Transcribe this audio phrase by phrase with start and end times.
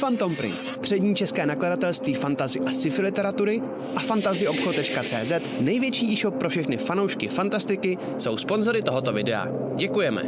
[0.00, 3.62] Phantom Print, přední české nakladatelství fantazy a sci-fi literatury
[3.96, 9.48] a fantazyobchod.cz, největší e-shop pro všechny fanoušky fantastiky, jsou sponzory tohoto videa.
[9.76, 10.22] Děkujeme.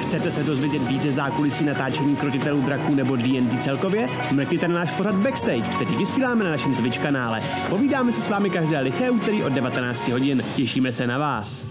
[0.00, 4.08] Chcete se dozvědět více zákulisí natáčení krotitelů draků nebo D&D celkově?
[4.32, 7.42] Mrkněte na náš pořad Backstage, který vysíláme na našem Twitch kanále.
[7.68, 10.44] Povídáme si s vámi každé liché úterý od 19 hodin.
[10.56, 11.66] Těšíme se na vás.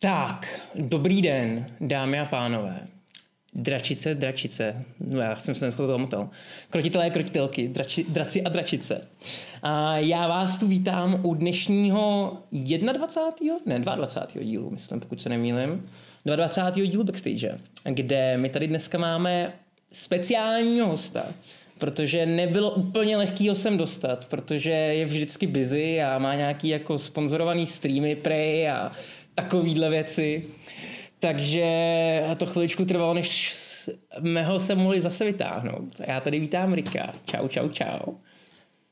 [0.00, 2.80] Tak, dobrý den, dámy a pánové.
[3.54, 6.30] Dračice, dračice, no já jsem se dneska zamotal.
[6.70, 9.08] Krotitelé, krotitelky, drači, draci a dračice.
[9.62, 13.56] A já vás tu vítám u dnešního 21.
[13.66, 14.44] ne 22.
[14.44, 15.90] dílu, myslím, pokud se nemýlim.
[16.24, 16.86] 22.
[16.86, 19.52] dílu Backstage, kde my tady dneska máme
[19.92, 21.26] speciálního hosta,
[21.78, 26.98] protože nebylo úplně lehký ho sem dostat, protože je vždycky busy a má nějaký jako
[26.98, 28.92] sponzorovaný streamy prej a
[29.36, 30.44] takovýhle věci.
[31.18, 31.66] Takže
[32.36, 36.00] to chviličku trvalo, než jsme ho se mohli zase vytáhnout.
[36.06, 37.14] Já tady vítám Rika.
[37.24, 38.14] Čau, čau, čau.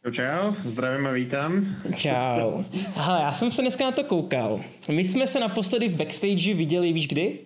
[0.04, 1.76] Čau, čau, zdravím a vítám.
[1.96, 2.62] Čau.
[2.94, 4.60] Hele, já jsem se dneska na to koukal.
[4.88, 7.38] My jsme se naposledy v backstage viděli, víš kdy?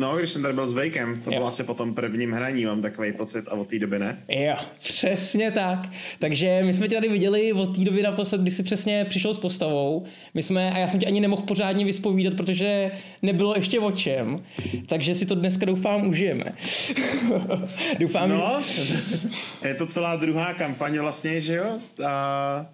[0.00, 1.36] No, když jsem tady byl s Vejkem, to jo.
[1.36, 4.22] bylo asi po tom prvním hraní, mám takový pocit, a od té doby ne?
[4.28, 5.88] Jo, přesně tak.
[6.18, 9.38] Takže my jsme tě tady viděli od té doby naposled, kdy jsi přesně přišel s
[9.38, 10.04] postavou.
[10.34, 12.90] My jsme, a já jsem tě ani nemohl pořádně vyspovídat, protože
[13.22, 14.36] nebylo ještě o čem.
[14.86, 16.44] Takže si to dneska doufám užijeme.
[18.00, 18.62] doufám, no,
[19.64, 21.78] je to celá druhá kampaň vlastně, že jo?
[22.06, 22.66] A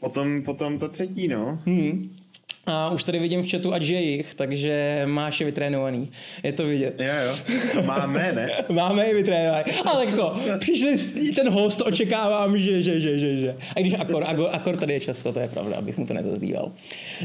[0.00, 1.58] potom, potom ta třetí, no.
[1.66, 2.16] Hmm.
[2.66, 6.10] A už tady vidím v chatu, ať je jich, takže máš je vytrénovaný.
[6.42, 7.00] Je to vidět.
[7.00, 7.82] Jo, jo.
[7.82, 8.48] Máme, ne?
[8.68, 9.64] Máme je vytrénovaný.
[9.84, 10.98] Ale jako, přišli
[11.36, 13.56] ten host, očekávám, že, že, že, že, že.
[13.76, 16.72] A když akor, akor, akor tady je často, to je pravda, abych mu to nedozbýval.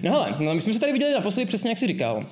[0.03, 2.25] No hele, no, my jsme se tady viděli naposledy přesně, jak jsi říkal.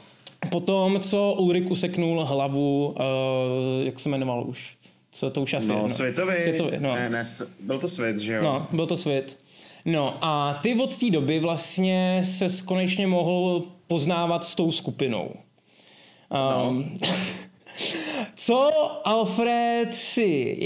[0.49, 4.77] Potom, co Ulrik useknul hlavu, uh, jak se jmenoval už?
[5.11, 5.89] Co to už asi no, je, no.
[5.89, 6.33] Světový.
[6.41, 6.95] Světový, no.
[6.95, 7.23] Ne, ne,
[7.59, 8.43] byl to svět, že jo?
[8.43, 9.37] No, byl to svět.
[9.85, 15.31] No a ty od té doby vlastně se konečně mohl poznávat s tou skupinou.
[16.29, 17.07] Um, no.
[18.35, 18.71] Co
[19.07, 20.57] Alfred si...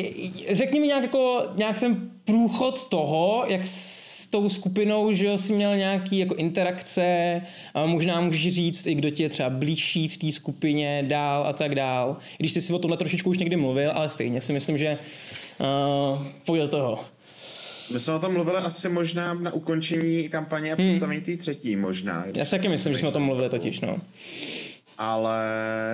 [0.49, 5.77] Řekni mi nějak, jako, nějak ten průchod toho, jak s tou skupinou, že jsi měl
[5.77, 7.41] nějaký jako interakce
[7.73, 11.53] a možná můžeš říct i kdo ti je třeba blížší v té skupině dál a
[11.53, 12.17] tak dál.
[12.37, 14.97] Když ty si o tomhle trošičku už někdy mluvil, ale stejně si myslím, že
[15.59, 16.99] uh, pojď do toho.
[17.93, 20.89] My jsme o tom mluvili asi možná na ukončení kampaně a hmm.
[20.89, 22.25] představení té třetí možná.
[22.35, 23.97] Já si taky myslím, že jsme o tom mluvili totiž, no.
[24.97, 25.39] Ale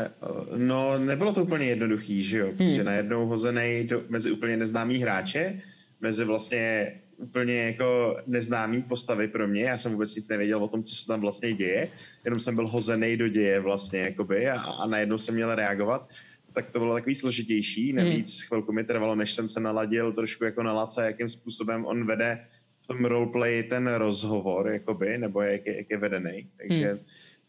[0.05, 2.47] eh, no, nebylo to úplně jednoduchý, že jo?
[2.57, 2.85] Prostě hmm.
[2.85, 5.61] najednou hozený do, mezi úplně neznámý hráče,
[6.01, 9.61] mezi vlastně úplně jako neznámý postavy pro mě.
[9.61, 11.87] Já jsem vůbec nic nevěděl o tom, co se tam vlastně děje.
[12.25, 16.09] Jenom jsem byl hozený do děje vlastně, jakoby, a, a najednou jsem měl reagovat
[16.55, 17.93] tak to bylo takový složitější.
[17.93, 18.47] Navíc hmm.
[18.47, 22.47] chvilku mi trvalo, než jsem se naladil trošku jako na Laca, jakým způsobem on vede
[22.81, 26.47] v tom roleplay ten rozhovor, jakoby, nebo jak je, jak je vedený.
[26.57, 26.99] Takže hmm.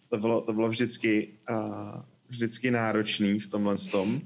[0.08, 4.20] to, bylo, to bylo vždycky, uh, vždycky náročný v tomhle tom.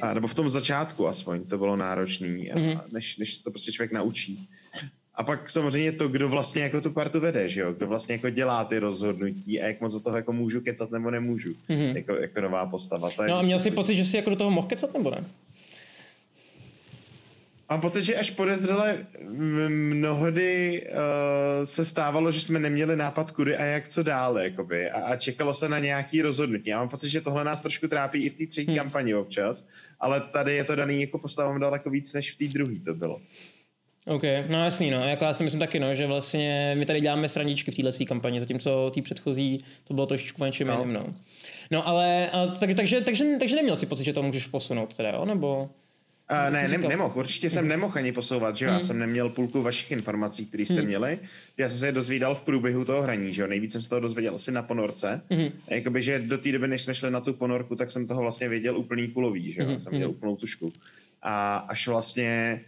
[0.00, 2.80] A, nebo v tom začátku aspoň to bylo náročný, a, hmm.
[2.92, 4.48] než, než se to prostě člověk naučí.
[5.14, 7.72] A pak samozřejmě to, kdo vlastně jako tu partu vede, že jo?
[7.72, 11.10] Kdo vlastně jako dělá ty rozhodnutí a jak moc do toho jako můžu kecat nebo
[11.10, 11.52] nemůžu.
[11.68, 11.96] Mm-hmm.
[11.96, 13.10] Jako, jako nová postava.
[13.10, 15.10] To je no a měl jsi pocit, že jsi jako do toho mohl kecat nebo
[15.10, 15.24] ne?
[17.70, 19.06] Mám pocit, že až podezřele
[19.68, 25.00] mnohdy uh, se stávalo, že jsme neměli nápad kudy a jak co dále, jakoby, a,
[25.00, 26.70] a čekalo se na nějaký rozhodnutí.
[26.70, 28.76] Já mám pocit, že tohle nás trošku trápí i v té třetí hmm.
[28.76, 29.68] kampani občas,
[30.00, 33.20] ale tady je to daný jako postavám daleko víc, než v té druhé to bylo.
[34.06, 35.08] OK, no jasný, no.
[35.08, 38.40] Jako já si myslím taky, no, že vlastně my tady děláme srandičky v téhle kampani,
[38.40, 40.74] zatímco té předchozí to bylo trošičku něčem no.
[40.74, 41.14] jiným, no.
[41.70, 45.10] No ale, ale tak, takže, takže, takže neměl si pocit, že to můžeš posunout teda,
[45.10, 45.24] jo?
[45.24, 45.70] Nebo...
[46.32, 47.68] Uh, ne, ne nemohl, určitě jsem hmm.
[47.68, 48.70] nemohl ani posouvat, že jo?
[48.70, 48.80] Hmm.
[48.80, 50.86] Já jsem neměl půlku vašich informací, které jste hmm.
[50.86, 51.18] měli.
[51.56, 53.48] Já jsem se je dozvídal v průběhu toho hraní, že jo?
[53.48, 55.22] Nejvíc jsem se toho dozvěděl asi na ponorce.
[55.30, 55.48] Hmm.
[55.68, 58.48] Jakoby, že do té doby, než jsme šli na tu ponorku, tak jsem toho vlastně
[58.48, 59.68] věděl úplný kulový, že jo?
[59.68, 59.80] Hmm.
[59.80, 60.72] Jsem měl úplnou tušku.
[61.22, 62.60] A až vlastně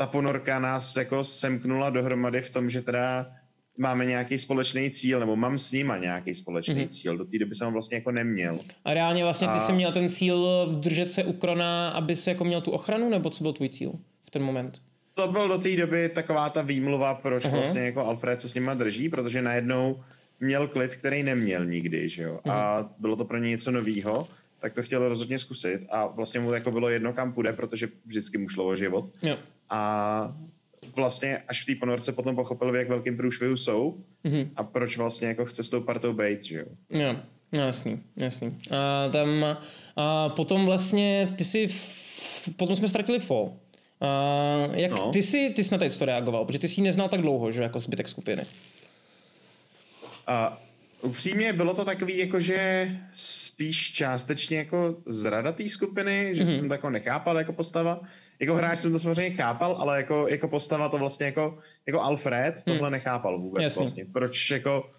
[0.00, 3.32] ta ponorka nás jako semknula dohromady v tom, že teda
[3.78, 6.88] máme nějaký společný cíl, nebo mám s nima nějaký společný mm-hmm.
[6.88, 7.16] cíl.
[7.16, 8.58] Do té doby jsem ho vlastně jako neměl.
[8.84, 9.60] A reálně vlastně ty a...
[9.60, 13.30] jsi měl ten cíl držet se u Krona, aby se jako měl tu ochranu, nebo
[13.30, 13.92] co byl tvůj cíl
[14.24, 14.82] v ten moment?
[15.14, 17.50] To byl do té doby taková ta výmluva, proč uh-huh.
[17.50, 20.00] vlastně jako Alfred se s nima drží, protože najednou
[20.40, 22.40] měl klid, který neměl nikdy, že jo.
[22.44, 22.52] Uh-huh.
[22.52, 22.88] A mhm.
[22.98, 24.28] bylo to pro ně něco novýho,
[24.60, 28.38] tak to chtěl rozhodně zkusit a vlastně mu jako bylo jedno, kam půjde, protože vždycky
[28.38, 29.04] mu šlo o život.
[29.22, 29.36] Jo.
[29.70, 30.34] A
[30.96, 34.48] vlastně až v té ponorce potom pochopil, v jak velkým průšvihu jsou mm-hmm.
[34.56, 36.66] a proč vlastně jako chce s tou partou být, že jo.
[36.90, 37.16] Jo,
[37.52, 38.56] no, jasný, jasný.
[38.70, 39.56] A tam
[39.96, 41.68] a potom vlastně ty si,
[42.56, 43.56] potom jsme ztratili fo.
[44.00, 45.10] A jak no.
[45.12, 47.62] ty jsi, ty jsi na to reagoval, protože ty jsi ji neznal tak dlouho, že
[47.62, 48.46] jako zbytek skupiny.
[50.26, 50.62] A
[51.02, 56.58] upřímně bylo to takový, jako že spíš částečně jako zrada té skupiny, že mm-hmm.
[56.58, 58.00] jsem to jako nechápal jako postava.
[58.40, 62.54] Jako hráč jsem to samozřejmě chápal, ale jako, jako postava to vlastně jako, jako Alfred
[62.64, 62.92] tohle hmm.
[62.92, 63.80] nechápal vůbec Jasně.
[63.80, 64.04] vlastně.
[64.12, 64.90] Proč jako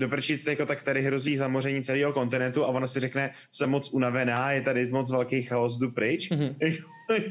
[0.00, 3.90] do prčic, jako tak tady hrozí zamoření celého kontinentu a ona si řekne, jsem moc
[3.90, 6.30] unavená, je tady moc velký chaos, jdu pryč.
[6.30, 6.54] Mm-hmm.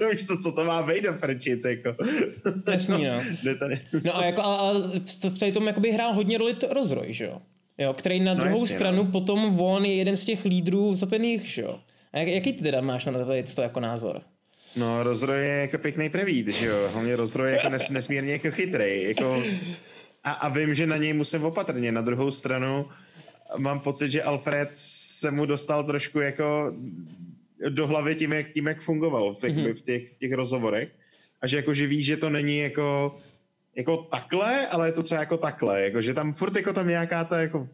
[0.12, 1.96] Víš to, co to má být do prčic, jako.
[2.72, 3.54] Jasný, no.
[3.60, 3.80] tady.
[4.04, 4.74] no a, jako, a, a
[5.30, 7.42] v tady tom jakoby hrál hodně roli to rozroj, že jo?
[7.78, 9.12] jo který na no druhou jasně, stranu no.
[9.12, 11.80] potom on je jeden z těch lídrů za ten jich, že jo?
[12.14, 13.26] A jak, jaký ty teda máš na to,
[13.56, 14.22] to jako názor?
[14.76, 16.90] No, rozroj je jako pěkný prevít, že jo?
[16.94, 19.04] Hlavně rozroj je jako nes, nesmírně jako chytrý.
[19.04, 19.44] Jako,
[20.24, 21.92] a, a vím, že na něj musím opatrně.
[21.92, 22.86] Na druhou stranu
[23.58, 26.74] mám pocit, že Alfred se mu dostal trošku jako
[27.70, 29.74] do hlavy tím, jak, tím, jak fungoval v těch, mm-hmm.
[29.74, 30.90] v těch, v těch rozhovorech.
[31.42, 33.18] A že jako, že ví, že to není jako
[33.76, 37.24] jako takhle, ale je to třeba jako takhle, jako, že tam furt jako tam nějaká
[37.24, 37.68] ta jako,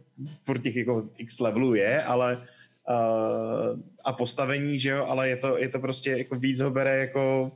[0.44, 2.44] furt těch jako x levelů je, ale
[2.90, 6.98] uh, a postavení, že jo, ale je to, je to prostě jako víc ho bere
[6.98, 7.52] jako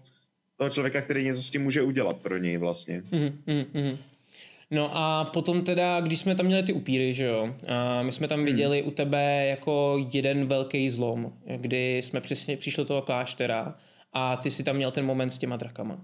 [0.58, 3.04] toho člověka, který něco s tím může udělat pro něj vlastně.
[3.12, 3.98] Mm, mm, mm.
[4.72, 8.28] No a potom teda, když jsme tam měli ty upíry, že jo, a my jsme
[8.28, 13.75] tam viděli u tebe jako jeden velký zlom, kdy jsme přesně přišli do toho kláštera
[14.14, 16.02] a ty si tam měl ten moment s těma drakama.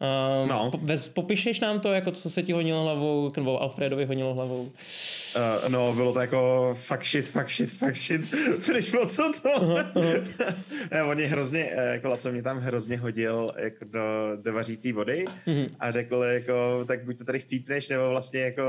[0.00, 0.70] Uh, no.
[0.78, 4.62] Bez, popišeš nám to, jako co se ti honilo hlavou, nebo Alfredovi honilo hlavou?
[4.62, 8.20] Uh, no, bylo to jako fuck shit, fuck shit, fuck shit.
[8.60, 9.48] Přišlo co to?
[9.48, 10.54] Uh-huh, uh-huh.
[10.90, 14.00] ne, on je hrozně, eh, jako co mě tam hrozně hodil jako do,
[14.42, 15.68] do vařící vody uh-huh.
[15.80, 18.62] a řekl jako, tak buď to tady chcípneš, nebo vlastně jako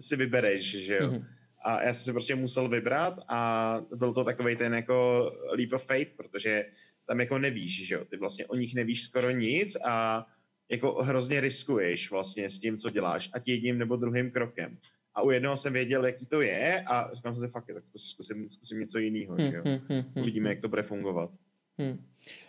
[0.00, 1.08] si vybereš, že jo.
[1.08, 1.24] Uh-huh.
[1.64, 5.86] A já jsem si prostě musel vybrat a byl to takový ten jako leap of
[5.86, 6.64] faith, protože
[7.06, 8.04] tam jako nevíš, že jo.
[8.04, 10.26] Ty vlastně o nich nevíš skoro nic a
[10.70, 14.78] jako hrozně riskuješ vlastně s tím, co děláš, ať jedním nebo druhým krokem.
[15.14, 18.50] A u jednoho jsem věděl, jaký to je a říkám si, fakt, tak to zkusím,
[18.50, 19.62] zkusím něco jiného, hmm, že jo.
[19.64, 21.30] Hmm, hmm, hmm, Uvidíme, jak to bude fungovat.
[21.78, 22.04] Hmm.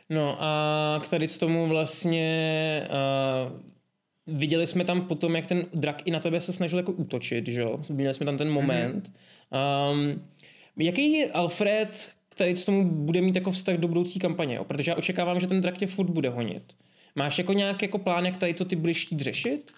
[0.10, 3.60] No a k tady z tomu vlastně uh,
[4.38, 7.62] viděli jsme tam potom, jak ten drak i na tebe se snažil jako útočit, že
[7.62, 7.82] jo.
[7.90, 9.12] Viděli jsme tam ten moment.
[9.12, 9.92] Mm-hmm.
[9.92, 10.28] Um,
[10.78, 14.64] jaký Alfred tady z tomu bude mít jako vztah do budoucí kampaně, jo?
[14.64, 16.74] protože já očekávám, že ten drak tě furt bude honit.
[17.20, 19.72] Máš jako nějaký jako plán, jak tady to ty budeš chtít řešit?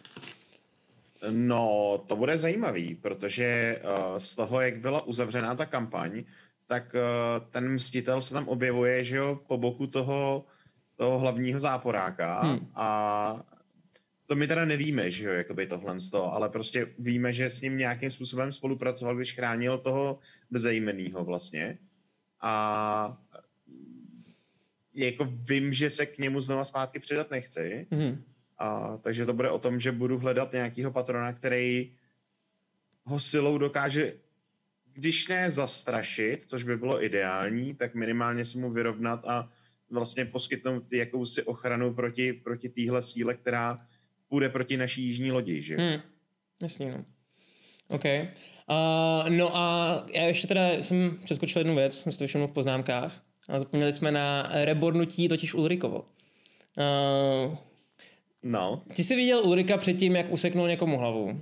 [1.29, 6.23] No, to bude zajímavý, protože uh, z toho, jak byla uzavřená ta kampaň,
[6.67, 10.45] tak uh, ten mstitel se tam objevuje, že jo, po boku toho,
[10.95, 12.67] toho hlavního záporáka hmm.
[12.75, 13.44] a
[14.27, 17.61] to my teda nevíme, že jo, jakoby tohle z toho, ale prostě víme, že s
[17.61, 20.19] ním nějakým způsobem spolupracoval, když chránil toho
[20.51, 21.77] bezejmenýho vlastně.
[22.41, 23.17] A
[24.93, 27.88] jako vím, že se k němu znova zpátky přidat nechci.
[27.91, 28.23] Mm.
[28.57, 31.93] A, takže to bude o tom, že budu hledat nějakého patrona, který
[33.03, 34.13] ho silou dokáže,
[34.93, 39.49] když ne zastrašit, což by bylo ideální, tak minimálně si mu vyrovnat a
[39.89, 43.85] vlastně poskytnout jakousi ochranu proti, proti téhle síle, která
[44.27, 45.77] půjde proti naší jižní lodi, že?
[45.77, 46.01] Hmm.
[46.61, 47.06] Jasně, no.
[47.87, 48.04] OK.
[48.06, 52.51] Uh, no a já ještě teda jsem přeskočil jednu věc, jsem si to všiml v
[52.51, 53.23] poznámkách.
[53.51, 56.05] A zapomněli jsme na rebornutí totiž Ulrikovo.
[56.77, 57.57] Uh,
[58.43, 58.83] no.
[58.95, 61.41] Ty jsi viděl Ulrika předtím, jak useknul někomu hlavu.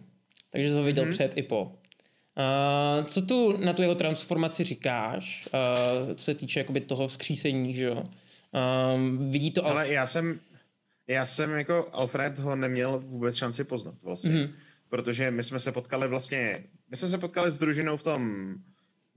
[0.51, 1.11] Takže jsi ho viděl mm-hmm.
[1.11, 1.63] před i po.
[1.63, 7.73] Uh, co tu na tu jeho transformaci říkáš, uh, co se týče jakoby toho vzkřísení,
[7.73, 8.03] že jo?
[8.03, 9.65] Uh, vidí to...
[9.65, 9.91] Ale Alf...
[9.91, 10.39] já jsem,
[11.07, 14.31] já jsem jako Alfred ho neměl vůbec šanci poznat vlastně.
[14.31, 14.53] Mm-hmm.
[14.89, 18.53] Protože my jsme se potkali vlastně, my jsme se potkali s družinou v tom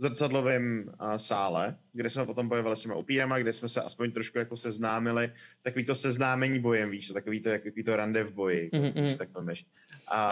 [0.02, 4.38] zrcadlovém uh, sále, kde jsme potom bojovali s těma upírama, kde jsme se aspoň trošku
[4.38, 5.32] jako seznámili,
[5.62, 8.92] takový to seznámení bojem, víš, takový to, takový to rande v boji, mm-hmm.
[8.92, 9.66] když tak pomeš.
[10.08, 10.22] A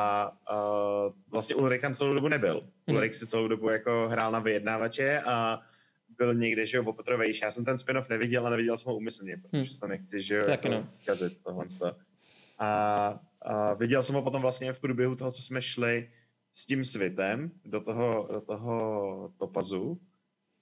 [0.52, 2.60] uh, vlastně Ulrik tam celou dobu nebyl.
[2.60, 2.94] Mm-hmm.
[2.94, 5.60] Ulrik si celou dobu jako hrál na vyjednávače a
[6.18, 7.40] byl někde, že jo, opatrovejší.
[7.44, 9.80] Já jsem ten spin-off neviděl a neviděl jsem ho úmyslně, protože mm.
[9.80, 10.88] to nechci, že jo, jako no.
[11.06, 11.66] kazit tohle.
[12.58, 16.08] A, a viděl jsem ho potom vlastně v průběhu toho, co jsme šli
[16.52, 20.00] s tím svitem do toho, do toho topazu.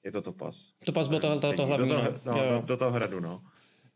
[0.05, 0.73] Je to topaz?
[0.85, 1.89] Topaz byl to, to, to hlavní.
[1.89, 2.61] Do toho, no, jo.
[2.61, 3.43] Do, do toho hradu, no.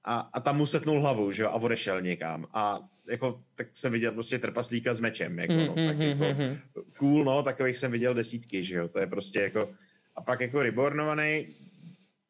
[0.05, 2.47] A, a tam mu setnul hlavu, že jo, a odešel někam.
[2.53, 6.59] A jako, tak jsem viděl prostě trpaslíka s mečem, jako, no, tak mm, jako, mm,
[6.97, 9.71] cool, no, takových jsem viděl desítky, že jo, to je prostě jako,
[10.17, 11.47] a pak jako rebornovaný,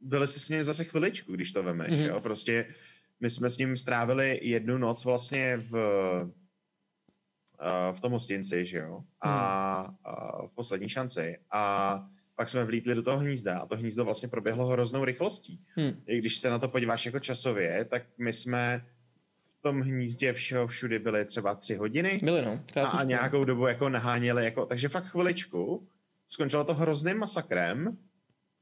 [0.00, 2.08] byli si s ním zase chviličku, když to vemeš, mm-hmm.
[2.08, 2.66] jo, prostě
[3.20, 5.74] my jsme s ním strávili jednu noc vlastně v
[7.92, 9.30] v tom hostinci, že jo, a,
[10.04, 11.38] a v poslední šanci.
[11.50, 12.04] A
[12.36, 15.60] pak jsme vlítli do toho hnízda a to hnízdo vlastně proběhlo hroznou rychlostí.
[15.76, 16.02] Hmm.
[16.06, 18.84] I když se na to podíváš jako časově, tak my jsme
[19.58, 22.20] v tom hnízdě všeho všudy byly třeba tři hodiny.
[22.22, 22.60] Byly, no.
[22.82, 25.88] A, a nějakou dobu jako naháněli, jako, takže fakt chviličku.
[26.28, 27.98] Skončilo to hrozným masakrem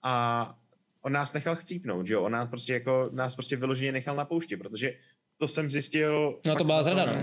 [0.03, 0.55] a
[1.03, 2.23] on nás nechal chcípnout, že jo?
[2.23, 4.93] On nás prostě jako, nás prostě vyloženě nechal na poušti, protože
[5.37, 6.41] to jsem zjistil...
[6.47, 7.23] No to byla zrada.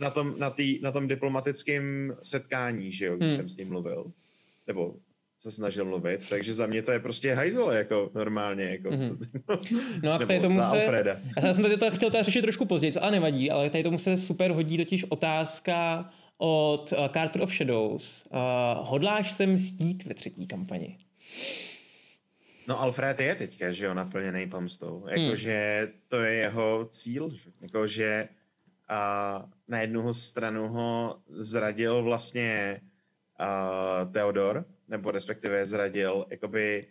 [0.00, 3.36] Na tom, na, tý, na tom diplomatickém setkání, že jo, když hmm.
[3.36, 4.12] jsem s ním mluvil.
[4.66, 4.94] Nebo
[5.38, 8.64] se snažil mluvit, takže za mě to je prostě hajzl, jako normálně.
[8.64, 9.18] Jako, mm-hmm.
[10.02, 11.04] no a k tady tomu se,
[11.42, 14.16] já jsem tady to chtěl tady řešit trošku později, ale nevadí, ale tady tomu se
[14.16, 18.26] super hodí totiž otázka od uh, Carter of Shadows.
[18.26, 18.38] Uh,
[18.88, 20.98] hodláš se mstít ve třetí kampani?
[22.68, 25.06] No Alfred je teďka, že jo, naplněný pomstou.
[25.08, 26.00] Jakože hmm.
[26.08, 28.28] to je jeho cíl, jakože
[28.88, 32.80] a na jednu stranu ho zradil vlastně
[33.40, 36.86] uh, Theodor, nebo respektive zradil, jakoby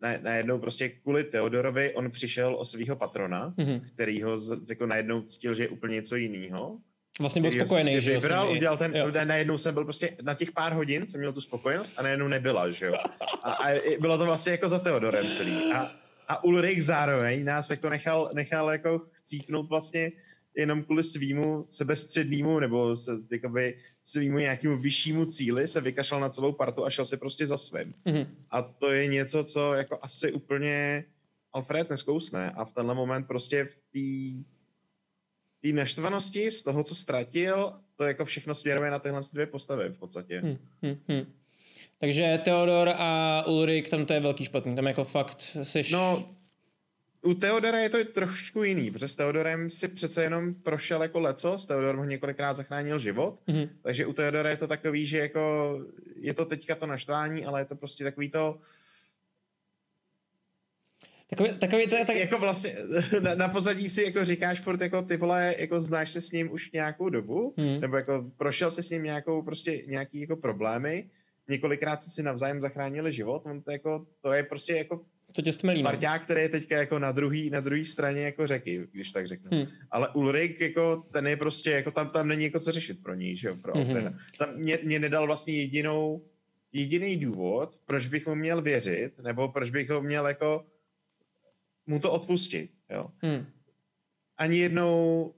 [0.00, 3.82] na, najednou prostě kvůli Teodorovi on přišel o svého patrona, mm-hmm.
[3.94, 4.38] který ho
[4.68, 6.78] jako najednou cítil, že je úplně něco jiného.
[7.20, 9.10] Vlastně byl spokojený, že vybral, udělal ten, jo.
[9.24, 12.70] najednou jsem byl prostě na těch pár hodin, jsem měl tu spokojenost a najednou nebyla,
[12.70, 12.94] že jo.
[13.42, 15.72] A, a bylo to vlastně jako za Teodorem celý.
[15.72, 15.92] A,
[16.28, 20.12] a Ulrich zároveň nás jako nechal, nechal jako chcípnout vlastně
[20.56, 26.52] jenom kvůli svýmu sebestřednému nebo se, jakoby, svýmu nějakému vyššímu cíli se vykašlal na celou
[26.52, 27.94] partu a šel si prostě za svým.
[28.06, 28.26] Mm-hmm.
[28.50, 31.04] A to je něco, co jako asi úplně
[31.52, 34.44] Alfred neskousne a v tenhle moment prostě v té
[35.60, 39.98] té naštvanosti z toho, co ztratil, to jako všechno směruje na tyhle dvě postavy v
[39.98, 40.40] podstatě.
[40.40, 41.32] Hmm, hmm, hmm.
[41.98, 45.90] Takže Theodor a Ulrik, tam to je velký špatný, tam jako fakt seš...
[45.90, 46.34] No,
[47.22, 51.58] u Teodora je to trošku jiný, protože s Teodorem si přece jenom prošel jako leco,
[51.58, 53.68] s Teodorem ho několikrát zachránil život, mm-hmm.
[53.82, 55.74] takže u Teodora je to takový, že jako
[56.16, 58.58] je to teďka to naštvání, ale je to prostě takový to,
[61.30, 62.16] Takový, takový to, tak...
[62.16, 62.76] Jako vlastně
[63.20, 66.52] na, na, pozadí si jako říkáš furt jako ty vole, jako znáš se s ním
[66.52, 67.80] už nějakou dobu, hmm.
[67.80, 71.10] nebo jako prošel se s ním nějakou prostě nějaký jako problémy,
[71.48, 75.04] několikrát si si navzájem zachránili život, on to jako, to je prostě jako
[75.38, 75.82] to tě stmelí.
[75.82, 79.50] Parťák, který je teďka jako na druhý, na druhý straně jako řeky, když tak řeknu.
[79.52, 79.66] Hmm.
[79.90, 83.36] Ale Ulrik, jako ten je prostě, jako tam, tam není jako co řešit pro ní,
[83.36, 84.18] že jo, pro hmm.
[84.38, 86.24] Tam mě, mě, nedal vlastně jedinou,
[86.72, 90.66] jediný důvod, proč bych mu měl věřit, nebo proč bych ho měl jako
[91.86, 93.10] mu to odpustit, jo.
[93.22, 93.46] Hmm.
[94.38, 95.34] Ani jednou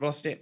[0.00, 0.38] vlastně,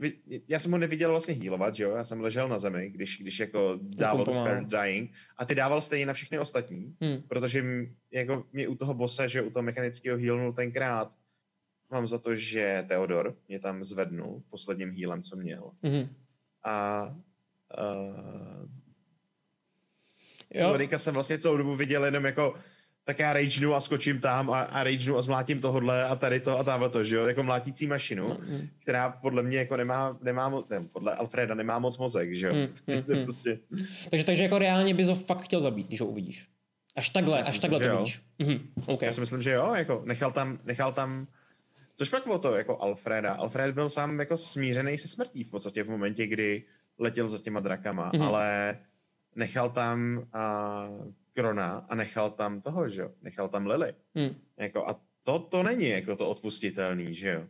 [0.48, 3.40] já jsem ho neviděl vlastně healovat, že jo, já jsem ležel na zemi, když, když
[3.40, 7.22] jako dával to Spare Dying a ty dával stejně na všechny ostatní, hmm.
[7.28, 11.12] protože m, jako mě u toho bossa, že u toho mechanického healnul tenkrát,
[11.90, 15.70] mám za to, že Theodor mě tam zvednul posledním healem, co měl.
[15.82, 16.08] Hmm.
[16.64, 17.06] A
[17.78, 18.68] uh,
[20.54, 20.68] jo.
[20.68, 22.54] Lorika jsem vlastně celou dobu viděl jenom jako
[23.08, 26.58] tak já ragenu a skočím tam a, a ragenu a zmlátím tohodle a tady to
[26.58, 28.68] a tamhle to, že jo, jako mlátící mašinu, mm.
[28.78, 32.54] která podle mě jako nemá, nemá moc, ne, podle Alfreda nemá moc mozek, že jo.
[32.86, 33.58] Mm, mm, prostě...
[34.10, 36.48] takže, takže jako reálně bys ho fakt chtěl zabít, když ho uvidíš.
[36.96, 38.22] Až takhle, až takhle to vidíš.
[38.38, 39.06] Mm, okay.
[39.06, 41.26] Já si myslím, že jo, jako nechal tam, nechal tam
[41.94, 43.32] Což pak bylo to jako Alfreda.
[43.32, 46.64] Alfred byl sám jako smířený se smrtí v podstatě v momentě, kdy
[46.98, 48.24] letěl za těma drakama, mm-hmm.
[48.24, 48.78] ale
[49.36, 53.10] nechal tam uh, Krona a nechal tam toho, že jo?
[53.22, 53.94] Nechal tam Lily.
[54.14, 54.34] Hmm.
[54.58, 57.42] Jako, a to, to není jako to odpustitelný, že jo?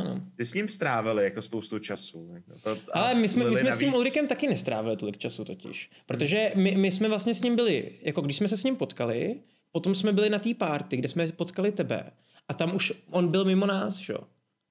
[0.00, 0.20] Ano.
[0.36, 2.30] Ty s ním strávili jako spoustu času.
[2.34, 3.76] Jako to, Ale my jsme, my jsme navíc...
[3.76, 5.90] s tím Ulrikem taky nestrávili tolik času totiž.
[6.06, 9.40] Protože my, my jsme vlastně s ním byli, jako když jsme se s ním potkali,
[9.72, 12.10] potom jsme byli na té party, kde jsme potkali tebe.
[12.48, 14.18] A tam už on byl mimo nás, že jo?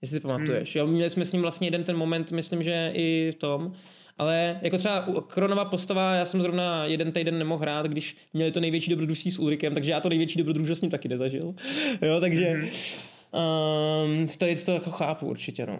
[0.01, 0.75] Jestli si pamatuješ.
[0.75, 0.79] Hmm.
[0.79, 3.73] Jo, měli jsme s ním vlastně jeden ten moment, myslím, že i v tom,
[4.17, 8.59] ale jako třeba Kronova postava, já jsem zrovna jeden týden nemohl hrát, když měli to
[8.59, 11.55] největší dobrodružství s Ulrikem, takže já to největší dobrodružství s ním taky nezažil.
[12.01, 12.61] jo, takže
[13.31, 15.79] um, to je to jako chápu určitě, no.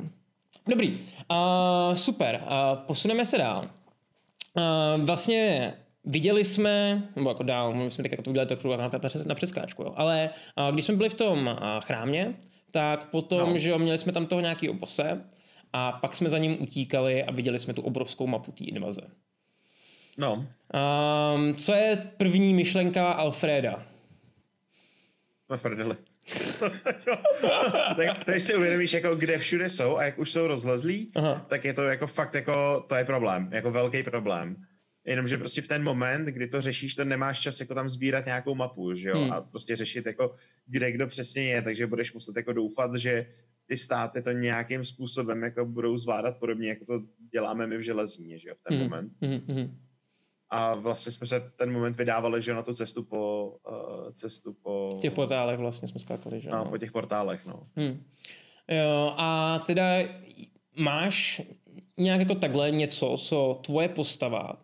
[0.68, 1.00] Dobrý,
[1.32, 3.70] uh, super, uh, posuneme se dál.
[4.54, 5.74] Uh, vlastně
[6.06, 8.92] viděli jsme, nebo jako dál, my jsme tak jako to udělali trochu na,
[9.25, 9.94] na přeskáčku, jo.
[9.96, 12.34] ale uh, když jsme byli v tom uh, chrámě,
[12.72, 13.58] tak potom, no.
[13.58, 15.22] že jo, měli jsme tam toho nějaký obose,
[15.74, 19.01] a pak jsme za ním utíkali a viděli jsme tu obrovskou mapu té invaze.
[20.18, 20.48] No.
[21.36, 23.86] Um, co je první myšlenka Alfreda?
[25.50, 25.96] Alfredeli.
[27.98, 31.46] tak když si uvědomíš, jako kde všude jsou a jak už jsou rozlezlí, Aha.
[31.50, 34.56] tak je to jako fakt jako, to je problém, jako velký problém.
[35.06, 38.56] Jenomže prostě v ten moment, kdy to řešíš, to nemáš čas jako tam sbírat nějakou
[38.56, 39.32] mapu, že jo, hmm.
[39.32, 43.25] a prostě řešit jako kde kdo přesně je, takže budeš muset jako doufat, že
[43.65, 48.39] ty státy to nějakým způsobem jako budou zvládat podobně, jako to děláme my v železíně,
[48.39, 48.84] že jo, v ten Hmm.
[48.89, 49.13] moment.
[49.22, 49.77] Mhm.
[50.50, 54.12] A vlastně jsme se v ten moment vydávali, že jo, na tu cestu po, uh,
[54.12, 56.50] cestu po, V těch portálech vlastně jsme skákali, že?
[56.50, 56.65] no, no.
[56.65, 57.67] po těch portálech, no.
[57.75, 58.03] Hmm.
[58.72, 59.84] Jo, a teda
[60.77, 61.41] máš
[61.98, 64.62] nějak jako takhle něco, co tvoje postava,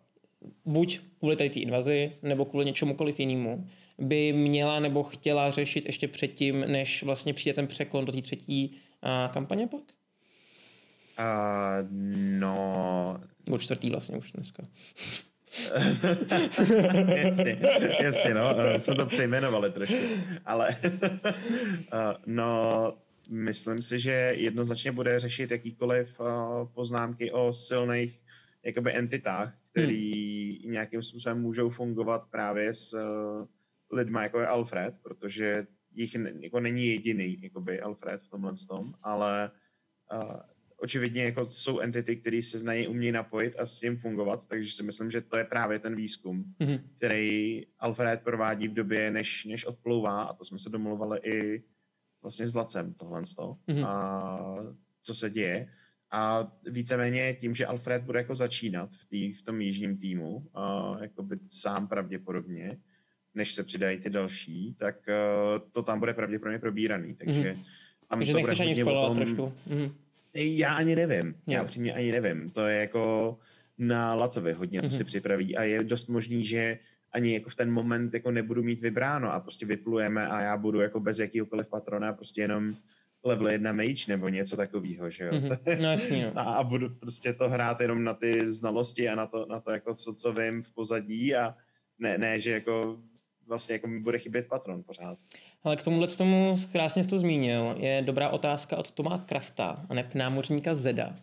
[0.65, 3.67] buď kvůli tady té invazi, nebo kvůli něčemukoliv jinému,
[3.99, 8.77] by měla nebo chtěla řešit ještě předtím, než vlastně přijde ten překlon do té třetí
[9.01, 9.81] a, kampaně pak?
[11.19, 11.87] Uh,
[12.39, 14.63] no, Nebo čtvrtý vlastně už dneska.
[17.15, 17.59] jasně,
[18.01, 19.95] jasně, no, eh, jsme to přejmenovali trošku,
[20.45, 22.97] ale eh, no,
[23.29, 26.23] myslím si, že jednoznačně bude řešit jakýkoliv eh,
[26.73, 28.19] poznámky o silných
[28.63, 32.95] jakoby entitách, který nějakým způsobem můžou fungovat právě s
[33.91, 39.51] lidma, jako je Alfred, protože jich jako není jediný jakoby Alfred v tomhle tom, ale
[40.13, 40.33] uh,
[40.77, 44.83] očividně jako jsou entity, které se znají umějí napojit a s tím fungovat, takže si
[44.83, 46.77] myslím, že to je právě ten výzkum, Mhm.
[46.97, 51.63] který Alfred provádí v době, než, než odplouvá a to jsme se domluvali i
[52.21, 53.23] vlastně s Lacem tohle
[53.67, 53.85] Mhm.
[53.85, 55.69] a co se děje.
[56.11, 60.95] A víceméně tím, že Alfred bude jako začínat v, tý, v tom jižním týmu, a
[61.01, 62.77] jako by sám pravděpodobně,
[63.35, 67.15] než se přidají ty další, tak uh, to tam bude pravděpodobně probíraný.
[67.15, 67.63] Takže Mhm.
[68.09, 69.53] tam Takže to bude nechceš ani tom- trošku.
[69.67, 69.91] Mhm.
[70.33, 71.35] já ani nevím.
[71.47, 71.63] Já Jo.
[71.63, 72.49] upřímně ani nevím.
[72.49, 73.37] To je jako
[73.77, 74.97] na Lacovi hodně, co Mhm.
[74.97, 76.79] si připraví a je dost možný, že
[77.11, 80.79] ani jako v ten moment jako nebudu mít vybráno a prostě vyplujeme a já budu
[80.81, 82.75] jako bez jakýhokoliv patrona prostě jenom
[83.23, 85.31] level 1 mage nebo něco takového, že jo.
[85.33, 85.49] Mhm.
[85.81, 86.31] No jasný, no.
[86.39, 89.71] a, a budu prostě to hrát jenom na ty znalosti a na to, na to
[89.71, 91.55] jako co, co vím v pozadí a
[91.99, 92.99] ne, ne, že jako
[93.49, 95.17] vlastně jako mi bude chybět patron pořád.
[95.63, 99.93] Ale k tomuhle tomu, krásně jsi to zmínil, je dobrá otázka od Toma Krafta, a
[99.93, 101.07] ne námořníka Zeda.
[101.07, 101.15] Uh,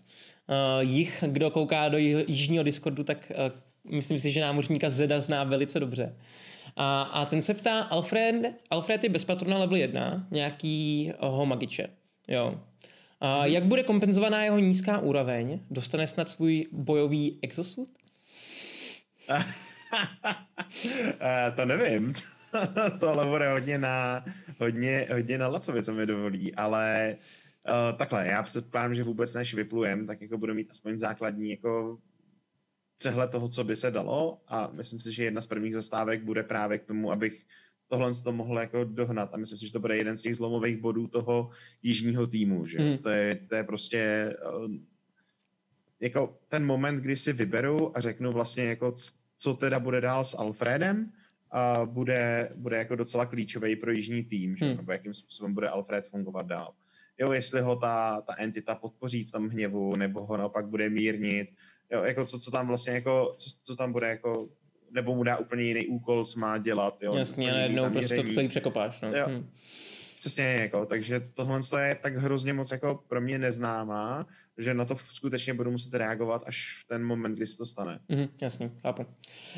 [0.80, 3.32] jich, kdo kouká do jižního Discordu, tak
[3.86, 6.16] uh, myslím si, že námořníka Zeda zná velice dobře.
[6.76, 8.34] A, a ten se ptá, Alfred,
[8.70, 11.88] Alfred je bez patrona level 1, nějakýho magiče.
[12.28, 12.60] Jo.
[13.20, 15.60] A jak bude kompenzovaná jeho nízká úroveň?
[15.70, 17.88] Dostane snad svůj bojový exosud?
[21.20, 22.12] Eh, to nevím.
[23.00, 24.24] Tohle bude hodně na,
[24.60, 27.16] hodně, hodně na Lacovi, co mi dovolí, ale
[27.68, 31.98] uh, takhle, já předpokládám, že vůbec než vyplujem, tak jako budu mít aspoň základní jako
[32.98, 36.42] přehled toho, co by se dalo a myslím si, že jedna z prvních zastávek bude
[36.42, 37.46] právě k tomu, abych
[37.88, 40.76] tohle to mohl jako dohnat a myslím si, že to bude jeden z těch zlomových
[40.76, 41.50] bodů toho
[41.82, 42.98] jižního týmu, že Hmm.
[42.98, 44.32] to, je, to je prostě
[44.64, 44.70] uh,
[46.00, 48.96] jako ten moment, kdy si vyberu a řeknu vlastně jako
[49.38, 51.12] co teda bude dál s Alfredem,
[51.50, 54.64] a bude, bude jako docela klíčový pro jižní tým, že?
[54.64, 54.76] Hmm.
[54.76, 56.72] nebo jakým způsobem bude Alfred fungovat dál.
[57.18, 61.48] Jo, jestli ho ta, ta entita podpoří v tom hněvu, nebo ho naopak bude mírnit,
[61.92, 64.48] jo, jako co, co tam vlastně jako, co, co tam bude jako,
[64.90, 67.14] nebo mu dá úplně jiný úkol, co má dělat, jo.
[67.14, 69.00] Jasně, úplně a jiný najednou prostě to celý překopáš.
[69.00, 69.08] No.
[69.08, 69.26] Jo.
[69.28, 69.50] Hm.
[70.18, 74.26] Přesně, jako, takže tohle je tak hrozně moc jako pro mě neznámá,
[74.58, 78.00] že na to skutečně budu muset reagovat až v ten moment, kdy se to stane.
[78.08, 79.06] Mhm, jasně, chápu.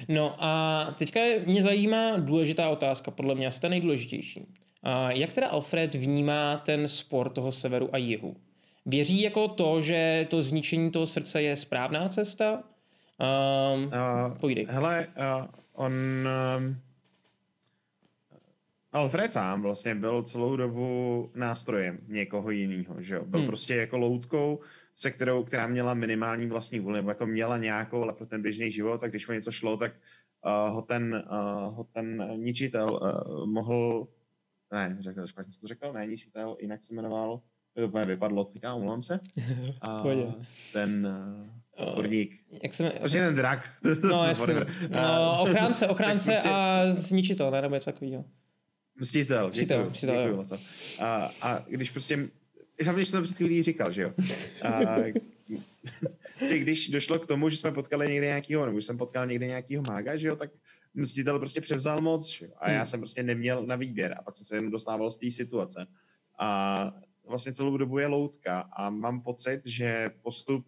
[0.09, 4.47] No a teďka mě zajímá důležitá otázka, podle mě asi ta nejdůležitější.
[4.83, 8.37] A jak teda Alfred vnímá ten spor toho severu a jihu?
[8.87, 12.63] Věří jako to, že to zničení toho srdce je správná cesta?
[13.75, 14.67] Um, Uh, Povídej.
[14.69, 15.93] Hele, uh, on...
[16.57, 16.81] Um,
[18.93, 23.25] Alfred sám vlastně byl celou dobu nástrojem někoho jiného, že jo?
[23.25, 23.47] Byl hmm.
[23.47, 24.61] prostě jako loutkou,
[24.99, 28.71] se kterou, která měla minimální vlastní vůli, nebo jako měla nějakou, ale pro ten běžný
[28.71, 29.93] život, tak když o něco šlo, tak
[30.47, 34.09] uh, ho, ten, uh, ho ten ničitel uh, mohl...
[34.73, 37.41] Ne, řekl, špatně jsem to řekl, ne, ničitel, jinak se jmenoval,
[37.75, 39.21] to úplně vypadlo, teďka omlouvám se.
[39.81, 40.27] A pohodě.
[40.73, 41.09] ten
[41.81, 43.71] uh, kurník, jak se Prostě ten drak.
[44.11, 44.55] No, jasně.
[44.91, 47.63] No, ochránce, ochránce prostě- a zničitel, ne?
[47.63, 48.25] Nebo něco takového.
[49.01, 50.37] Mstitel, mstitel, děkuju jo.
[50.37, 50.53] moc.
[50.99, 52.29] A, a když prostě,
[52.85, 54.15] hlavně jsem to před chvílí říkal, že jo.
[54.63, 54.97] A,
[56.47, 59.47] si, když došlo k tomu, že jsme potkali někde nějakýho, nebo že jsem potkal někde
[59.47, 60.51] nějakýho mága, že jo, tak
[60.95, 62.53] mstitel prostě převzal moc, že jo.
[62.59, 62.87] A já Hmm.
[62.87, 65.87] jsem prostě neměl na výběr a pak jsem se jenom dostával z té situace.
[66.39, 66.93] A
[67.27, 70.67] vlastně celou dobu je loutka a mám pocit, že postup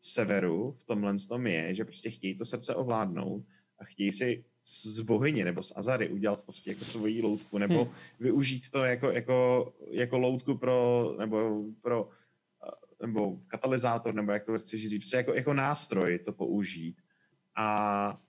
[0.00, 3.44] severu v tomhle tom je, že prostě chtějí to srdce ovládnout
[3.78, 7.84] a chtějí si z bohyně nebo z Azary udělat podstatě jako svoji loutku, nebo Hmm.
[7.84, 7.94] hmm.
[8.20, 12.08] využít to jako, jako, jako loutku pro, nebo pro
[12.66, 16.96] eh, nebo katalyzátor, nebo jak to chceš říct, prostě jako, jako nástroj to použít.
[17.56, 18.20] A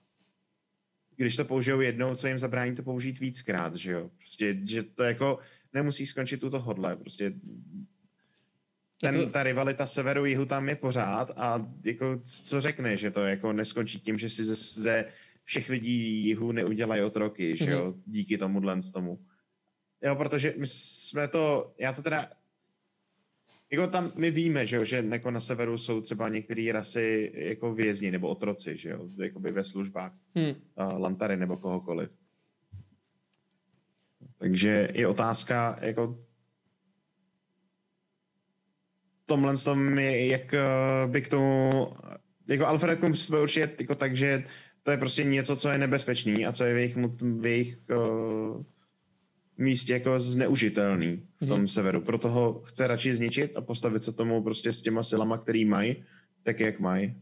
[1.16, 4.10] když to použijou jednou, co jim zabrání to použít víckrát, že jo?
[4.18, 5.38] Prostě, že to jako
[5.72, 7.32] nemusí skončit u tohohle, prostě
[9.00, 13.20] ten, to- ta rivalita severu jihu tam je pořád a jako co řekne, že to
[13.20, 15.04] jako neskončí tím, že si ze, ze
[15.48, 19.18] všech lidí jihu neudělají otroky, že jo, díky tomuhle z tomu.
[20.02, 22.30] Jo, protože my jsme to, já to teda,
[23.72, 27.74] jako tam my víme, že jo, že jako na severu jsou třeba některé rasy jako
[27.74, 30.48] vězni nebo otroci, že jo, jakoby ve službách, Hmm.
[30.48, 32.10] uh, Lantary nebo kohokoliv.
[34.38, 36.24] Takže je otázka, jako
[39.26, 40.66] tomhle tom jak eh,
[41.06, 41.92] by k tomu,
[42.48, 44.44] jako Alfred Combs jsme určitě jako tak, že
[44.88, 48.62] to je prostě něco, co je nebezpečný a co je v jejich, v jejich uh,
[49.58, 51.68] místě jako zneužitelný v tom Mhm.
[51.68, 52.00] severu.
[52.00, 55.96] Proto ho chce radši zničit a postavit se tomu prostě s těma silama, který mají,
[56.42, 57.14] tak jak mají.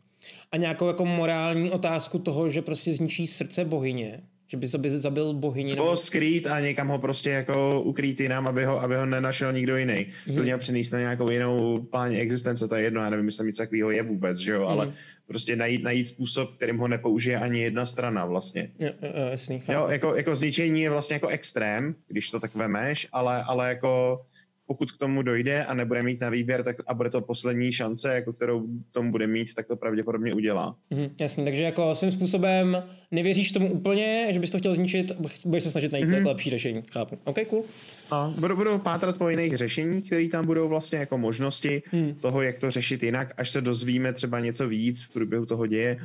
[0.52, 4.22] A nějakou jako morální otázku toho, že prostě zničí srdce bohyně.
[4.48, 5.70] Že by zabil, zabil bohyni.
[5.70, 5.84] Nebo...
[5.84, 9.76] Nebo skrýt a někam ho prostě jako ukrýt jinam, aby ho, aby ho nenašel nikdo
[9.76, 9.94] jiný.
[9.94, 10.10] Mhm.
[10.26, 10.34] Mm.
[10.34, 13.62] Klidně ho přinést na nějakou jinou pláně existence, to je jedno, já nevím, jestli něco
[13.62, 14.66] takového je vůbec, že jo, mm.
[14.66, 14.94] ale Mhm.
[15.26, 18.70] prostě najít, najít způsob, kterým ho nepoužije ani jedna strana vlastně.
[18.78, 18.90] Jo,
[19.30, 19.62] jasný.
[19.68, 24.20] Jo, jako, jako zničení je vlastně jako extrém, když to tak vemeš, ale, ale jako
[24.66, 28.14] pokud k tomu dojde a nebude mít na výběr tak, a bude to poslední šance,
[28.14, 30.76] jako kterou tomu bude mít, tak to pravděpodobně udělá.
[30.90, 35.12] Mhm, jasně, takže jako svým způsobem nevěříš tomu úplně, že bys to chtěl zničit,
[35.46, 36.14] budeš se snažit najít Mhm.
[36.14, 36.82] jako lepší řešení.
[36.92, 37.18] Chápu.
[37.24, 37.64] OK, cool.
[38.10, 42.14] A budu, budu pátrat po jiných řešeních, které tam budou vlastně jako možnosti hmm.
[42.14, 45.98] toho, jak to řešit jinak, až se dozvíme třeba něco víc v průběhu toho děje.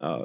[0.00, 0.18] A,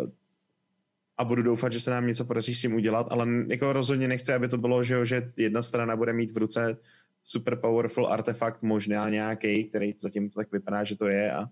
[1.18, 4.34] a budu doufat, že se nám něco podaří s tím udělat, ale jako rozhodně nechci,
[4.34, 6.78] aby to bylo, že, jo, že jedna strana bude mít v ruce
[7.26, 11.50] super powerful artefakt, možná nějaký, který zatím tak vypadá, že to je a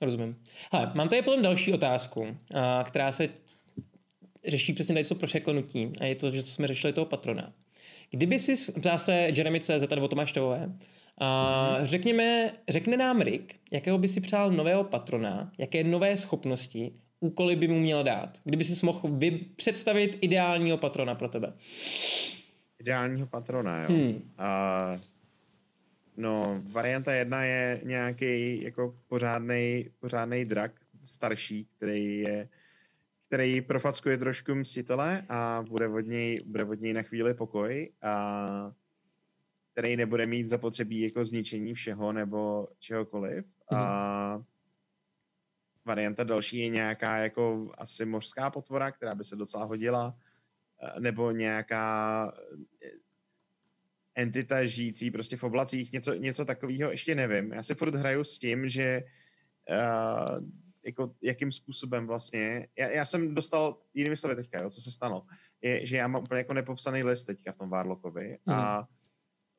[0.00, 0.36] Rozumím.
[0.72, 3.28] Hele, mám tady potom další otázku, a, která se
[4.46, 7.52] řeší přesně tady co pro překlenutí a je to, že jsme řešili toho patrona.
[8.10, 10.72] Kdyby si, ptá se Jeremy CZ nebo Tomáš Tevové,
[11.20, 17.56] a řekněme, řekne nám Rick, jakého by si přál nového patrona, jaké nové schopnosti, úkoly
[17.56, 18.38] by mu měl dát.
[18.44, 21.52] Kdyby si mohl vy představit ideálního patrona pro tebe.
[22.86, 23.88] Ideálního patrona, jo.
[23.88, 24.32] Hmm.
[24.38, 24.96] A,
[26.16, 28.98] no, varianta jedna je nějaký jako
[30.00, 30.72] pořádný drak
[31.02, 32.48] starší, který je
[33.28, 38.72] který profackuje trošku mstitele a bude od něj, bude od něj na chvíli pokoj a
[39.72, 43.44] který nebude mít zapotřebí jako zničení všeho nebo čehokoliv.
[43.72, 44.42] A
[45.84, 50.14] varianta další je nějaká jako asi mořská potvora, která by se docela hodila,
[50.98, 52.32] nebo nějaká
[52.84, 52.90] eh,
[54.14, 57.52] entita žijící prostě v oblacích, něco, něco takového, ještě nevím.
[57.52, 59.02] Já si furt hraju s tím, že
[59.70, 60.44] uh,
[60.86, 65.26] jako jakým způsobem vlastně, já, já jsem dostal, jinými slovy teďka, jo, co se stalo,
[65.62, 68.88] je, že já mám úplně jako nepopsaný list teďka v tom Warlockovi a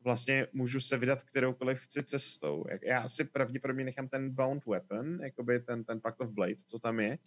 [0.03, 2.65] vlastně můžu se vydat kteroukoliv chci cestou.
[2.81, 6.99] Já si pravděpodobně nechám ten Bound Weapon, jakoby ten, ten Pact of Blade, co tam
[6.99, 7.17] je,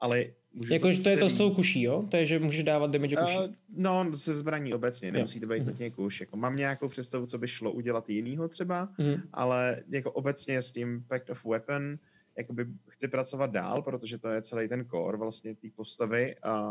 [0.00, 2.04] ale můžu Jakože to je to celý- s tou kuší, jo?
[2.10, 3.36] To je, že můžeš dávat damage kuší.
[3.38, 5.66] Uh, no, se zbraní obecně, nemusí to být Mhm.
[5.66, 6.20] nutně kuš.
[6.20, 9.22] Jako mám nějakou představu, co by šlo udělat jinýho třeba, Mhm.
[9.32, 11.98] ale jako obecně s tím Pact of Weapon
[12.38, 16.64] jakoby chci pracovat dál, protože to je celý ten core vlastně té postavy a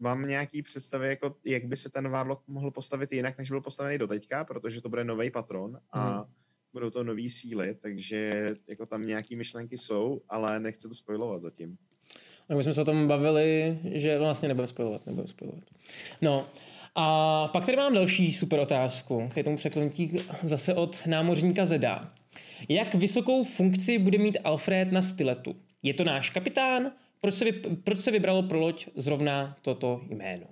[0.00, 3.98] mám nějaký představy, jako jak by se ten Warlock mohl postavit jinak, než byl postavený
[3.98, 6.30] do teďka, protože to bude nový patron a Mhm.
[6.72, 11.76] budou to nový síly, takže jako tam nějaký myšlenky jsou, ale nechci to spojovat zatím.
[12.48, 15.64] Tak my jsme se o tom bavili, že vlastně nebudeme spojovat, nebudeme spojovat.
[16.22, 16.46] No,
[16.94, 22.12] a pak tady mám další super otázku, k tomu překlenutí zase od námořníka Zeda.
[22.68, 25.56] Jak vysokou funkci bude mít Alfred na styletu?
[25.82, 26.92] Je to náš kapitán?
[27.20, 27.52] Proč se, vy,
[27.84, 30.46] proč se vybralo pro loď zrovna toto jméno?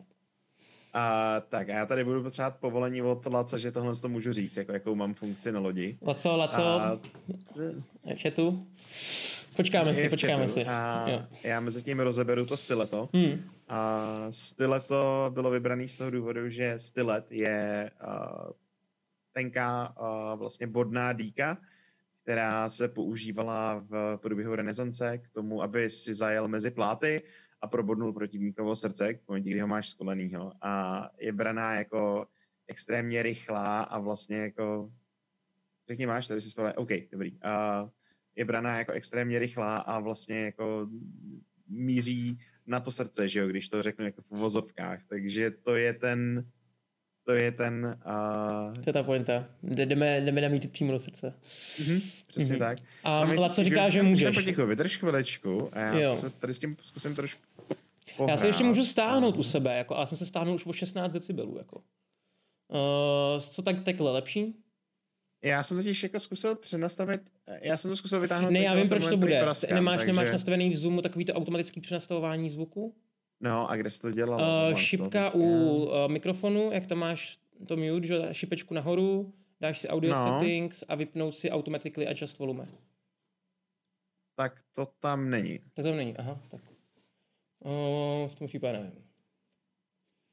[0.93, 4.57] A tak a já tady budu potřebovat povolení od Laca, že tohle to můžu říct,
[4.57, 5.99] jako jakou mám funkci na lodi.
[6.07, 6.99] Laco, Laco, A,
[8.25, 8.67] je tu?
[9.57, 10.65] Počkáme je si, počkáme si.
[10.65, 11.27] A Jo.
[11.43, 13.09] já mezi tím rozeberu to styleto.
[13.15, 13.51] Hmm.
[13.69, 18.51] A styleto bylo vybrané z toho důvodu, že stylet je uh,
[19.33, 21.59] tenká uh, vlastně bodná dýka,
[22.23, 27.23] která se používala v průběhu renesance k tomu, aby si zajel mezi pláty
[27.61, 30.53] a probodnul protivníkovo srdce, v momentě, kdy ho máš skolenýho.
[30.63, 32.27] A je braná jako
[32.69, 34.91] extrémně rychlá a vlastně jako
[35.89, 37.33] řekni máš, tady si spole, OK, dobrý.
[37.33, 37.89] Uh,
[38.37, 40.89] je braná jako extrémně rychlá a vlastně jako
[41.69, 45.01] míří na to srdce, že jo, když to řeknu jako v vozovkách.
[45.09, 46.47] Takže to je ten,
[47.27, 47.99] to je ten,
[48.67, 49.49] uh, To je ta pointa.
[49.63, 51.35] Jde- Jdeme, jdeme namítit přímo do srdce.
[51.87, 52.59] mhm, přesně Mhm.
[52.59, 52.79] tak.
[53.05, 54.37] A Laco si, říká, že už můžeš.
[54.37, 56.17] Potichu, vydrž chviličku a já Jo.
[56.17, 57.43] se tady s tím zkusím trošku
[58.09, 58.41] Já pohrát.
[58.41, 61.59] se ještě můžu stáhnout u sebe, jako, ale jsem se stáhnul už o 16 decibelů.
[61.59, 61.83] Jako.
[62.69, 64.57] Uh, co tak takhle lepší?
[65.45, 67.21] Já jsem totiž jako zkusil přenastavit,
[67.63, 68.51] já jsem to zkusil vytáhnout.
[68.51, 69.41] Ne, já vím, proč to bude.
[69.41, 70.07] Praskám, nemáš, takže...
[70.07, 72.95] nemáš nastavený v Zoomu takový to automatický přenastavování zvuku?
[73.41, 74.71] No, a kde jsi to dělal?
[74.71, 79.89] Uh, šipka u uh, mikrofonu, jak tam máš to mute, že šipečku nahoru, dáš si
[79.89, 80.25] audio No.
[80.25, 82.69] settings a vypnout si automatically adjust volume.
[84.37, 85.61] Tak to tam není.
[85.75, 86.61] To není, aha, tak.
[87.65, 88.93] Uh, v tom případě nevím.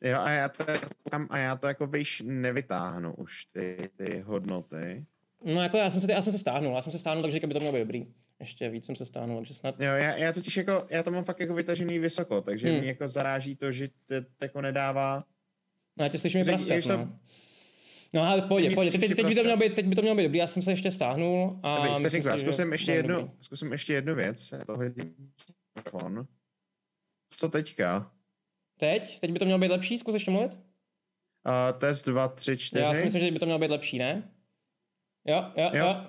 [0.04, 0.66] Jo, a já to,
[1.30, 5.06] a já to jako výš nevytáhnu už ty, ty hodnoty.
[5.46, 7.54] No jako já jsem se, já jsem se stáhnul, já jsem se stáhnul, takže by
[7.54, 8.06] to mělo být dobrý.
[8.40, 9.76] Ještě víc jsem se stáhnul, takže snad.
[9.80, 12.80] Jo, já, já totiž jako, já to mám fakt jako vytažený vysoko, takže Hmm.
[12.80, 15.24] mě jako zaráží to, že to jako nedává.
[15.98, 17.20] No já tě slyším praskat, když to- no.
[18.14, 20.16] No ale pojď, pojď, teď, i teď, by to mělo být, teď by to mělo
[20.18, 23.32] být dobrý, já jsem se ještě stáhnul a Dobrý, myslím si, že zkusím ještě, jednu,
[23.40, 24.52] zkusím ještě jednu věc.
[24.52, 25.16] Já to hodím
[25.76, 26.28] mikrofon.
[27.30, 28.12] Co teďka?
[28.82, 29.20] Teď?
[29.20, 30.54] Teď by to mělo být lepší, zkus ještě mluvit?
[30.54, 32.84] Uh, test 2, 3, 4.
[32.84, 34.24] Já si myslím, že by to mělo být lepší, ne?
[35.26, 35.86] Jo, jo, jo.
[35.86, 36.06] Jo.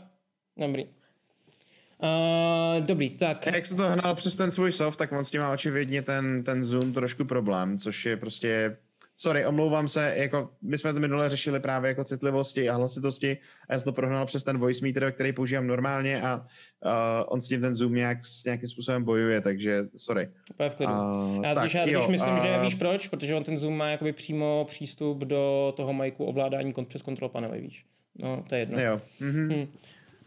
[0.56, 0.84] Dobrý.
[0.84, 3.46] Uh, dobrý, tak.
[3.46, 6.44] Jak se to hnal přes ten svůj soft, tak on s tím má očividně ten,
[6.44, 8.76] ten zoom trošku problém, což je prostě...
[9.22, 13.72] Sorry, omlouvám se, jako my jsme to minule řešili právě jako citlivosti a hlasitosti a
[13.72, 16.90] já jsem to prohnal přes ten voice meter, který používám normálně a uh,
[17.26, 20.28] on s tím ten zoom nějak, s nějakým způsobem bojuje, takže sorry.
[20.50, 20.92] Úplně v klidu.
[20.92, 23.88] Uh, Já, tak, já totiž myslím, že a- víš proč, protože on ten Zoom má
[23.90, 27.86] jakoby přímo přístup do toho majku ovládání přes kontrol panely, víš.
[28.18, 28.80] No, to je jedno.
[28.80, 29.00] Jo.
[29.20, 29.48] Mhm.
[29.52, 29.66] Hm.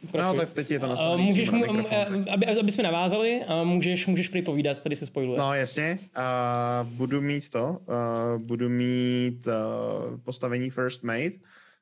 [0.03, 0.37] No, Pokračuj.
[0.37, 1.83] tak teď je to A nastavené můžeš, mu, na
[2.33, 5.37] aby, aby jsme navázali, a můžeš, můžeš prý povídat, tady se spojuje.
[5.37, 11.31] No jasně, uh, budu mít to, uh, budu mít uh, postavení First Mate,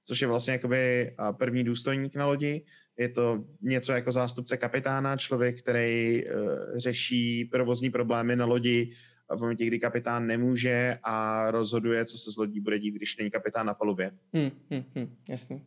[0.06, 2.62] což je vlastně jakoby uh, první důstojník na lodi.
[2.98, 6.32] Je to něco jako zástupce kapitána, člověk, který uh,
[6.76, 8.90] řeší provozní problémy na lodi
[9.36, 13.32] v momentě, kdy kapitán nemůže a rozhoduje, co se s lodí bude dít, když není
[13.32, 14.12] kapitán na palubě.
[14.38, 15.62] Hm, hm, hm, jasný.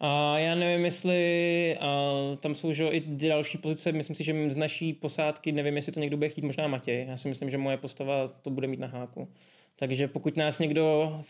[0.00, 4.56] A já nevím, jestli a tam jsou že, i další pozice, myslím si, že z
[4.56, 7.06] naší posádky, nevím, jestli to někdo bude chtít, možná Matěj.
[7.08, 9.28] Já si myslím, že moje postava to bude mít na háku.
[9.76, 11.20] Takže pokud nás někdo,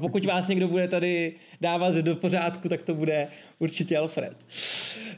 [0.00, 3.28] pokud vás někdo bude tady dávat do pořádku, tak to bude
[3.58, 4.46] určitě Alfred.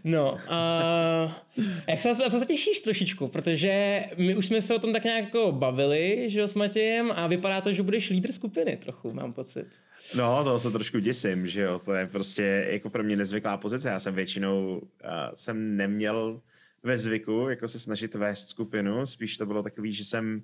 [0.05, 1.45] No a
[1.89, 5.25] jak se na to těšíš trošičku, protože my už jsme se o tom tak nějak
[5.25, 9.67] jako bavili, že s Matějem a vypadá to, že budeš lídr skupiny trochu, mám pocit.
[10.15, 13.89] No, toho se trošku děsím, že jo, to je prostě jako pro mě nezvyklá pozice.
[13.89, 14.89] Já jsem většinou, uh,
[15.35, 16.41] jsem neměl
[16.83, 20.43] ve zvyku jako se snažit vést skupinu, spíš to bylo takový, že jsem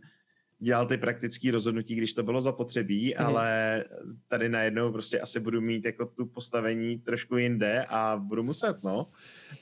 [0.58, 3.26] dělal ty praktické rozhodnutí, když to bylo zapotřebí, mm.
[3.26, 3.84] ale
[4.28, 9.06] tady najednou prostě asi budu mít jako tu postavení trošku jinde a budu muset, no.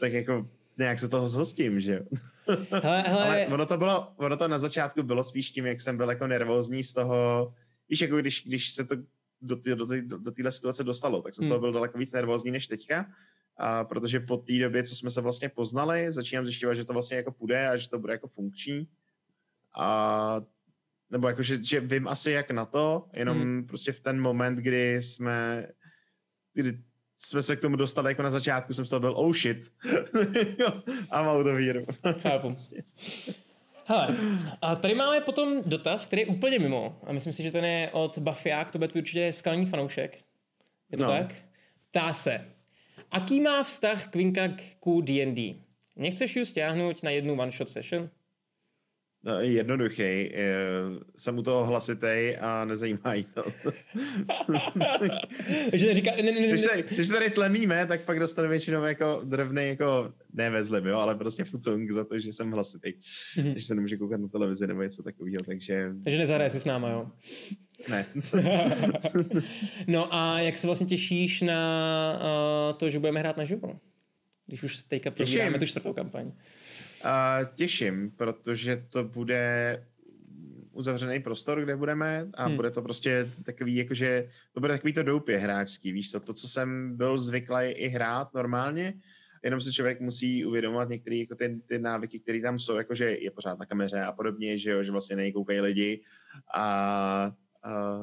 [0.01, 2.01] Tak jako nějak se toho zhostím, že jo.
[2.71, 5.97] Hele, hele, Ale ono to bylo, ono to na začátku bylo spíš tím, jak jsem
[5.97, 7.53] byl jako nervózní z toho,
[7.88, 8.97] víš, jako když, když se to
[9.40, 11.62] do, té do, té- do téhle situace dostalo, tak jsem z toho Hmm.
[11.62, 13.07] byl daleko víc nervózní než teďka,
[13.57, 17.16] a protože po té době, co jsme se vlastně poznali, začínám zjišťovat, že to vlastně
[17.16, 18.88] jako půjde a že to bude jako funkční.
[19.79, 20.40] A
[21.11, 23.66] nebo jako, že, že vím asi jak na to, jenom Hmm.
[23.66, 25.66] prostě v ten moment, kdy jsme
[26.55, 26.79] kdy
[27.18, 29.72] jsme se k tomu dostali jako na začátku, jsem z toho byl oh shit.
[31.11, 31.87] a mám to víru.
[32.20, 32.55] Chápu.
[33.88, 34.09] Hele,
[34.62, 37.01] a tady máme potom dotaz, který je úplně mimo.
[37.07, 40.18] A myslím si, že ten je od Bafiák, to bude tvůj určitě skalní fanoušek.
[40.92, 41.11] Je to No.
[41.11, 41.35] tak?
[41.90, 42.44] Ptá se.
[43.11, 45.55] Aký má vztah Quinka k D&D?
[45.96, 48.11] Nechceš ji stáhnout na jednu one-shot session?
[49.27, 50.03] No, jednoduchý.
[50.03, 50.55] eh,
[51.17, 53.45] Jsem u toho hlasitej a nezajímá jí to.
[55.73, 58.85] že neříká, ne, ne, ne, když, se, když se tady tlemíme, tak pak dostanu většinou
[58.85, 62.93] jako drobný, jako ne ve zlem, jo, ale prostě fucung za to, že jsem hlasitý.
[63.37, 63.59] Mhm.
[63.59, 66.91] Že se nemůže koukat na televizi nebo něco takového, takže takže nezahraje si s náma,
[66.91, 67.11] jo?
[67.89, 68.07] ne.
[69.87, 72.21] no a jak se vlastně těšíš na
[72.71, 73.81] uh, to, že budeme hrát naživo?
[74.47, 76.33] Když už teďka probíráme tu čtvrtou kampaň.
[77.03, 79.83] A těším, protože to bude
[80.73, 82.47] uzavřený prostor, kde budeme a Hmm.
[82.47, 82.57] hmm.
[82.57, 86.49] bude to prostě takový, jakože to bude takový to doupě hráčský, víš co, to, co
[86.49, 88.95] jsem byl zvyklý i hrát normálně,
[89.43, 93.31] jenom si člověk musí uvědomovat některé jako ty, ty návyky, které tam jsou, jakože je
[93.31, 96.01] pořád na kameře a podobně, že jo, že vlastně nejkoukají lidi
[96.55, 97.33] a,
[97.63, 97.99] a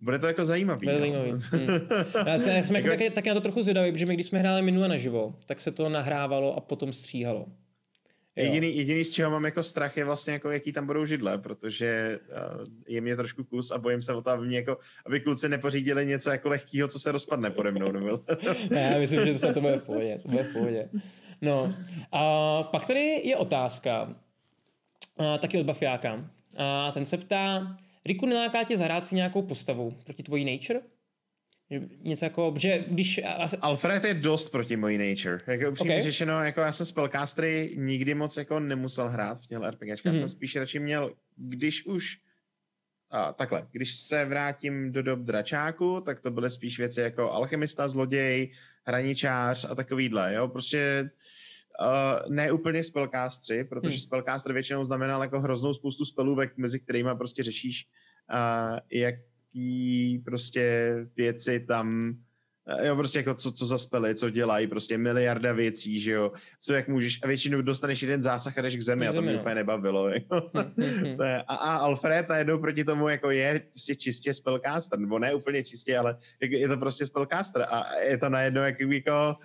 [0.00, 0.86] bude to jako zajímavý.
[0.86, 1.00] Bude no.
[1.00, 1.30] zajímavý.
[1.52, 2.26] Hmm.
[2.26, 4.26] Já, jsem, já jsem jako Jako- taky, taky na to trochu zvědavý, protože my když
[4.26, 7.46] jsme hráli minule naživo, tak se to nahrávalo a potom stříhalo.
[8.36, 8.44] Jo.
[8.44, 12.18] Jediný, jediný, z čeho mám jako strach, je vlastně jako, jaký tam budou židle, protože
[12.30, 15.48] uh, je mě trošku kus a bojím se o to, aby, mě jako, aby kluci
[15.48, 17.92] nepořídili něco jako lehkého, co se rozpadne pode mnou.
[17.92, 18.20] Nebo...
[18.70, 20.18] Ne, já myslím, že to, to bude v pohodě.
[20.22, 20.88] To bude v pohodě.
[21.42, 21.74] No.
[22.12, 24.14] A pak tady je otázka,
[25.18, 26.30] a, taky od Bafiáka.
[26.56, 30.80] A ten se ptá, Riku, neláká tě zahrát si nějakou postavu proti tvojí nature?
[32.00, 33.20] Něco jako, že když...
[33.60, 35.40] Alfred je dost proti mojí nature.
[35.46, 36.02] Jako upřímně okay.
[36.02, 40.12] řečeno, jako já jsem spellcastery nikdy moc jako nemusel hrát v těchto RPGčkách.
[40.12, 40.18] Mm.
[40.18, 42.18] jsem spíš radši měl, když už
[43.10, 47.88] a, takhle, když se vrátím do dob dračáku, tak to byly spíš věci jako alchemista,
[47.88, 48.50] zloděj,
[48.84, 51.08] hraničář a takovýhle, jo, prostě uh,
[52.28, 54.00] ne úplně spellcastři, protože hmm.
[54.00, 57.88] spellcaster většinou znamenal jako hroznou spoustu spelůvek, mezi kterými prostě řešíš,
[58.34, 62.16] uh, jaký prostě věci tam
[62.82, 66.74] Jo, prostě jako co, co za spely, co dělají, prostě miliarda věcí, že jo, co
[66.74, 69.40] jak můžeš, a většinou dostaneš jeden zásah a jdeš k zemi, a to mě no.
[69.40, 70.50] úplně nebavilo, jako.
[71.46, 75.98] A, a Alfred najednou proti tomu jako je prostě čistě spellcaster, nebo ne úplně čistě,
[75.98, 79.36] ale je to prostě spellcaster a je to najednou jako, jako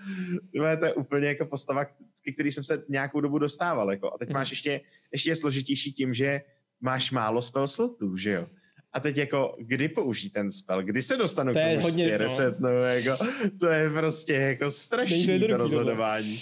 [0.79, 1.85] to je úplně jako postava,
[2.33, 4.13] který jsem se nějakou dobu dostával, jako.
[4.13, 4.81] a teď máš ještě,
[5.11, 6.41] ještě složitější tím, že
[6.81, 8.47] máš málo spell slotů, že jo.
[8.93, 12.59] A teď jako, kdy použít ten spell, kdy se dostanu to k tomu hodně, reset,
[12.59, 12.69] no.
[12.69, 12.75] no.
[12.75, 13.25] jako,
[13.59, 16.41] to je prostě jako strašný to rozhodování.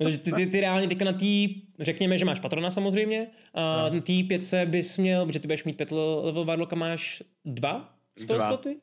[0.00, 3.94] No, ty, ty, ty reálně teďka na tý, řekněme, že máš patrona samozřejmě, a no.
[3.94, 8.40] na tý pětce bys měl, protože ty budeš mít pět level varloka, máš dva spell
[8.40, 8.76] sloty?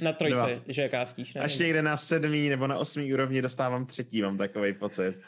[0.00, 0.62] Na trojce, Dva.
[0.68, 1.34] že kástíš.
[1.34, 1.40] Ne?
[1.40, 5.20] Až někde na sedmý nebo na osmý úrovni dostávám třetí, mám takový pocit.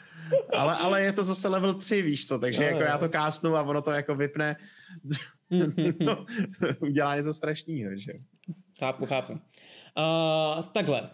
[0.53, 2.85] Ale, ale je to zase level 3, víš co, takže no, jako jo.
[2.85, 4.55] já to kásnu a ono to jako vypne.
[5.99, 6.25] No,
[6.79, 8.11] udělá něco strašného, že?
[8.79, 9.33] Chápu, chápu.
[9.33, 11.09] Uh, takhle.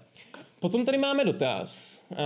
[0.59, 1.99] Potom tady máme dotaz.
[2.09, 2.17] Uh,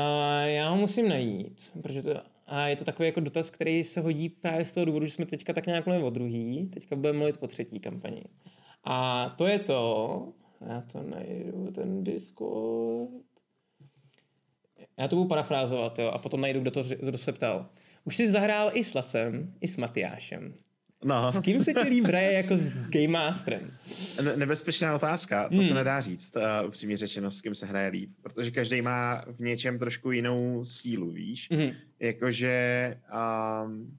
[0.45, 4.29] já ho musím najít, protože to, a je to takový jako dotaz, který se hodí
[4.29, 7.37] právě z toho důvodu, že jsme teďka tak nějak mluvili o druhý, teďka budeme mluvit
[7.39, 8.23] o třetí kampani.
[8.83, 10.33] A to je to,
[10.69, 13.09] já to najdu, ten Discord.
[14.97, 17.69] Já to budu parafrázovat, jo, a potom najdu, kdo, to, kdo se ptal.
[18.03, 20.53] Už jsi zahrál i s Lacem, i s Matyášem.
[21.03, 21.31] No.
[21.31, 23.71] S kým se ti líp hraje jako s Game Masterem?
[24.21, 25.63] Ne- nebezpečná otázka, to hmm.
[25.63, 29.39] se nedá říct, uh, upřímně řečeno, s kým se hraje líp, protože každý má v
[29.39, 31.47] něčem trošku jinou sílu, víš?
[31.51, 31.71] Hmm.
[31.99, 32.97] Jakože
[33.63, 33.97] um,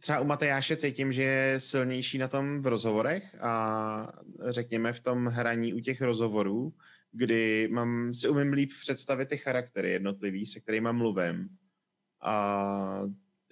[0.00, 4.12] třeba u Matejáše cítím, že je silnější na tom v rozhovorech a
[4.48, 6.72] řekněme v tom hraní u těch rozhovorů,
[7.12, 11.48] kdy mám, si umím líp představit ty charaktery jednotlivý, se kterými mluvím.
[12.22, 13.00] A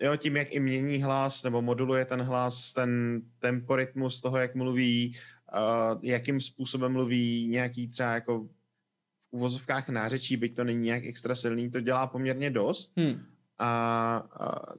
[0.03, 5.17] jo, tím, jak i mění hlas, nebo moduluje ten hlas, ten temporytmus toho, jak mluví,
[5.55, 8.49] uh, jakým způsobem mluví, nějaký třeba jako v
[9.31, 12.93] uvozovkách nářečí, byť to není nějak extra silný, to dělá poměrně dost.
[12.97, 13.27] Hmm.
[13.59, 14.75] A, a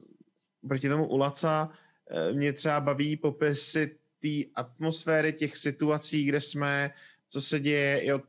[0.68, 1.70] proti tomu u Laca
[2.10, 6.90] eh, mě třeba baví popisy té atmosféry těch situací, kde jsme,
[7.28, 8.20] co se děje, jo,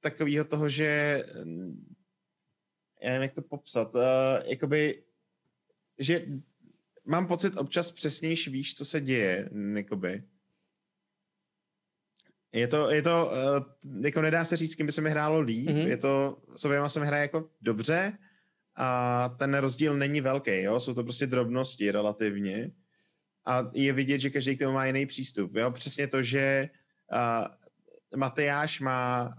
[0.00, 1.22] takového toho, že
[3.02, 4.02] já nevím, jak to popsat, uh,
[4.44, 5.02] jakoby,
[5.98, 6.26] že
[7.04, 10.22] mám pocit občas přesnější víš, co se děje, jakoby.
[12.52, 15.40] Je to, je to uh, jako nedá se říct, s kým by se mi hrálo
[15.40, 15.86] líp, mm-hmm.
[15.86, 18.18] je to, s oběma se mi hraje jako dobře,
[18.76, 20.80] a ten rozdíl není velký, jo?
[20.80, 22.70] jsou to prostě drobnosti relativně
[23.46, 25.56] a je vidět, že každý k tomu má jiný přístup.
[25.56, 25.70] Jo?
[25.70, 26.70] Přesně to, že
[27.12, 27.46] uh,
[28.16, 29.34] Matejáš má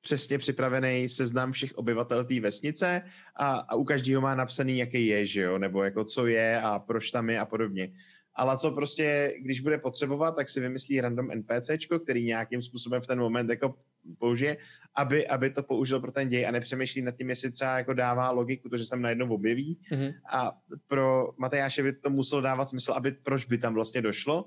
[0.00, 3.02] přesně připravený seznam všech obyvatel té vesnice
[3.36, 6.78] a, a u každého má napsaný, jaký je, že jo, nebo jako co je a
[6.78, 7.92] proč tam je a podobně.
[8.34, 13.06] Ale co prostě, když bude potřebovat, tak si vymyslí random NPCčko, který nějakým způsobem v
[13.06, 13.74] ten moment jako
[14.18, 14.56] použije,
[14.94, 18.30] aby, aby to použil pro ten děj a nepřemýšlí nad tím, jestli třeba jako dává
[18.30, 19.78] logiku, to, že se najednou objeví.
[19.90, 20.14] Mm-hmm.
[20.32, 20.52] A
[20.86, 24.44] pro Matejáše by to muselo dávat smysl, aby proč by tam vlastně došlo,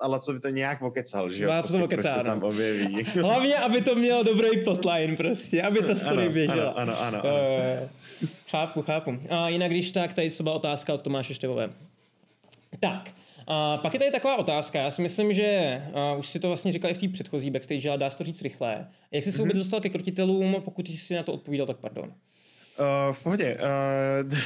[0.00, 1.50] ale co by to nějak okecal, že jo?
[1.58, 3.04] Prostě, to proč se tam objeví.
[3.20, 6.72] Hlavně, aby to mělo dobrý plotline prostě, aby to story ano, běžela.
[6.72, 7.30] Ano, ano, ano.
[7.30, 7.88] ano.
[8.50, 9.20] chápu, chápu.
[9.30, 11.70] A jinak když tak, tady třeba otázka od Tomáše Števové.
[12.80, 13.10] Tak,
[13.46, 16.72] a pak je tady taková otázka, já si myslím, že uh, už si to vlastně
[16.72, 18.88] říkal i v té předchozí backstage, ale dá se to říct rychle.
[19.10, 19.40] Jak jsi se mm-hmm.
[19.40, 22.04] vůbec dostal ke krotitelům, pokud jsi na to odpovídal, tak pardon.
[22.78, 23.58] Uh, v pohodě.
[24.26, 24.38] Uh,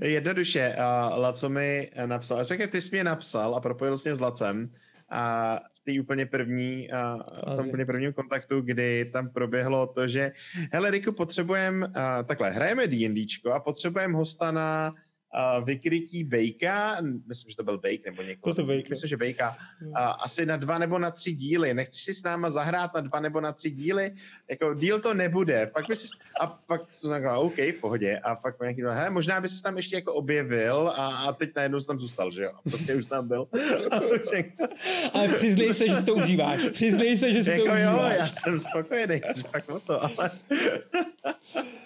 [0.08, 4.20] jednoduše, uh, Laco mi napsal, řekl, ty jsi mě napsal a propojil jsi mě s
[4.20, 4.70] Lacem
[5.10, 10.32] a v úplně první, uh, v tom úplně prvním kontaktu, kdy tam proběhlo to, že
[10.72, 11.92] hele Riku, potřebujeme, uh,
[12.24, 14.94] takhle, hrajeme D&Dčko a potřebujeme hosta na
[15.64, 18.88] vykrytí Bejka, myslím, že to byl Bejk nebo někoho, to Bejka.
[18.90, 19.56] myslím, že Bejka,
[20.18, 21.74] asi na dva nebo na tři díly.
[21.74, 24.12] Nechceš si s náma zahrát na dva nebo na tři díly?
[24.50, 25.66] Jako díl to nebude.
[25.72, 26.06] Pak by si,
[26.40, 28.18] a pak jsem řekl, OK, v pohodě.
[28.18, 31.80] A pak nějaký, he, možná by se tam ještě jako objevil a, a teď najednou
[31.80, 32.50] jsem tam zůstal, že jo?
[32.54, 33.48] A prostě už tam byl.
[35.12, 36.60] ale přiznej se, že si to užíváš.
[36.72, 38.16] Přiznej se, že si jako to jo, užíváš.
[38.18, 39.20] já jsem spokojený,
[39.52, 40.30] pak o to, ale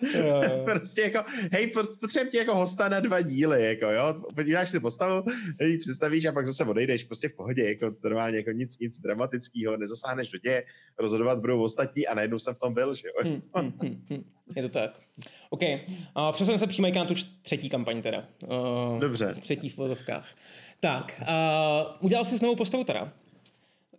[0.64, 1.66] prostě jako, hej,
[2.00, 5.24] potřebujeme tě jako hosta na dva díly, jako jo, podíváš si postavu,
[5.60, 9.76] hej, představíš a pak zase odejdeš prostě v pohodě, jako normálně, jako nic, nic dramatického,
[9.76, 10.64] nezasáhneš do tě,
[10.98, 13.30] rozhodovat budou ostatní a najednou jsem v tom byl, že jo.
[13.30, 14.24] Hmm, hmm, hmm, hmm.
[14.56, 15.00] Je to tak.
[15.50, 15.62] OK.
[15.62, 18.28] Uh, přesuneme se přímo na tu třetí kampaň teda.
[18.46, 19.34] Uh, Dobře.
[19.40, 20.26] Třetí v vozovkách.
[20.80, 23.12] Tak, uh, udělal jsi novou postavu teda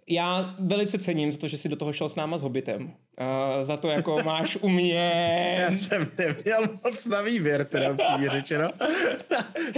[0.08, 2.84] já velice cením za to, že jsi do toho šel s náma s Hobbitem.
[2.84, 5.12] Uh, za to, jako máš u mě...
[5.60, 8.70] Já jsem neměl moc na výběr, teda upřímně řečeno.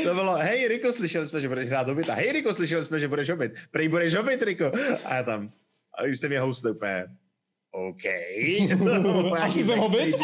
[0.03, 2.13] to bylo, hej Riko, slyšeli jsme, že budeš hrát Hobbita.
[2.13, 3.51] Hej Riko, slyšeli jsme, že budeš Hobbit.
[3.71, 4.71] Prej budeš Hobbit, Riko.
[5.05, 5.51] A já tam,
[5.97, 7.05] a když jste mě host úplně,
[7.71, 8.05] OK.
[9.39, 10.15] Asi jsem Hobbit?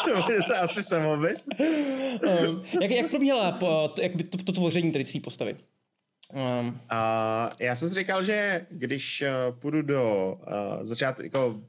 [0.60, 1.38] asi jsem Hobbit.
[2.48, 5.56] um, jak, jak probíhala po, jak by to, to tvoření tady postavy?
[6.32, 6.68] Um.
[6.68, 11.62] Uh, já jsem si říkal, že když uh, půjdu do uh, začátku, jako,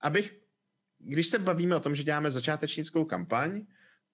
[0.00, 0.38] abych,
[0.98, 3.66] když se bavíme o tom, že děláme začátečnickou kampaň,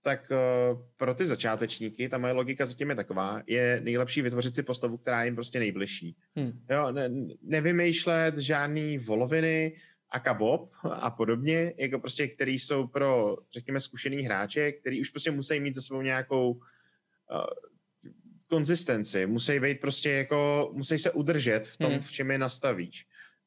[0.03, 4.63] tak uh, pro ty začátečníky, ta moje logika zatím je taková, je nejlepší vytvořit si
[4.63, 6.17] postavu, která je jim prostě nejbližší.
[6.37, 6.65] Hmm.
[6.71, 7.11] Jo, ne,
[7.43, 9.77] nevymýšlet žádný voloviny,
[10.11, 15.31] a kabob a podobně, jako prostě, který jsou pro, řekněme, zkušený hráče, který už prostě
[15.31, 16.61] musí mít za sebou nějakou uh,
[18.51, 22.01] konzistenci, musí být prostě jako, musí se udržet v tom, hmm.
[22.01, 23.07] v čem je nastavíš.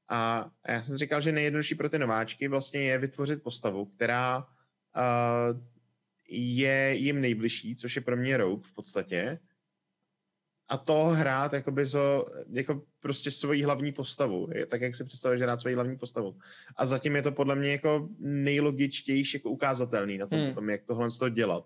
[0.09, 5.61] A já jsem říkal, že nejjednodušší pro ty nováčky vlastně je vytvořit postavu, která uh,
[6.29, 9.39] je jim nejbližší, což je pro mě Rogue v podstatě.
[10.69, 15.59] A to hrát jakoby zo, jako prostě svoji hlavní postavu, tak jak si představuješ hrát
[15.59, 16.37] svoji hlavní postavu.
[16.75, 20.53] A zatím je to podle mě jako nejlogičtější jako ukázatelný na tom, hmm.
[20.53, 21.65] tom jak tohle z toho dělat.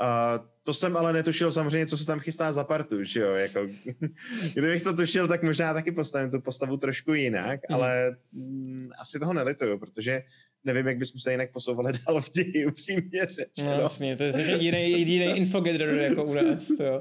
[0.00, 3.66] Uh, to jsem ale netušil samozřejmě, co se tam chystá za partu, že jo, jako,
[4.54, 7.74] kdybych to tušil, tak možná taky postavím tu postavu trošku jinak, hmm.
[7.74, 10.22] ale mm, asi toho nelituju, protože
[10.64, 13.76] nevím, jak bychom se jinak posouvali dál v ději, upřímně řečeno.
[13.76, 17.00] No, jasně, to je jiný, jiný infogator jako u nás, jo.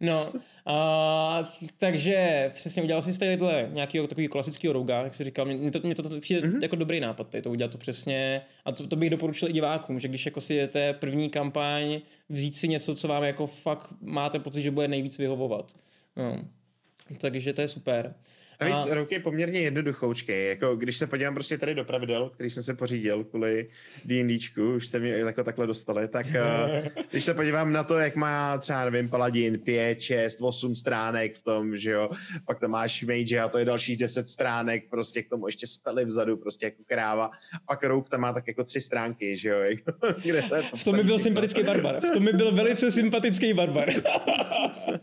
[0.00, 0.32] No,
[0.66, 5.80] a, takže přesně udělal jsi tadyhle nějakého takového klasického rouga, jak jsi říkal, mě to,
[5.82, 6.62] mě to, to přijde mm-hmm.
[6.62, 9.98] jako dobrý nápad, tady to udělat to přesně, a to, to bych doporučil i divákům,
[10.00, 14.38] že když jako si jdete první kampaň, vzít si něco, co vám jako fakt máte
[14.38, 15.72] pocit, že bude nejvíc vyhovovat.
[16.16, 16.44] No.
[17.18, 18.06] Takže to je super.
[18.06, 19.06] A víc, a...
[19.10, 20.48] je poměrně jednoduchoučkej.
[20.48, 23.68] Jako, když se podívám prostě tady do pravidel, který jsem se pořídil kvůli
[24.04, 28.16] D&Dčku, už jste mi jako takhle dostali, tak uh, když se podívám na to, jak
[28.16, 32.10] má třeba, nevím, Paladin 5, 6, 8 stránek v tom, že jo,
[32.46, 36.04] pak tam máš Mage a to je dalších 10 stránek, prostě k tomu ještě spely
[36.04, 37.30] vzadu, prostě jako kráva.
[37.66, 39.58] Pak Rogue tam má tak jako tři stránky, že jo.
[39.74, 39.92] Jako,
[40.22, 42.00] kde to v tom mi byl sympatický barbar.
[42.00, 43.88] V tom mi byl velice sympatický barbar.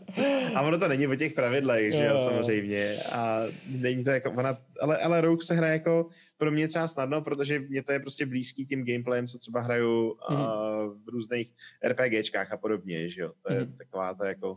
[0.54, 2.96] a ono to není o těch pravidlech, že jo, samozřejmě.
[3.12, 6.08] A není to jako, ona, ale, ale Rogue se hraje jako
[6.38, 10.16] pro mě třeba snadno, protože mě to je prostě blízký tím gameplayem, co třeba hraju
[10.30, 10.36] mm.
[10.36, 10.46] uh,
[11.04, 11.50] v různých
[11.84, 13.76] RPGčkách a podobně, že jo, to je mm.
[13.76, 14.56] taková to jako...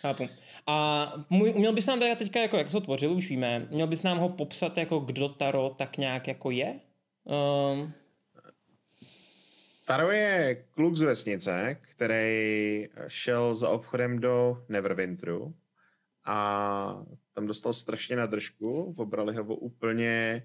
[0.00, 0.28] Chápu.
[0.66, 3.86] A můj, měl bys nám teda teďka, jako, jak se to tvořil, už víme, měl
[3.86, 6.80] bys nám ho popsat, jako kdo Taro tak nějak jako je?
[7.24, 7.92] Um...
[9.86, 15.54] Taro je kluk z vesnice, který šel za obchodem do Neverwinteru
[16.24, 17.04] a
[17.34, 20.42] tam dostal strašně na držku, obrali ho úplně,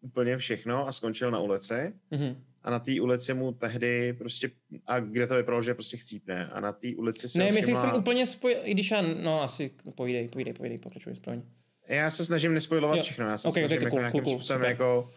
[0.00, 1.92] úplně všechno a skončil na ulici.
[2.12, 2.36] Mm-hmm.
[2.62, 4.50] A na té ulici mu tehdy prostě,
[4.86, 6.46] a kde to vypadalo, že prostě chcípne.
[6.46, 7.60] A na té ulici se Ne, všimla...
[7.60, 11.42] myslím, jsem úplně spojil, i když já, no asi, povídej, povídej, povídej, pokračuj, správně.
[11.88, 14.60] Já se snažím nespojovat všechno, já se okay, snažím okay, jako cool, nějakým cool, způsobem
[14.60, 14.70] super.
[14.70, 15.10] jako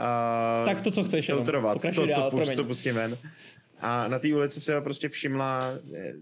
[0.00, 3.18] uh, tak to, co chceš, filtrovat, co, co, dál, co, co pustím ven.
[3.80, 6.12] A na té ulici se ho prostě všimla, eh,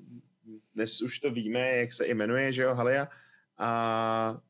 [0.74, 3.08] dnes už to víme, jak se jmenuje, že jo, Halia,
[3.58, 3.68] a,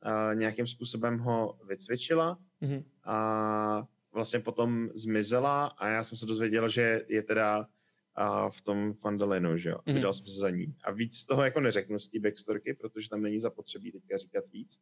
[0.02, 2.84] a nějakým způsobem ho vycvičila mm-hmm.
[3.04, 7.66] a vlastně potom zmizela a já jsem se dozvěděl, že je teda
[8.14, 9.76] a v tom Fandalinu, že jo.
[9.76, 9.94] Mm-hmm.
[9.94, 10.74] Vydal jsem se za ní.
[10.84, 14.44] A víc z toho jako neřeknu z té backstorky, protože tam není zapotřebí teďka říkat
[14.52, 14.80] víc.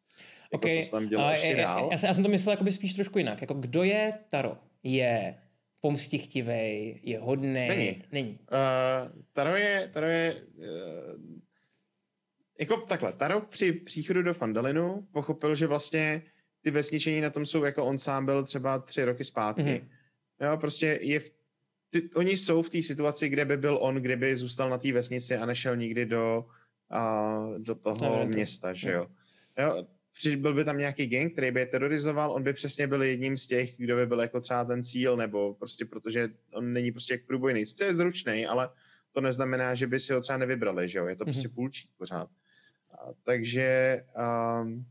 [0.53, 0.78] Jako okay.
[0.78, 1.89] co se tam dělo ještě já, dál.
[1.93, 3.41] Já, já, jsem to myslel jako by spíš trošku jinak.
[3.41, 4.59] Jako kdo je Taro?
[4.83, 5.39] Je
[5.80, 7.53] pomstichtivý, je hodný?
[7.53, 8.03] Není.
[8.12, 8.30] není.
[8.30, 10.64] Uh, Taro je, Taro je uh,
[12.61, 16.22] jako takhle, Taro při příchodu do Fandalinu pochopil, že vlastně
[16.61, 19.62] ty vesničení na tom jsou jako on sám byl třeba tři roky zpátky.
[19.62, 19.89] Mm-hmm.
[20.47, 21.30] Jo, prostě je v,
[21.93, 25.36] ty, oni jsou v té situaci, kde by byl on, kdyby zůstal na té vesnici
[25.36, 26.45] a nešel nikdy do,
[26.93, 29.07] uh, do toho no, města, že jo.
[29.59, 29.86] jo
[30.36, 33.47] byl by tam nějaký gang, který by je terorizoval, on by přesně byl jedním z
[33.47, 37.26] těch, kdo by byl jako třeba ten cíl, nebo prostě protože on není prostě jak
[37.26, 37.66] průbojný.
[37.66, 38.68] Sice je zručný, ale
[39.12, 41.26] to neznamená, že by si ho třeba nevybrali, že jo, je to mm-hmm.
[41.26, 42.28] prostě půlčík pořád
[43.24, 44.05] takže
[44.62, 44.86] um,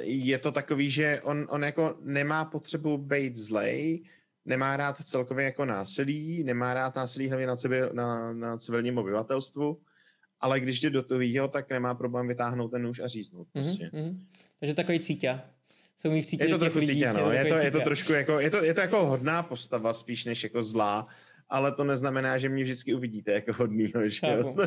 [0.00, 4.02] je to takový, že on, on jako nemá potřebu být zlej,
[4.46, 9.80] nemá rád celkově jako násilí, nemá rád násilí hlavně na, civil, na, na civilním obyvatelstvu,
[10.40, 13.48] ale když jde do toho, tak nemá problém vytáhnout ten nůž a říznout.
[13.52, 13.90] Prostě.
[13.92, 14.18] Mm-hmm.
[14.60, 15.40] Takže takový cítě.
[15.98, 17.32] Se umí je to trochu cítě, no.
[17.32, 20.42] Je to, je to trošku jako, je to, je to jako hodná postava spíš než
[20.42, 21.06] jako zlá,
[21.48, 24.56] ale to neznamená, že mě vždycky uvidíte jako hodnýho, že jo?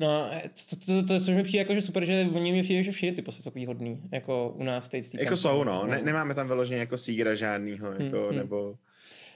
[0.00, 0.30] no,
[0.70, 3.16] to, to, to, to, mi přijde jako, že super, že oni mi přijde, že všichni
[3.16, 5.14] ty postavy takový hodný, jako u nás teď.
[5.14, 5.86] Jako jsou, no.
[5.86, 8.74] Ne, nemáme tam vyloženě jako sígra žádnýho, hmm, jako, hmm, nebo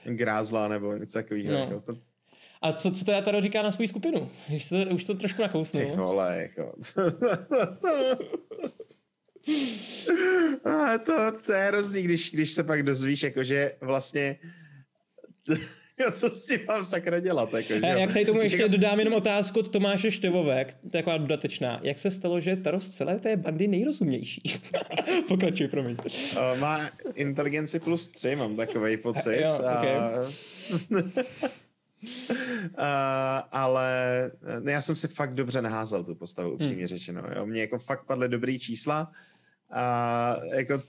[0.05, 1.51] grázla, nebo něco takového.
[1.51, 1.59] No.
[1.59, 1.97] Jako, to...
[2.61, 4.29] A co, co to já tady říká na svou skupinu?
[4.55, 5.79] Už to, už to trošku nakousnu.
[5.79, 6.75] Ty vole, jako.
[10.65, 14.37] A to, to je hrozný, když, když se pak dozvíš, jakože vlastně
[16.11, 17.53] co s tím mám sakra dělat?
[17.53, 21.79] Jako, že Jak tady tomu ještě dodám jenom otázku od Tomáše Števové, taková dodatečná.
[21.83, 24.41] Jak se stalo, že Taro z celé té bandy nejrozumější?
[25.27, 25.97] Pokračuj, promiň.
[26.05, 29.41] Uh, má inteligenci plus tři, mám takový pocit.
[29.41, 29.95] jo, okay.
[31.01, 31.03] uh,
[33.51, 33.91] ale
[34.59, 36.87] ne, já jsem si fakt dobře naházel tu postavu, upřímně hmm.
[36.87, 37.23] řečeno.
[37.35, 37.45] Jo.
[37.45, 39.11] Mně jako fakt padly dobrý čísla
[39.71, 40.81] a jako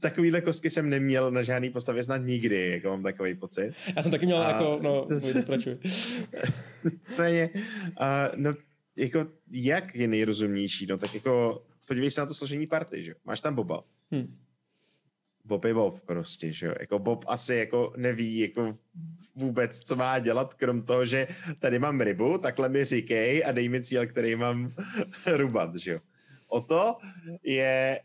[0.00, 3.74] takovýhle kostky jsem neměl na žádný postavě snad nikdy, jako mám takový pocit.
[3.96, 4.50] Já jsem taky měl a...
[4.50, 5.78] jako, no, pokračuj.
[6.84, 7.50] Nicméně,
[8.36, 8.54] no,
[8.96, 13.40] jako jak je nejrozumnější, no tak jako podívej se na to složení party, že Máš
[13.40, 13.84] tam Boba.
[14.10, 14.34] Hmm.
[15.44, 16.74] Bob je Bob prostě, že jo.
[16.80, 18.78] Jako Bob asi jako neví jako
[19.36, 21.28] vůbec, co má dělat, krom toho, že
[21.58, 24.72] tady mám rybu, takhle mi říkej a dej mi cíl, který mám
[25.26, 26.00] rubat, že jo.
[26.48, 26.96] O to
[27.42, 28.00] je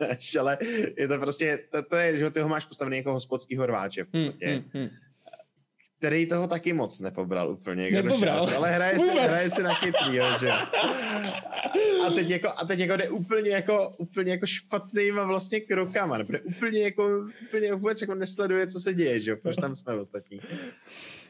[0.00, 0.58] než, ale
[0.96, 4.08] je to prostě, to, to je, že ty ho máš postavený jako hospodskýho rváče v
[4.08, 4.46] podstatě.
[4.46, 4.90] Hmm, hmm, hmm.
[5.98, 7.90] Který toho taky moc nepobral úplně.
[7.90, 8.48] Nepobral.
[8.56, 10.48] ale hraje si, hraje si na chytrý, jo, že?
[12.06, 16.32] A teď jako, a teď jako jde úplně jako, úplně jako špatnýma vlastně krokama, nebo
[16.44, 20.40] úplně jako, úplně vůbec jako nesleduje, co se děje, že Proč tam jsme ostatní.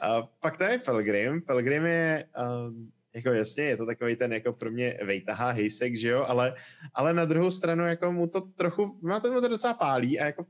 [0.00, 1.42] A pak to je Pelgrim.
[1.42, 2.74] Pelgrim je uh,
[3.14, 6.54] jako jasně, je to takový ten jako pro mě vejtahá hejsek, že jo, ale,
[6.94, 10.26] ale na druhou stranu jako mu to trochu, má to, mu to docela pálí a
[10.26, 10.46] jako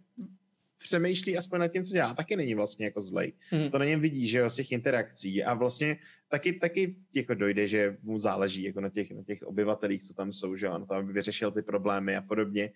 [0.78, 3.32] přemýšlí aspoň nad tím, co dělá, taky není vlastně jako zlej.
[3.52, 3.70] Mm.
[3.70, 5.96] To na něm vidí, že jo, z těch interakcí a vlastně
[6.28, 10.32] taky, taky jako dojde, že mu záleží jako na těch, na těch obyvatelích, co tam
[10.32, 12.70] jsou, že jo, na to, aby vyřešil ty problémy a podobně.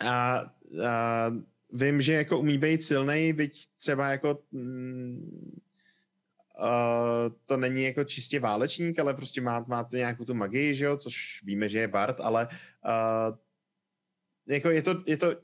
[0.00, 0.38] A,
[0.86, 1.32] a
[1.72, 5.60] vím, že jako umí být silný, byť třeba jako mm,
[6.60, 10.96] Uh, to není jako čistě válečník, ale prostě má, máte nějakou tu magii, že jo,
[10.96, 13.36] což víme, že je Bart, ale uh,
[14.48, 15.34] jako je to, je to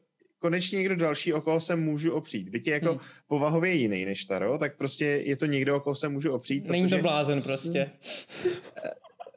[0.42, 2.48] konečně někdo další, o koho se můžu opřít.
[2.48, 3.00] Byť je jako hmm.
[3.26, 6.64] povahově jiný než Taro, tak prostě je to někdo, o koho se můžu opřít.
[6.64, 7.90] Není to blázen prostě.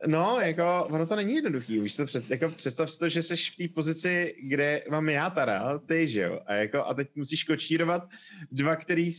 [0.08, 1.80] No, jako, ono to není jednoduchý.
[1.80, 5.30] Už se před, jako, představ si to, že jsi v té pozici, kde mám já
[5.30, 6.40] Tara, ty, že jo?
[6.46, 8.10] A, jako, a teď musíš kočírovat
[8.52, 9.12] dva, který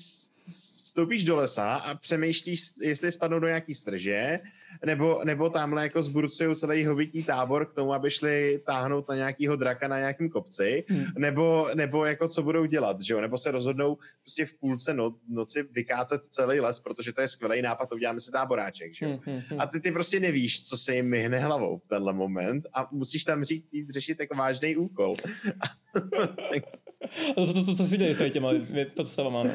[0.47, 4.40] vstoupíš do lesa a přemýšlíš, jestli spadnou do nějaký strže,
[4.86, 9.57] nebo, nebo tamhle jako zburcují celý hovití tábor k tomu, aby šli táhnout na nějakýho
[9.57, 11.05] draka na nějakém kopci, hmm.
[11.18, 13.20] nebo, nebo jako co budou dělat, že jo?
[13.20, 17.62] nebo se rozhodnou prostě v půlce no, noci vykácet celý les, protože to je skvělý
[17.62, 19.11] nápad, to uděláme si táboráček, že jo?
[19.11, 19.61] Hmm, hmm, hmm.
[19.61, 23.24] A ty, ty prostě nevíš, co se jim myhne hlavou v tenhle moment a musíš
[23.24, 25.16] tam říct, řešit jako vážný úkol.
[27.35, 28.51] to, to, to, to si dělí s těma
[28.95, 29.51] podstavama, no.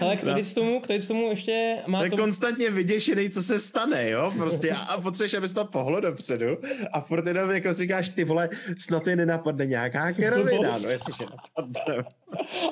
[0.00, 0.48] Ale k tady, no.
[0.54, 2.16] tomu, k tady tomu ještě má to...
[2.16, 6.58] konstantně vyděšený, co se stane, jo, prostě a, a potřebuješ, abys to pohlo dopředu
[6.92, 11.24] a furt jenom jako říkáš, ty vole, snad je nenapadne nějaká kerovina, no jestli že
[11.24, 12.04] napadne.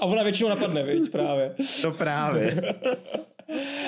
[0.01, 1.55] A ona většinou napadne, viď, právě.
[1.83, 2.75] To právě.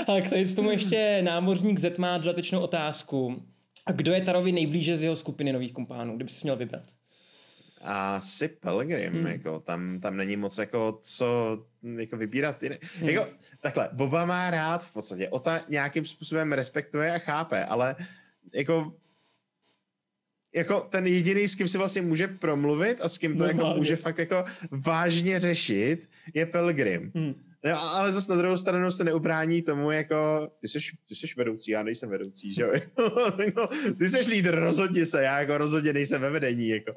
[0.06, 3.42] Ale k tady tomu ještě námořník Z má dodatečnou otázku.
[3.86, 6.82] A kdo je Tarovi nejblíže z jeho skupiny nových kumpánů, kdyby si měl vybrat?
[7.80, 9.26] Asi Pelgrim, hmm.
[9.26, 11.58] jako tam, tam není moc jako co
[11.96, 12.62] jako vybírat.
[12.62, 13.08] Hmm.
[13.08, 13.26] Jako,
[13.60, 17.96] takhle, Boba má rád v podstatě, Ota nějakým způsobem respektuje a chápe, ale
[18.54, 18.92] jako
[20.54, 23.96] jako ten jediný, s kým si vlastně může promluvit a s kým to jako může
[23.96, 27.12] fakt jako vážně řešit, je Pelgrim.
[27.14, 27.34] Hmm.
[27.64, 31.70] No, ale zase na druhou stranu se neubrání tomu, jako ty jsi, ty jsi vedoucí,
[31.70, 32.72] já nejsem vedoucí, že jo?
[33.56, 36.94] No, ty jsi lídr, rozhodně se, já jako rozhodně nejsem ve vedení, jako.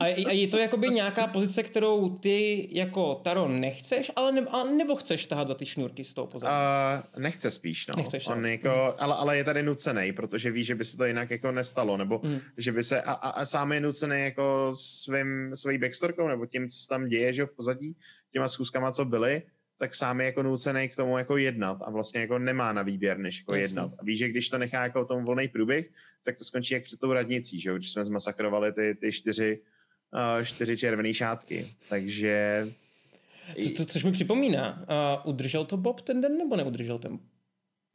[0.00, 4.96] A, a je to jakoby nějaká pozice, kterou ty jako Taro nechceš, ale ne, nebo
[4.96, 6.52] chceš tahat za ty šňůrky z toho pozadí?
[6.52, 7.94] Uh, nechce spíš, no.
[7.96, 8.94] Nechceš, On jako, hmm.
[8.98, 12.20] ale, ale je tady nucený, protože ví, že by se to jinak jako nestalo, nebo
[12.24, 12.40] hmm.
[12.56, 16.68] že by se, a, a, a sám je nucený jako svým, svojí backstorkou, nebo tím,
[16.68, 17.96] co se tam děje, že v pozadí,
[18.32, 19.42] těma schůzkama, co byly,
[19.82, 23.18] tak sám je jako nucený k tomu jako jednat a vlastně jako nemá na výběr,
[23.18, 23.64] než jako Jasně.
[23.64, 23.90] jednat.
[23.98, 25.90] A ví, že když to nechá jako tom volný průběh,
[26.22, 29.60] tak to skončí jak před tou radnicí, že jo, když jsme zmasakrovali ty, ty čtyři,
[30.38, 31.74] uh, čtyři červené šátky.
[31.88, 32.68] Takže
[33.62, 34.86] Co, co, což mi připomíná,
[35.24, 37.18] uh, udržel to Bob ten den nebo neudržel ten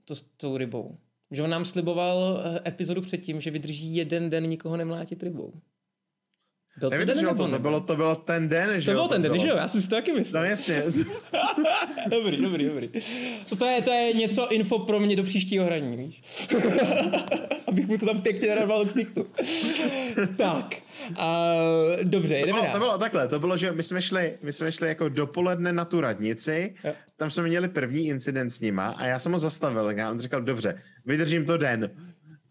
[0.05, 0.97] to s tou rybou?
[1.31, 5.53] Že on nám sliboval eh, epizodu předtím, že vydrží jeden den nikoho nemlátit rybou.
[6.80, 8.97] Byl to, Nevydržel to, to, bylo, to bylo ten den, že To jo?
[8.97, 9.55] byl ten den, že jo?
[9.55, 10.43] Já jsem si to taky myslel.
[10.43, 10.84] No jasně.
[12.09, 12.89] dobrý, dobrý, dobrý.
[13.57, 16.47] To je, to je něco info pro mě do příštího hraní, víš?
[17.67, 18.93] Abych mu to tam pěkně narval k
[20.38, 20.75] tak.
[21.09, 21.15] Uh,
[22.03, 24.71] dobře, jdeme to bylo, to bylo takhle, to bylo, že my jsme šli, my jsme
[24.71, 26.93] šli jako dopoledne na tu radnici, jo.
[27.17, 30.41] tam jsme měli první incident s nima a já jsem ho zastavil, já on říkal,
[30.41, 31.91] dobře, vydržím to den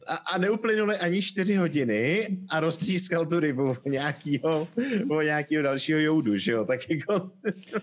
[0.07, 4.69] a, a neuplynuly ani čtyři hodiny a roztřískal tu rybu o nějakýho,
[5.11, 7.31] o nějakýho dalšího joudu, že jo, tak jako...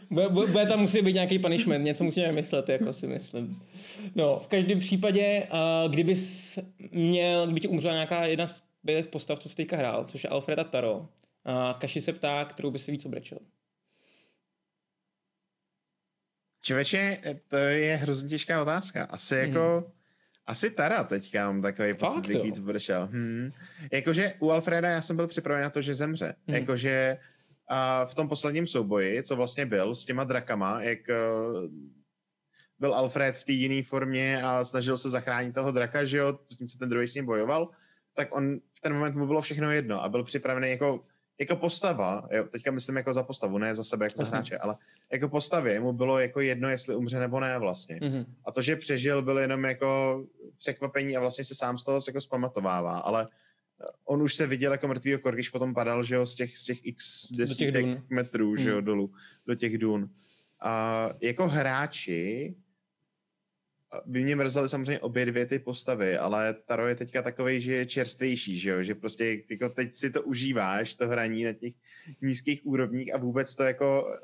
[0.10, 3.62] bude, bude tam musí být nějaký punishment, něco musíme myslet, jako si myslím.
[4.16, 5.48] No, v každém případě,
[5.90, 6.16] kdyby
[6.92, 10.30] měl, kdyby ti umřela nějaká jedna z bělých postav, co jsi teďka hrál, což je
[10.30, 11.08] Alfreda Taro, uh,
[11.80, 13.40] Kaši se ptá, kterou by si víc obrečil.
[16.62, 19.04] Čověče, to je hrozně těžká otázka.
[19.04, 19.92] Asi jako...
[20.46, 23.10] Asi Tara teďka mám takový pocit, jak víc bršel.
[23.12, 23.52] Hmm.
[23.92, 26.36] Jakože u Alfreda já jsem byl připraven na to, že zemře.
[26.48, 26.56] Hmm.
[26.56, 27.18] Jakože
[27.68, 31.70] a v tom posledním souboji, co vlastně byl s těma drakama, jak uh,
[32.80, 36.68] byl Alfred v té jiné formě a snažil se zachránit toho draka, že jo, tím,
[36.68, 37.70] co ten druhý s ním bojoval,
[38.14, 41.06] tak on v ten moment mu bylo všechno jedno a byl připravený jako
[41.40, 44.30] jako postava, jo, teďka myslím jako za postavu, ne za sebe jako Aha.
[44.30, 44.76] za hráče, ale
[45.12, 47.96] jako postavě mu bylo jako jedno, jestli umře nebo ne vlastně.
[47.96, 48.26] Mm-hmm.
[48.46, 50.24] A to, že přežil, byl jenom jako
[50.58, 53.28] překvapení a vlastně se sám z toho jako zpamatovává, ale
[54.06, 56.64] on už se viděl jako mrtvýho kor, když potom padal, že jo, z těch, z
[56.64, 58.86] těch x desítek metrů, že jo, mm.
[58.86, 59.14] dolů,
[59.48, 60.10] do těch dun.
[60.62, 62.56] A jako hráči
[64.06, 67.86] by mě mrzely samozřejmě obě dvě ty postavy, ale Taro je teďka takový, že je
[67.86, 68.84] čerstvější, že jo?
[68.84, 71.74] že prostě jako teď si to užíváš, to hraní na těch
[72.22, 74.18] nízkých úrovních a vůbec to jako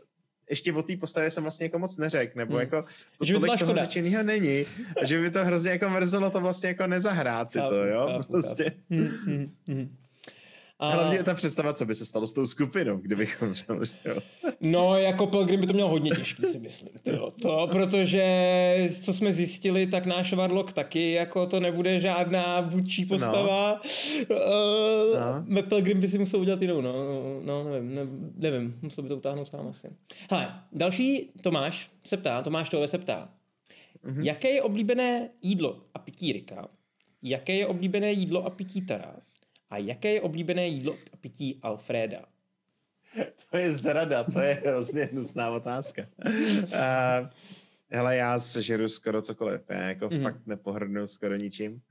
[0.49, 2.59] ještě o té postavě jsem vlastně jako moc neřekl, nebo hmm.
[2.59, 2.85] jako
[3.17, 4.65] to že tolik toho řečenýho není,
[5.03, 8.71] že by to hrozně jako mrzelo to vlastně jako nezahrát si to, jo, prostě.
[8.89, 9.95] Hmm, hmm, hmm.
[10.79, 10.89] A...
[10.89, 14.19] Hlavně je ta představa, co by se stalo s tou skupinou, kdybychom řekl, že jo.
[14.61, 16.89] No, jako Pelgrim by to měl hodně těžký, si myslím.
[17.03, 18.25] To, to, protože,
[19.01, 23.81] co jsme zjistili, tak náš Warlock taky, jako to nebude žádná vůdčí postava.
[24.29, 24.35] No.
[24.35, 25.63] Uh, no.
[25.63, 26.93] Pelgrim by si musel udělat jinou, no,
[27.43, 28.01] no nevím, ne,
[28.35, 29.87] nevím, musel by to utáhnout sám asi.
[30.31, 33.29] Hele, další Tomáš se ptá, Tomáš tohle se ptá.
[34.05, 34.23] Mm-hmm.
[34.23, 36.67] Jaké je oblíbené jídlo a pití Rika?
[37.21, 39.15] Jaké je oblíbené jídlo a pití Tara?
[39.69, 42.25] A jaké je oblíbené jídlo a pití Alfreda?
[43.51, 46.07] To je zrada, to je hrozně hnusná otázka.
[46.25, 47.29] Uh,
[47.91, 50.23] hele, já sežeru skoro cokoliv, já jako mm-hmm.
[50.23, 51.81] fakt nepohrdnu skoro ničím.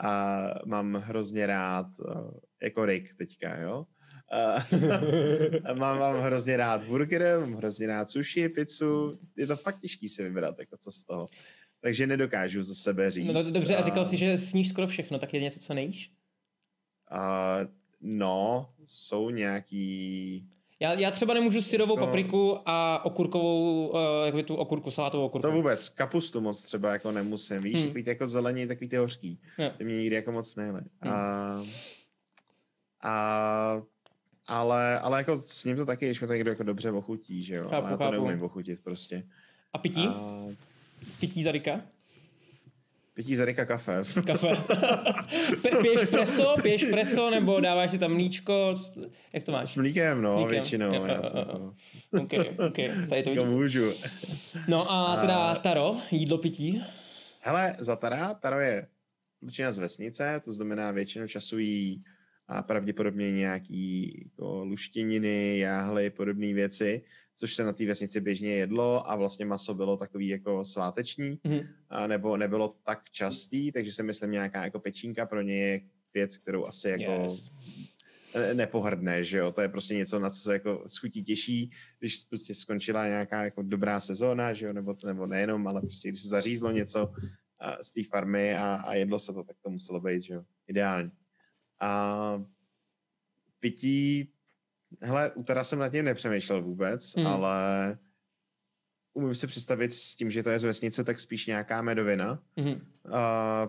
[0.00, 2.30] A mám hrozně rád, uh,
[2.62, 3.86] jako Rick teďka, jo.
[4.72, 4.80] Uh,
[5.78, 9.18] mám, mám hrozně rád burger, mám hrozně rád sushi, pizzu.
[9.36, 11.26] Je to fakt těžký si vybrat, jako co z toho.
[11.80, 13.32] Takže nedokážu za sebe říct.
[13.32, 16.10] No dobře, a říkal jsi, že sníš skoro všechno, tak je něco, co nejíš?
[17.12, 17.68] Uh,
[18.00, 20.48] no, jsou nějaký...
[20.80, 22.06] Já, já třeba nemůžu syrovou no.
[22.06, 25.48] papriku a okurkovou, uh, jakoby tu okurku, salátovou okurku.
[25.48, 27.84] To vůbec, kapustu moc třeba jako nemusím, víš, hmm.
[27.84, 29.38] takový jako zelení, takový ty hořký.
[29.58, 29.76] Yeah.
[29.76, 30.80] Ty mě nikdy jako moc nejle.
[31.00, 31.12] Hmm.
[31.12, 31.62] A,
[33.02, 33.82] a,
[34.46, 37.54] ale, ale jako s ním to taky, když mi to někdo jako dobře ochutí, že
[37.54, 38.12] jo, chápu, ale já to chápu.
[38.12, 39.26] neumím ochutit prostě.
[39.72, 40.06] A pití?
[40.06, 40.44] A...
[41.20, 41.80] Pití Zarika?
[43.14, 44.02] Pití Zarika kafe.
[44.26, 44.48] Kafe.
[45.82, 48.74] piješ preso, piješ preso, nebo dáváš si tam mlíčko,
[49.32, 49.70] jak to máš?
[49.70, 50.50] S mlíkem, no, mlíkem.
[50.50, 50.94] většinou.
[50.94, 51.74] Jo, já to, no.
[52.22, 52.32] OK,
[52.66, 52.76] OK,
[53.08, 53.92] tady to jako můžu.
[54.68, 56.82] No a teda Taro, jídlo pití?
[57.40, 58.86] Hele, za Tara, Taro je
[59.42, 62.04] většina z vesnice, to znamená většinu času jí
[62.48, 67.02] a pravděpodobně nějaký jako luštěniny, jáhly, podobné věci
[67.36, 71.68] což se na té vesnici běžně jedlo a vlastně maso bylo takový jako sváteční, mm-hmm.
[71.88, 75.80] a nebo nebylo tak častý, takže si myslím nějaká jako pečínka pro ně je
[76.14, 77.50] věc, kterou asi jako yes.
[78.52, 82.54] nepohrdne, že jo, to je prostě něco, na co se jako schutí těší, když prostě
[82.54, 86.70] skončila nějaká jako dobrá sezóna, že jo, nebo, nebo nejenom, ale prostě když se zařízlo
[86.70, 87.12] něco
[87.82, 91.10] z té farmy a, a jedlo se to, tak to muselo být, že jo, ideální.
[91.80, 92.42] A
[93.60, 94.31] pití
[95.00, 97.26] Hele, teda jsem nad tím nepřemýšlel vůbec, hmm.
[97.26, 97.98] ale
[99.14, 102.42] umím si představit s tím, že to je z vesnice, tak spíš nějaká medovina.
[102.56, 102.72] Hmm.
[102.72, 102.80] Uh,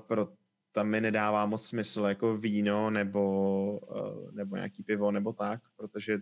[0.08, 0.28] pro,
[0.72, 6.18] tam mi nedává moc smysl jako víno nebo, uh, nebo nějaký pivo nebo tak, protože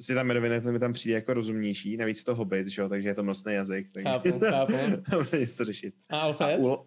[0.00, 2.88] si ta medovina to mi tam přijde jako rozumnější, navíc je to hobit, že jo,
[2.88, 5.36] takže je to mlsný jazyk, takže chápu, chápu.
[5.36, 5.94] něco řešit.
[6.08, 6.60] A Alfred?
[6.60, 6.86] A u,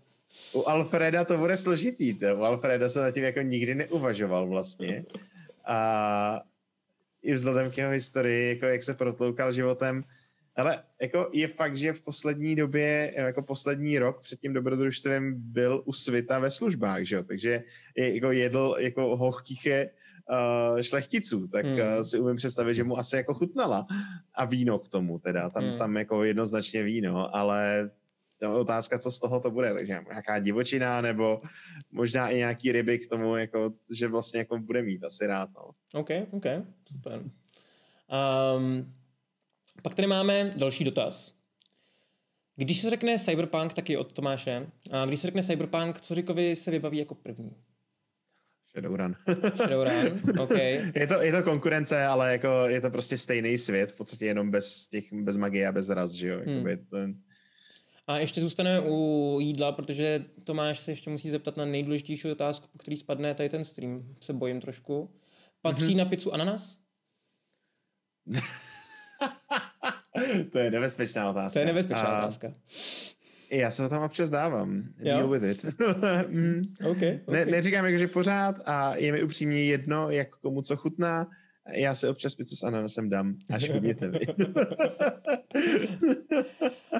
[0.53, 2.25] u Alfreda to bude složitý, to.
[2.35, 5.05] u Alfreda jsem na tím jako nikdy neuvažoval vlastně.
[5.65, 6.41] A
[7.21, 10.03] i vzhledem k jeho historii, jako jak se protloukal životem,
[10.55, 15.83] Ale jako je fakt, že v poslední době, jako poslední rok před tím dobrodružstvem byl
[15.85, 17.23] u svita ve službách, že jo?
[17.23, 17.63] takže
[17.95, 21.79] je, jako jedl jako hochtiche uh, šlechticů, tak hmm.
[21.79, 23.87] uh, si umím představit, že mu asi jako chutnala
[24.35, 25.77] a víno k tomu teda, tam, hmm.
[25.77, 27.89] tam jako jednoznačně víno, ale
[28.41, 31.41] to otázka, co z toho to bude, takže nějaká divočina nebo
[31.91, 35.49] možná i nějaký ryby k tomu, jako, že vlastně jako bude mít asi rád.
[35.55, 35.69] No.
[35.99, 36.45] OK, OK,
[36.91, 37.23] super.
[38.57, 38.93] Um,
[39.83, 41.33] pak tady máme další dotaz.
[42.55, 46.71] Když se řekne Cyberpunk, taky od Tomáše, a když se řekne Cyberpunk, co Říkovi se
[46.71, 47.55] vybaví jako první?
[48.71, 49.15] Shadowrun.
[49.55, 50.51] Shadowrun, OK.
[50.95, 54.51] je, to, je to konkurence, ale jako je to prostě stejný svět, v podstatě jenom
[54.51, 56.41] bez, těch, bez magie a bez raz, že jo?
[56.45, 56.65] Hmm.
[56.89, 57.15] ten...
[58.07, 62.77] A ještě zůstaneme u jídla, protože Tomáš se ještě musí zeptat na nejdůležitější otázku, po
[62.77, 64.15] který spadne tady ten stream.
[64.21, 65.15] Se bojím trošku.
[65.61, 65.97] Patří mm-hmm.
[65.97, 66.79] na pizzu ananas?
[70.51, 71.53] to je nebezpečná otázka.
[71.53, 72.25] To je nebezpečná a...
[72.25, 72.53] otázka.
[73.51, 74.83] Já se ho tam občas dávám.
[74.97, 75.03] Jo?
[75.03, 75.63] Deal with it.
[76.27, 76.61] mm.
[76.79, 77.19] okay, okay.
[77.27, 81.27] Ne, neříkám jako, že pořád a je mi upřímně jedno, jak komu co chutná.
[81.69, 84.19] Já se občas pizzu s ananasem dám a škodněte vy.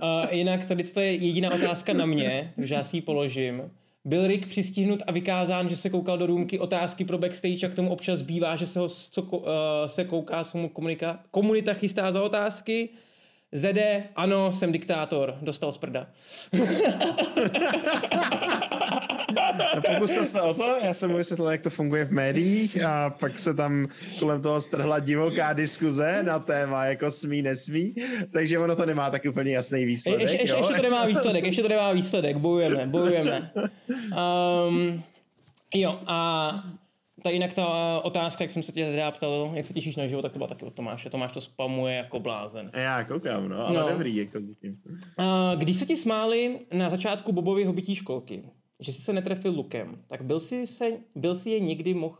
[0.02, 3.72] uh, jinak tady je jediná otázka na mě, že já si ji položím.
[4.06, 7.76] Byl Rick přistihnut a vykázán, že se koukal do růmky otázky pro backstage a k
[7.76, 9.48] tomu občas bývá, že se ho co, uh,
[9.88, 12.90] se kouká, co mu komunika, komunita chystá za otázky.
[13.52, 16.08] Zede, ano, jsem diktátor, dostal z prda.
[19.88, 23.40] Pokusil se o to, já jsem mu vysvětlil, jak to funguje v médiích a pak
[23.40, 23.88] se tam
[24.20, 27.96] kolem toho strhla divoká diskuze na téma jako smí, nesmí,
[28.34, 30.22] takže ono to nemá tak úplně jasný výsledek.
[30.22, 33.52] Je, ještě, ještě to nemá výsledek, ještě to nemá výsledek, bojujeme, bojujeme.
[34.68, 35.04] Um,
[35.74, 36.64] jo, a
[37.22, 40.22] ta jinak ta otázka, jak jsem se tě teda ptal, jak se těšíš na život,
[40.22, 41.10] tak to byla taky od Tomáše.
[41.10, 42.72] Tomáš to spamuje jako blázen.
[42.74, 43.90] Já koukám, no, ale no.
[43.90, 48.44] dobrý, jako Uh, když se ti smáli na začátku Bobovy hobití školky,
[48.80, 52.18] že jsi se netrefil lukem, tak byl si, se, byl si je někdy mohl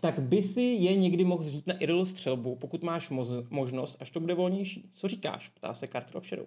[0.00, 4.10] tak by si je někdy mohl vzít na IRL střelbu, pokud máš moz, možnost, až
[4.10, 4.90] to bude volnější.
[4.92, 5.48] Co říkáš?
[5.48, 6.46] Ptá se Carter of Shadow.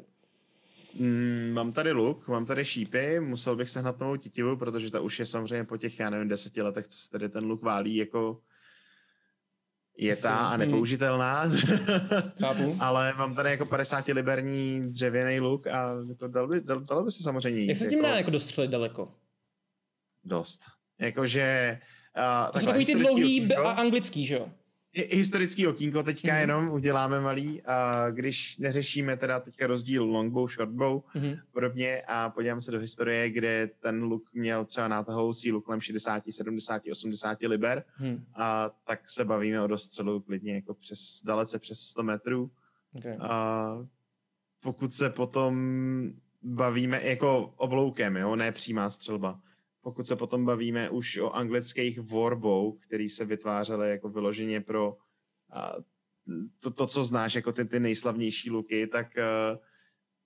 [1.00, 5.20] Mm, mám tady luk, mám tady šípy, musel bych sehnat novou titivu, protože ta už
[5.20, 8.42] je samozřejmě po těch, já nevím, deseti letech, co se tady ten luk válí, jako
[9.98, 11.50] je ta a nepoužitelná.
[12.40, 12.78] Chápu.
[12.80, 17.12] Ale mám tady jako 50 liberní dřevěný luk a jako dalo by, dalo, dalo by
[17.12, 17.68] se samozřejmě jít.
[17.68, 19.16] Jak se tím jako, dá jako dostřelit daleko?
[20.24, 20.60] Dost.
[21.00, 21.80] Jakože...
[22.18, 24.50] Uh, to jsou takový ty dlouhý a anglický, že jo?
[24.94, 26.40] Historický okýnko teďka mm-hmm.
[26.40, 31.40] jenom uděláme malý, a když neřešíme teda teďka rozdíl longbow, shortbow mm-hmm.
[31.52, 36.24] podobně a podíváme se do historie, kde ten luk měl třeba nátahovou sílu kolem 60,
[36.30, 38.26] 70, 80 liber, mm.
[38.36, 42.52] a tak se bavíme o dostřelu klidně jako přes, dalece přes 100 metrů.
[42.94, 43.18] Okay.
[43.20, 43.78] A
[44.60, 45.54] pokud se potom
[46.44, 49.40] bavíme jako obloukem, jo, ne přímá střelba,
[49.84, 54.98] pokud se potom bavíme už o anglických warbow, který se vytvářely jako vyloženě pro
[55.52, 55.74] a,
[56.60, 59.58] to, to, co znáš jako ty, ty nejslavnější luky, tak uh,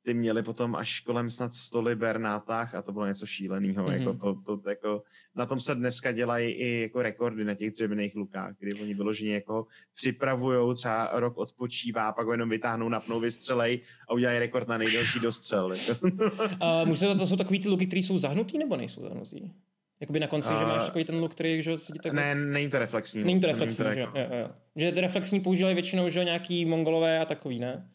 [0.08, 3.86] ty měli potom až kolem snad 100 liber nátah a to bylo něco šíleného.
[3.86, 3.92] Mm-hmm.
[3.92, 5.04] Jako to, to, jako,
[5.36, 9.34] na tom se dneska dělají i jako rekordy na těch dřevěných lukách, kdy oni vyloženě
[9.34, 13.80] jako připravují, třeba rok odpočívá, pak ho jenom vytáhnou, napnou, vystřelej
[14.10, 15.66] a udělají rekord na nejdelší dostřel.
[16.02, 19.52] uh, Může to jsou takový ty luky, které jsou zahnutý nebo nejsou zahnutý?
[20.00, 22.14] Jakoby na konci, uh, že máš takový ten look, který že se ti tak...
[22.14, 23.24] Ne, není to reflexní.
[23.24, 24.18] Není to reflexní, není to jako...
[24.18, 24.22] že?
[24.22, 24.50] Jo, jo.
[24.76, 27.90] Že reflexní používají většinou, že nějaký mongolové a takový, ne?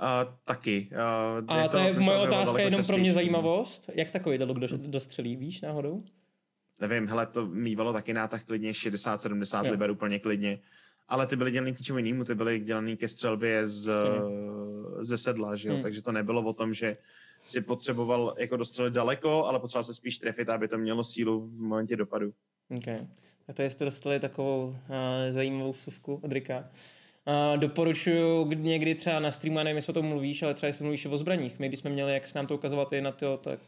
[0.00, 0.88] Uh, taky.
[0.92, 3.90] Uh, a je to, to je moje otázka jenom pro mě zajímavost.
[3.94, 6.02] Jak takový look do, dostřelí, víš, náhodou?
[6.80, 10.58] Nevím, hele, to mývalo taky nátah klidně 60-70 liber úplně klidně.
[11.08, 13.92] Ale ty byly dělaný k něčemu jinému, ty byly dělaný ke střelbě z,
[14.98, 15.74] ze sedla, že jo?
[15.74, 15.82] Hmm.
[15.82, 16.96] takže to nebylo o tom, že
[17.42, 21.60] si potřeboval jako dostřelit daleko, ale potřeboval se spíš trefit, aby to mělo sílu v
[21.60, 22.32] momentě dopadu.
[22.76, 23.06] Okay.
[23.46, 24.76] Tak to jste dostali takovou uh,
[25.30, 26.64] zajímavou vsuvku od Rika.
[27.26, 31.06] Uh, doporučuju někdy třeba na streamu, nevím, jestli o tom mluvíš, ale třeba jestli mluvíš
[31.06, 31.58] o zbraních.
[31.58, 33.58] My, když jsme měli, jak s nám to ukazovat i na to, tak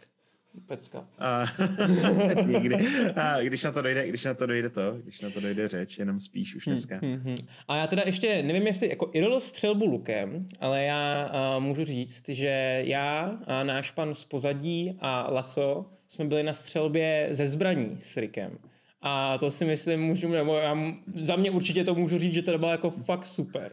[0.66, 0.98] pecka.
[0.98, 2.74] Uh, někdy.
[2.74, 5.98] Uh, když na to dojde, když na to dojde to, když na to dojde řeč,
[5.98, 6.98] jenom spíš už dneska.
[7.02, 7.36] Hmm, hmm, hmm.
[7.68, 12.28] A já teda ještě nevím, jestli jako IRL střelbu lukem, ale já uh, můžu říct,
[12.28, 17.96] že já a náš pan z pozadí a Laco jsme byli na střelbě ze zbraní
[18.00, 18.58] s Rikem.
[19.02, 20.78] A to si myslím, můžu, nebo já,
[21.14, 23.72] za mě určitě to můžu říct, že to bylo jako fakt super.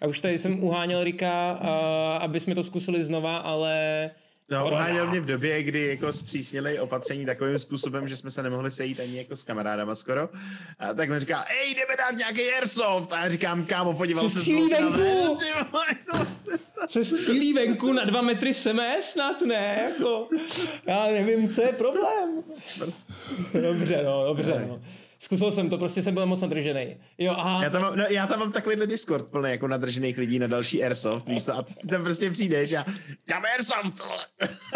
[0.00, 1.50] A už tady jsem uháněl Rika,
[2.20, 4.10] aby jsme to zkusili znova, ale
[4.50, 8.70] No, uháněl mě v době, kdy jako zpřísnili opatření takovým způsobem, že jsme se nemohli
[8.70, 10.28] sejít ani jako s kamarádama skoro.
[10.78, 13.12] A tak mi říká, ej, jdeme dát nějaký airsoft.
[13.12, 15.38] A já říkám, kámo, podíval se z venku.
[16.88, 20.28] se střílí venku na dva metry semé, snad ne, jako,
[20.86, 22.42] já nevím, co je problém.
[23.62, 24.80] Dobře, no, dobře, no.
[25.22, 26.96] Zkusil jsem to, prostě jsem byl moc nadržený.
[27.18, 27.64] Jo, aha.
[27.64, 30.84] Já tam, mám, no, já tam mám takovýhle Discord plný jako nadržených lidí na další
[30.84, 32.84] Airsoft, víš a ty tam prostě přijdeš a
[33.26, 34.02] tam Airsoft,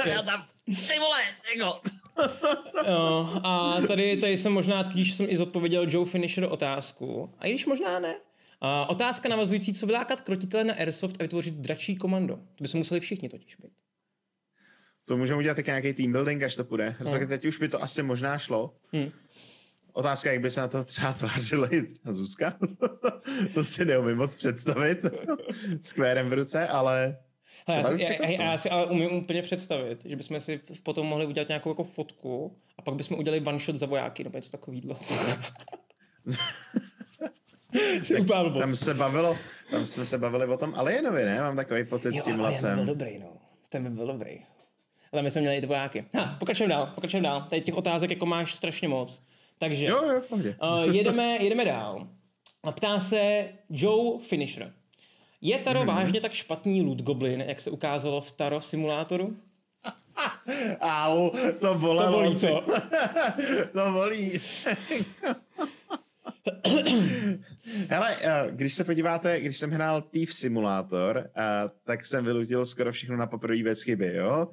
[0.06, 1.22] já tam, ty vole,
[1.56, 1.80] jako.
[2.90, 7.50] jo, a tady, tady jsem možná, tudíž jsem i zodpověděl Joe Finisher otázku, a i
[7.50, 8.14] když možná ne.
[8.60, 12.36] A otázka navazující, co vylákat krotitele na Airsoft a vytvořit dračí komando.
[12.36, 13.72] To by se museli všichni totiž být.
[15.04, 16.94] To můžeme udělat tak nějaký team building, až to půjde.
[16.98, 17.28] Hmm.
[17.28, 18.74] Teď už by to asi možná šlo.
[18.92, 19.10] Hmm.
[19.96, 22.54] Otázka, jak by se na to třeba tvářila i třeba Zuzka.
[23.54, 25.04] to si neumím moc představit
[25.80, 27.16] s kvérem v ruce, ale
[27.68, 31.26] Hele, já, si, já, já, si ale umím úplně představit, že bychom si potom mohli
[31.26, 34.98] udělat nějakou jako fotku a pak bychom udělali one shot za vojáky, nebo něco takového.
[38.60, 39.36] tam se bavilo,
[39.70, 41.40] tam jsme se bavili o tom Alienovi, ne?
[41.40, 42.76] Mám takový pocit jo, s tím lacem.
[42.76, 43.28] byl dobrý, no.
[43.68, 44.38] Ten by byl dobrý.
[45.12, 46.04] Ale my jsme měli ty vojáky.
[46.14, 47.46] Ha, pokračujeme dál, pokračujeme dál.
[47.50, 49.22] Tady těch otázek jako máš strašně moc.
[49.58, 52.08] Takže jo, jo, uh, jedeme, jedeme dál.
[52.62, 54.72] A ptá se Joe Finisher.
[55.40, 55.88] Je Taro hmm.
[55.88, 59.36] vážně tak špatný loot goblin, jak se ukázalo v Taro simulátoru?
[60.80, 61.30] Au,
[61.60, 62.12] to bolelo.
[62.12, 62.64] To bolí, co?
[63.72, 64.40] to bolí.
[67.88, 71.42] Hele, eh, když se podíváte, když jsem hrál Thief Simulator, eh,
[71.84, 74.48] tak jsem vylutil skoro všechno na poprvé bez chyby, jo?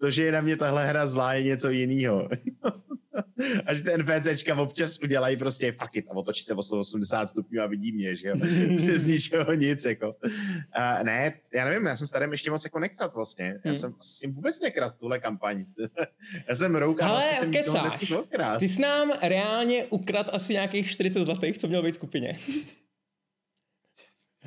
[0.00, 2.28] To, že je na mě tahle hra zlá, je něco jiného.
[3.66, 7.62] a že ty NPCčka občas udělají prostě fuck it a otočí se o 180 stupňů
[7.62, 8.34] a vidí mě, že jo.
[8.78, 10.08] z ničeho nic, jako.
[10.08, 13.44] Uh, ne, já nevím, já jsem starým ještě moc jako nekrat vlastně.
[13.64, 13.74] Já hmm.
[13.74, 15.64] jsem s tím vůbec nekrat tuhle kampaň.
[16.48, 18.12] já jsem rouk a vlastně jsem kecáš.
[18.58, 22.38] Ty jsi nám reálně ukrad asi nějakých 40 zlatých, co měl být v skupině.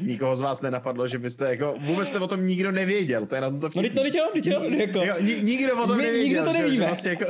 [0.01, 3.41] Nikoho z vás nenapadlo, že byste jako, vůbec jste o tom nikdo nevěděl, to je
[3.41, 3.89] na tom to vtipný.
[3.89, 4.99] No, to jo, jo, jako.
[4.99, 6.27] jako nikdo o tom my, nevěděl.
[6.27, 6.75] Nikdo to nevíme.
[6.75, 7.25] Že, vlastně jako...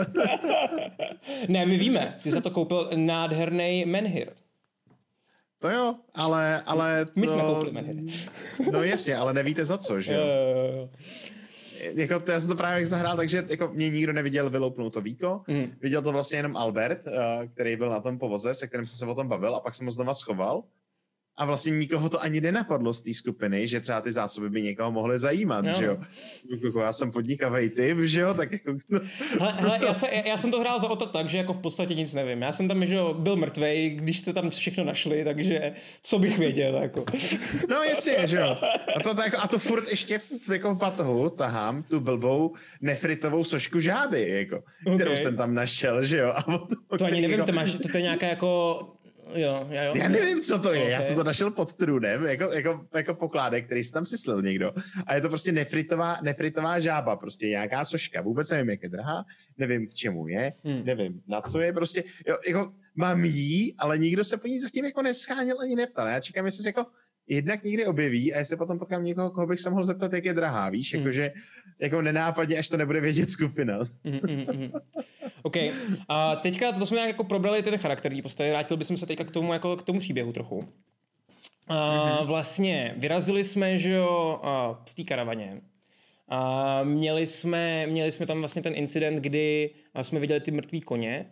[1.47, 4.29] ne, my víme, ty jsi to koupil nádherný menhir.
[5.59, 7.11] To jo, ale, ale to...
[7.15, 8.13] My jsme koupili menhir.
[8.71, 10.21] no jasně, ale nevíte za co, že jo?
[11.81, 15.41] Jako já jsem to právě zahrál, takže jako mě nikdo neviděl vyloupnout to víko.
[15.47, 15.71] Mm.
[15.81, 17.13] Viděl to vlastně jenom Albert, uh,
[17.53, 19.85] který byl na tom povoze, se kterým jsem se o tom bavil a pak jsem
[19.85, 20.63] ho znova schoval
[21.37, 24.91] a vlastně nikoho to ani nenapadlo z té skupiny, že třeba ty zásoby by někoho
[24.91, 25.71] mohly zajímat, no.
[25.71, 25.97] že jo.
[26.63, 28.73] Jako já jsem podnikavý typ, že jo, tak jako...
[28.89, 28.99] No.
[29.39, 31.95] Hele, hele, já, se, já, jsem to hrál za to tak, že jako v podstatě
[31.95, 32.41] nic nevím.
[32.41, 35.73] Já jsem tam, že jo, byl mrtvej, když jste tam všechno našli, takže
[36.03, 37.05] co bych věděl, jako.
[37.69, 38.57] No jasně, že jo.
[38.95, 43.43] A to, tak, a to furt ještě v, jako v batohu tahám tu blbou nefritovou
[43.43, 44.95] sošku žáby, jako, okay.
[44.95, 46.33] kterou jsem tam našel, že jo.
[46.35, 46.43] A
[46.89, 47.51] to, to ani nevím, jako...
[47.51, 49.00] to, máš, to je nějaká jako
[49.35, 49.93] Jo, já, jo.
[49.95, 50.79] já nevím, co to je.
[50.79, 50.91] Okay.
[50.91, 54.73] Já jsem to našel pod trůnem, jako, jako, jako pokládek, který si tam syslil někdo.
[55.07, 58.21] A je to prostě nefritová, nefritová žába, prostě nějaká soška.
[58.21, 59.25] Vůbec nevím, jak je drahá,
[59.57, 60.85] nevím, k čemu je, hmm.
[60.85, 61.73] nevím, na co je.
[61.73, 66.07] Prostě, jo, jako, mám jí, ale nikdo se po ní zatím jako neschánil ani neptal.
[66.07, 66.85] Já čekám, jestli se jako
[67.27, 70.33] jednak někdy objeví a jestli potom potkám někoho, koho bych se mohl zeptat, jak je
[70.33, 71.03] drahá, víš, hmm.
[71.03, 71.31] jakože
[71.81, 73.79] jako nenápadně, až to nebude vědět skupina.
[74.03, 74.71] Mm, mm, mm.
[75.43, 75.55] OK.
[76.09, 79.31] A teďka to jsme nějak jako probrali ten charakter postavy, vrátil bychom se teďka k
[79.31, 80.73] tomu, jako k tomu příběhu trochu.
[81.67, 82.25] A mm-hmm.
[82.25, 84.41] vlastně vyrazili jsme, že jo,
[84.85, 85.61] v té karavaně.
[86.29, 89.69] A měli jsme, měli jsme tam vlastně ten incident, kdy
[90.01, 91.25] jsme viděli ty mrtvý koně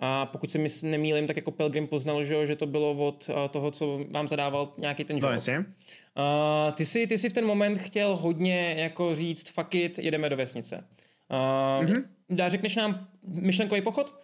[0.00, 3.70] a pokud se mi nemýlím, tak jako Pelgrim poznal, že, že to bylo od toho,
[3.70, 5.30] co vám zadával nějaký ten job.
[5.48, 5.64] No,
[6.16, 10.28] Uh, ty, jsi, ty jsi v ten moment chtěl hodně jako říct fuck it, jedeme
[10.28, 10.76] do vesnice.
[10.76, 12.04] Uh, mm-hmm.
[12.30, 14.14] Dá, řekneš nám myšlenkový pochod?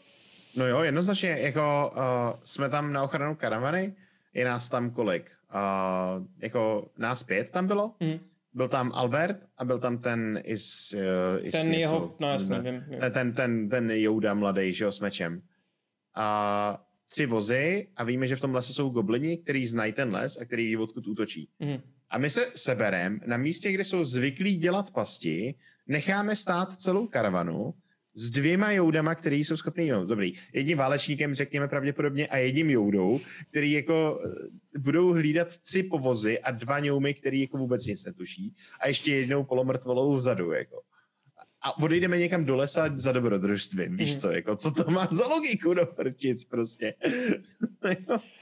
[0.56, 3.94] No jo, jednoznačně, jako uh, jsme tam na ochranu karavany,
[4.34, 5.30] je nás tam kolik?
[5.54, 7.94] Uh, jako nás pět tam bylo?
[8.00, 8.18] Mm.
[8.54, 10.94] Byl tam Albert a byl tam ten is,
[11.38, 13.00] uh, is ten něco, jeho, no jasně, vím, vím.
[13.10, 15.42] Ten, ten, ten Jouda mladý, že jo, s mečem.
[16.16, 20.38] A tři vozy a víme, že v tom lese jsou goblini, který znají ten les
[20.40, 21.48] a který ví, odkud útočí.
[21.60, 21.80] Mm.
[22.10, 25.54] A my se seberem na místě, kde jsou zvyklí dělat pasti,
[25.86, 27.74] necháme stát celou karavanu
[28.14, 33.20] s dvěma joudama, který jsou schopný, no, dobrý, jedním válečníkem, řekněme pravděpodobně, a jedním joudou,
[33.50, 38.54] který jako eh, budou hlídat tři povozy a dva ňoumy, který jako vůbec nic netuší
[38.80, 40.82] a ještě jednou polomrtvolou vzadu, jako
[41.62, 44.20] a odejdeme někam do lesa za dobrodružstvím, víš mm.
[44.20, 46.94] co, jako co to má za logiku do prčic prostě.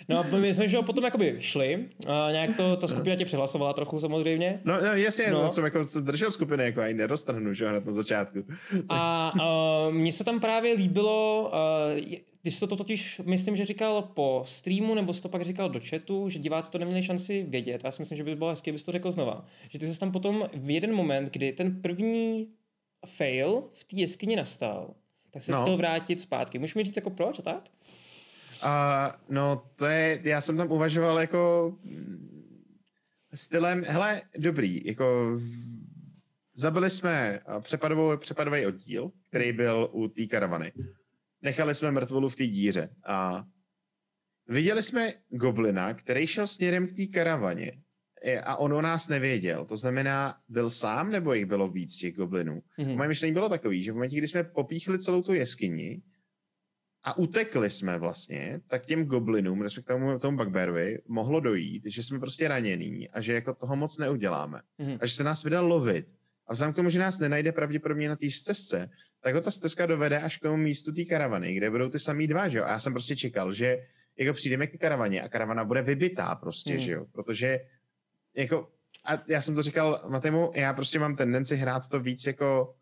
[0.09, 3.73] No a my jsme, že potom jakoby šli, a nějak to, ta skupina tě přihlasovala
[3.73, 4.61] trochu samozřejmě.
[4.65, 5.51] No, no jasně, No.
[5.51, 8.45] jsem jako držel skupiny, jako ani neroztrhnu, že jo, hned na začátku.
[8.89, 11.51] A uh, mně se tam právě líbilo,
[12.05, 15.69] uh, ty jsi to totiž, myslím, že říkal po streamu, nebo jsi to pak říkal
[15.69, 17.81] do chatu, že diváci to neměli šanci vědět.
[17.85, 19.45] Já si myslím, že by bylo hezké, abys to řekl znova.
[19.69, 22.49] Že ty jsi tam potom v jeden moment, kdy ten první
[23.05, 24.95] fail v té jeskyni nastal,
[25.31, 25.59] tak se no.
[25.59, 25.65] No.
[25.65, 26.59] chtěl vrátit zpátky.
[26.59, 27.69] Můžeš mi říct jako proč a tak?
[28.63, 31.75] A no, to je, já jsem tam uvažoval jako
[33.35, 35.39] stylem, hele, dobrý, jako
[36.55, 40.73] zabili jsme přepadovou, přepadový oddíl, který byl u té karavany.
[41.43, 43.45] Nechali jsme mrtvolu v té díře a
[44.49, 47.84] viděli jsme goblina, který šel směrem k té karavaně
[48.45, 49.64] a on o nás nevěděl.
[49.64, 52.62] To znamená, byl sám nebo jich bylo víc těch goblinů?
[52.79, 52.89] Mhm.
[52.89, 52.97] Hmm.
[52.97, 56.03] Moje myšlení bylo takový, že v momentě, kdy jsme popíchli celou tu jeskyni
[57.03, 62.18] a utekli jsme vlastně, tak těm goblinům, respektive tomu, tomu bugbearovi, mohlo dojít, že jsme
[62.20, 64.61] prostě ranění a že jako toho moc neuděláme.
[64.79, 64.99] Mhm.
[65.01, 66.07] A že se nás vydal lovit.
[66.47, 69.87] A vzhledem k tomu, že nás nenajde pravděpodobně na té stezce, tak ho ta stezka
[69.87, 72.64] dovede až k tomu místu té karavany, kde budou ty samý dva, že jo?
[72.64, 73.79] A já jsem prostě čekal, že
[74.18, 76.81] jako přijdeme ke karavaně a karavana bude vybitá prostě, Hmm.
[76.81, 77.07] že jo?
[77.12, 77.61] Protože
[78.37, 78.68] jako,
[79.05, 82.74] a já jsem to říkal Matemu, já prostě mám tendenci hrát to víc jako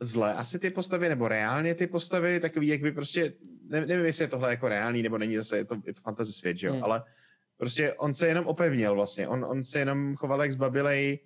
[0.00, 0.34] zle.
[0.34, 3.32] Asi ty postavy, nebo reálně ty postavy, takový, jak by prostě,
[3.68, 6.32] ne, nevím, jestli je tohle jako reálný, nebo není zase, je to, je to fantasy
[6.32, 6.80] svět, že jo, Hmm.
[6.80, 6.84] hmm.
[6.84, 7.02] ale
[7.56, 11.18] prostě on se jenom opevnil vlastně, on, on se jenom choval jak zbabilej,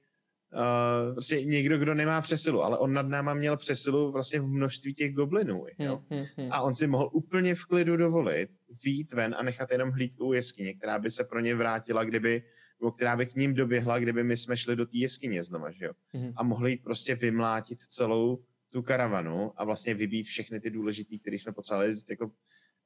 [0.52, 4.94] uh, prostě někdo, kdo nemá přesilu, ale on nad náma měl přesilu vlastně v množství
[4.94, 6.02] těch goblinů, jo.
[6.10, 6.48] Hm, hm, hm.
[6.50, 8.50] A on si mohl úplně v klidu dovolit
[8.84, 12.42] výjít ven a nechat jenom hlídku u jeskyně, která by se pro ně vrátila, kdyby,
[12.84, 15.84] nebo která by k ním doběhla, kdyby my jsme šli do té jeskyně znova, že
[15.84, 15.92] jo.
[16.12, 16.32] Mhm.
[16.36, 21.38] A mohli jít prostě vymlátit celou tu karavanu a vlastně vybít všechny ty důležitý, který
[21.38, 22.30] jsme potřebovali, jako,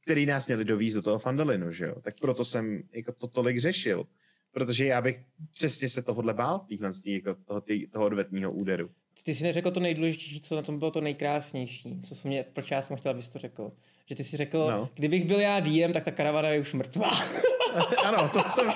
[0.03, 2.01] který nás měli dovízt do toho Fandalinu, že jo.
[2.01, 4.07] Tak proto jsem jako to tolik řešil,
[4.53, 5.21] protože já bych
[5.53, 8.91] přesně se tohohle bál, týhle, jako toho, tý, toho odvetního úderu.
[9.25, 12.71] Ty jsi neřekl to nejdůležitější, co na tom bylo to nejkrásnější, co jsem mě, proč
[12.71, 13.73] já jsem chtěl, abys to řekl.
[14.09, 14.89] Že ty jsi řekl, no.
[14.95, 17.11] Kdybych byl já DM, tak ta karavana je už mrtvá.
[18.05, 18.69] ano, to jsem,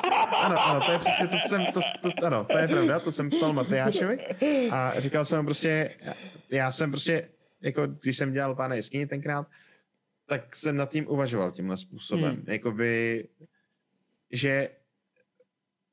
[0.42, 3.30] ano, ano, to je přesně to, jsem, to, to, ano, to je pravda, to jsem
[3.30, 4.18] psal Matyášovi
[4.70, 5.90] a říkal jsem mu prostě,
[6.50, 7.28] já jsem prostě,
[7.60, 9.46] jako když jsem dělal pána jeskyni tenkrát,
[10.26, 12.34] tak jsem nad tím uvažoval tímhle způsobem, Hmm.
[12.34, 12.44] hmm.
[12.48, 13.28] jakoby,
[14.30, 14.68] že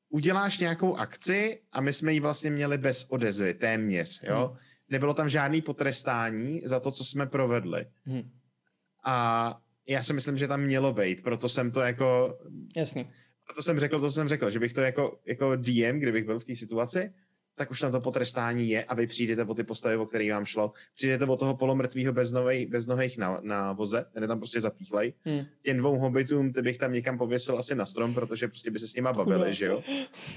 [0.08, 4.46] uděláš nějakou akci a my jsme ji vlastně měli bez odezvy, téměř, jo.
[4.48, 4.58] Hmm.
[4.88, 7.86] Nebylo tam žádný potrestání za to, co jsme provedli.
[8.06, 8.30] Hm,
[9.04, 12.38] A já si myslím, že tam mělo být, proto jsem to jako
[12.76, 13.10] jasný.
[13.44, 16.44] proto jsem řekl, to jsem řekl, že bych to jako, jako DM, kdybych byl v
[16.44, 17.12] té situaci,
[17.60, 20.44] tak už tam to potrestání je a vy přijdete o ty postavy, o který vám
[20.44, 20.72] šlo.
[20.94, 24.60] Přijdete o toho polomrtvého bez, novej, bez nohejch na, na voze, ten je tam prostě
[24.60, 25.12] zapíchlej.
[25.28, 25.44] Hm.
[25.62, 28.88] Těm dvou hobbitům ty bych tam někam pověsil asi na strom, protože prostě by se
[28.88, 29.82] s nima bavili, že jo.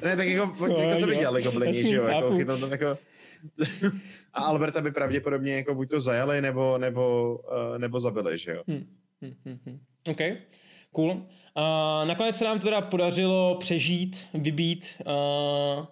[0.05, 2.97] Ne, tak jako, No, jako co by dělali goblini, že jo, jako, chytnou tam jako...
[4.33, 8.63] a Alberta by pravděpodobně jako buď to zajali, nebo, nebo, uh, nebo zabili, že jo.
[8.67, 8.87] Hm,
[9.21, 9.79] hm, hm, hm.
[10.07, 10.21] OK,
[10.91, 11.11] cool.
[11.11, 15.01] Uh, nakonec se nám to teda podařilo přežít, vybít.
[15.05, 15.85] Uh,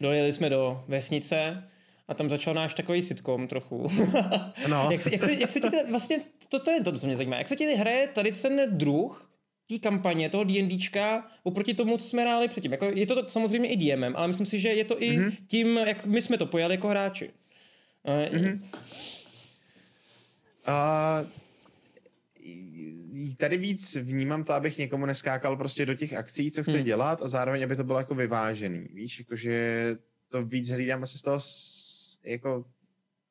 [0.00, 1.64] dojeli jsme do vesnice
[2.08, 3.88] a tam začal náš takový sitcom trochu.
[4.68, 4.88] No.
[4.92, 7.16] jak, se, jak, se, jak se ti ten, vlastně, to, to je to, co mě
[7.16, 9.30] zajímá, jak se ti hraje tady ten druh
[9.68, 12.72] té kampaně, toho D&Dčka, oproti tomu, co jsme hráli předtím.
[12.72, 15.28] Jako, je to, to samozřejmě i DMem, ale myslím si, že je to i Mhm.
[15.28, 15.36] mm-hmm.
[15.46, 17.30] tím, jak my jsme to pojali jako hráči.
[18.02, 18.60] Uh, mm-hmm.
[20.66, 21.20] A
[23.36, 26.78] tady víc vnímám to, abych někomu neskákal prostě do těch akcí, co chce Hmm.
[26.78, 26.86] hmm.
[26.86, 28.88] dělat a zároveň, aby to bylo jako vyvážený.
[28.94, 29.96] Víš, jakože
[30.28, 31.40] to víc hlídám asi z toho
[32.24, 32.64] jako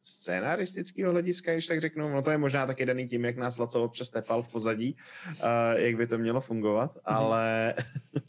[0.04, 2.10] scénaristického hlediska, když tak řeknu.
[2.10, 4.96] No to je možná taky daný tím, jak nás Laco občas tepal v pozadí,
[5.30, 5.34] uh,
[5.76, 7.02] jak by to mělo fungovat, Mhm.
[7.06, 7.74] ale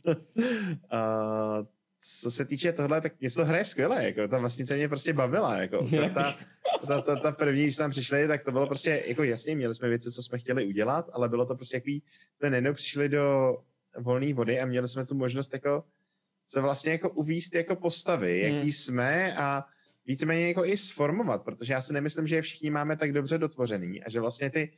[0.07, 0.15] uh,
[2.01, 5.89] co se týče tohle, tak to hraje skvěle, jako ta vesnice mě prostě bavila, jako
[6.15, 6.39] ta,
[6.87, 9.89] ta, ta, ta, první, když tam přišli, tak to bylo prostě, jako jasně, měli jsme
[9.89, 12.03] věci, co jsme chtěli udělat, ale bylo to prostě jaký,
[12.37, 13.57] jsme najednou přišli do
[13.99, 15.85] volné vody a měli jsme tu možnost jako
[16.47, 18.57] se vlastně jako uvíst jako postavy, Hmm.
[18.57, 19.65] jaký jsme a
[20.07, 24.03] víceméně jako i sformovat, protože já si nemyslím, že je všichni máme tak dobře dotvořený
[24.03, 24.73] a že vlastně ty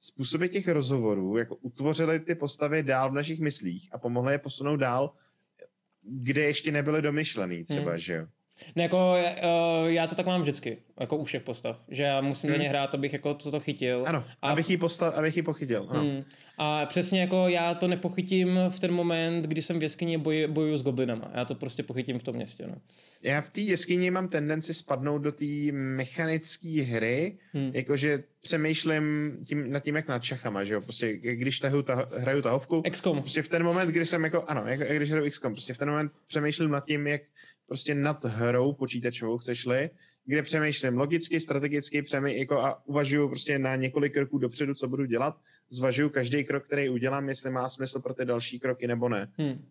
[0.00, 4.76] způsoby těch rozhovorů jako utvořily ty postavy dál v našich myslích a pomohly je posunout
[4.76, 5.12] dál,
[6.04, 7.98] kde ještě nebyly domyšlený třeba, Hmm.
[7.98, 8.26] že jo.
[8.76, 12.50] Ne, jako uh, já to tak mám vždycky, jako u všech postav, že já musím
[12.50, 12.58] hmm.
[12.58, 14.04] za ně hrát, abych jako to, to chytil.
[14.06, 14.50] Ano, a...
[14.50, 15.86] abych ji postav, abych ji pochytil.
[15.90, 16.00] Ano.
[16.00, 16.22] Hmm.
[16.58, 20.78] A přesně jako já to nepochytím v ten moment, kdy jsem v jeskyni boj, bojuju
[20.78, 21.30] s goblinama.
[21.34, 22.66] Já to prostě pochytím v tom městě.
[22.66, 22.74] No.
[23.22, 27.70] Já v té jeskyni mám tendenci spadnout do té mechanické hry, hmm.
[27.74, 32.42] jakože přemýšlím tím, nad tím, jak nad šachama, že jo, prostě když tahu, ta, hraju
[32.42, 33.20] tahovku, XCOM.
[33.20, 35.90] prostě v ten moment, kdy jsem jako, ano, jak, když hraju XCOM, prostě v ten
[35.90, 37.22] moment přemýšlím nad tím, jak
[37.66, 39.90] prostě nad hrou počítačovou chceš-li,
[40.24, 45.04] kde přemýšlím logicky, strategicky, přemý, jako a uvažuju prostě na několik kroků dopředu, co budu
[45.04, 45.36] dělat,
[45.70, 49.32] zvažuju každý krok, který udělám, jestli má smysl pro ty další kroky nebo ne.
[49.38, 49.64] Hmm.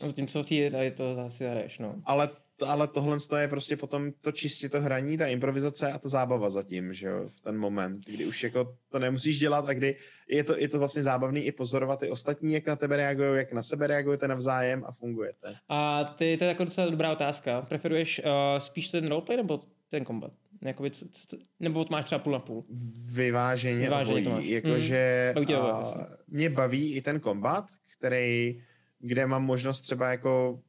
[0.00, 2.02] Zatímco v té je to zase hraješ, no.
[2.04, 2.28] Ale
[2.66, 6.94] ale tohle je prostě potom to čistě to hraní, ta improvizace a ta zábava zatím,
[6.94, 9.96] že jo, v ten moment, kdy už jako to nemusíš dělat a kdy
[10.28, 13.52] je to, je to vlastně zábavný i pozorovat i ostatní, jak na tebe reagují, jak
[13.52, 15.56] na sebe reagujete navzájem a fungujete.
[15.68, 17.62] A ty, to je jako docela dobrá otázka.
[17.62, 20.32] Preferuješ uh, spíš ten roleplay nebo ten combat?
[20.62, 22.64] Jakoby, c, c, nebo máš třeba půl na půl?
[23.12, 24.50] Vyváženě, Vyváženě obojí.
[24.50, 25.54] Jakože mm.
[25.54, 27.64] uh, mě baví i ten kombat,
[27.98, 28.62] který,
[28.98, 30.60] kde mám možnost třeba jako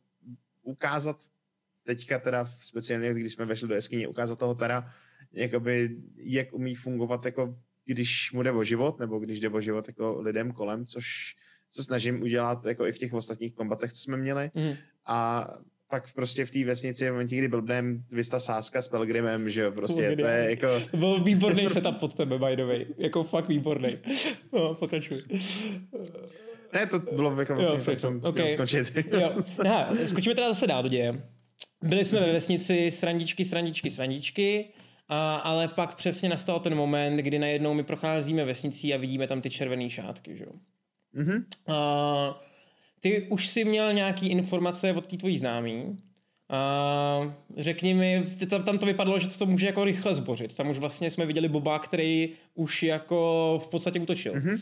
[0.63, 1.17] ukázat
[1.85, 4.85] teďka teda speciálně, když jsme vešli do jeskyně, ukázat toho teda,
[5.33, 7.55] jakoby, jak umí fungovat, jako
[7.85, 11.35] když mu jde o život, nebo když jde o život jako lidem kolem, což
[11.71, 14.51] se snažím udělat jako i v těch ostatních kombatech, co jsme měli.
[14.53, 14.73] Mm.
[15.05, 15.47] A
[15.89, 19.71] pak prostě v té vesnici, v momentě, kdy blbnem Vista Sáska s Pelgrimem, že jo,
[19.71, 20.67] prostě to je jako...
[20.91, 22.85] To byl výborný setup pod tebe, by the way.
[22.97, 23.97] Jako fakt výborný.
[24.53, 25.17] No, pokračuj.
[26.73, 28.49] Ne, to bylo jako vlastně jo, okay.
[28.49, 28.93] skončit.
[29.11, 29.35] jo.
[29.65, 31.23] Aha, skočíme teda zase dál do děje.
[31.81, 34.65] Byli jsme ve vesnici srandičky, srandičky, srandičky,
[35.07, 39.41] a, ale pak přesně nastal ten moment, kdy najednou my procházíme vesnicí a vidíme tam
[39.41, 40.51] ty červené šátky, že jo.
[41.15, 41.43] Mm-hmm.
[41.67, 42.41] A,
[42.99, 45.97] ty už si měl nějaký informace od té tvojí známý.
[46.49, 50.55] A řekni mi, tam, tam to vypadalo, že to může jako rychle zbořit.
[50.55, 54.33] Tam už vlastně jsme viděli Boba, který už jako v podstatě útočil.
[54.33, 54.61] Mm-hmm.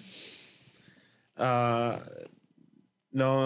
[1.40, 2.04] Uh,
[3.14, 3.42] no,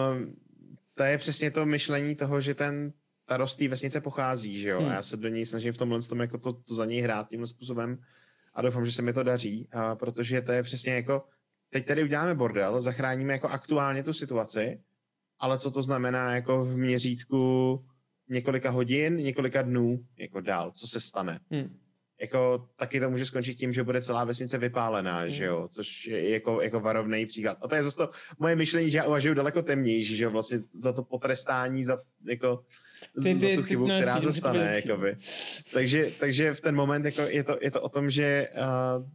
[0.94, 2.92] to je přesně to myšlení toho, že ten
[3.26, 4.80] ta rost té vesnice pochází, že jo?
[4.80, 4.90] Hmm.
[4.90, 7.28] A já se do něj snažím v tomhle tom jako to, to za něj hrát
[7.28, 7.98] tímhle způsobem
[8.54, 11.22] a doufám, že se mi to daří, a protože to je přesně jako,
[11.70, 14.80] teď tady uděláme bordel, zachráníme jako aktuálně tu situaci,
[15.38, 17.84] ale co to znamená jako v měřítku
[18.28, 21.40] několika hodin, několika dnů, jako dál, co se stane.
[21.50, 21.78] Hmm.
[22.20, 25.30] Jako taky to může skončit tím, že bude celá vesnice vypálená, hmm.
[25.30, 27.58] že jo, což je jako, jako varovný příklad.
[27.62, 30.58] A to je zase to moje myšlení, že já uvažuji daleko temnější, že jo, vlastně
[30.74, 32.64] za to potrestání, za jako
[33.22, 34.80] ty, ty, za tu chybu, ty, která se stane.
[34.84, 35.16] Jakoby.
[35.72, 39.06] Takže, takže v ten moment jako je, to, je to o tom, že uh,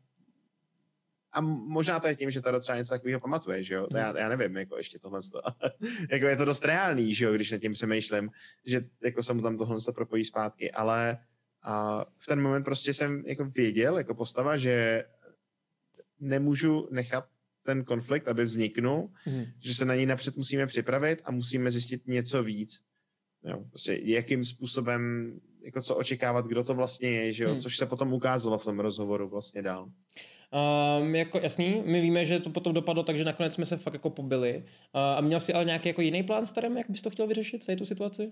[1.32, 3.88] a možná to je tím, že ta třeba něco takového pamatuje, že jo?
[3.92, 4.00] Hmm.
[4.00, 5.20] Já, já nevím, jako ještě tohle.
[6.12, 8.30] jako je to dost reálný, že jo, když nad tím přemýšlím,
[8.66, 11.18] že jako se mu tam tohle propojí zpátky, ale
[11.64, 15.04] a v ten moment prostě jsem jako věděl, jako postava, že
[16.20, 17.26] nemůžu nechat
[17.64, 19.46] ten konflikt, aby vzniknul, hmm.
[19.60, 22.82] že se na něj napřed musíme připravit a musíme zjistit něco víc.
[23.44, 25.34] Jo, prostě jakým způsobem,
[25.64, 27.52] jako co očekávat, kdo to vlastně je, že jo?
[27.52, 27.60] Hmm.
[27.60, 29.90] což se potom ukázalo v tom rozhovoru vlastně dál.
[31.02, 34.10] Um, jako jasný, my víme, že to potom dopadlo, takže nakonec jsme se fakt jako
[34.10, 34.58] pobili.
[34.58, 37.66] Uh, a měl jsi ale nějaký jako jiný plán starém, jak bys to chtěl vyřešit,
[37.66, 38.32] tady tu situaci?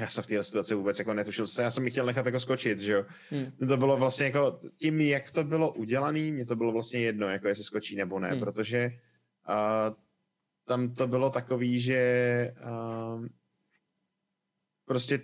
[0.00, 2.80] Já jsem v této situaci vůbec jako netušil, já jsem mi chtěl nechat jako skočit,
[2.80, 3.04] že jo.
[3.30, 3.68] Hmm.
[3.68, 7.48] To bylo vlastně jako, tím, jak to bylo udělané, mě to bylo vlastně jedno, jako
[7.48, 8.40] jestli skočí nebo ne, hmm.
[8.40, 8.90] protože
[9.48, 9.94] uh,
[10.64, 13.26] tam to bylo takový, že uh,
[14.86, 15.20] prostě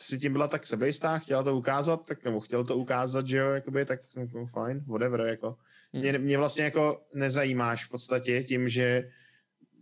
[0.00, 3.50] si tím byla tak sebejistá, chtěla to ukázat, tak nebo chtěl to ukázat, že jo,
[3.50, 5.56] jakoby, tak jako, fajn, whatever, jako.
[5.92, 6.02] Hmm.
[6.02, 9.08] Mě, mě vlastně jako nezajímáš v podstatě tím, že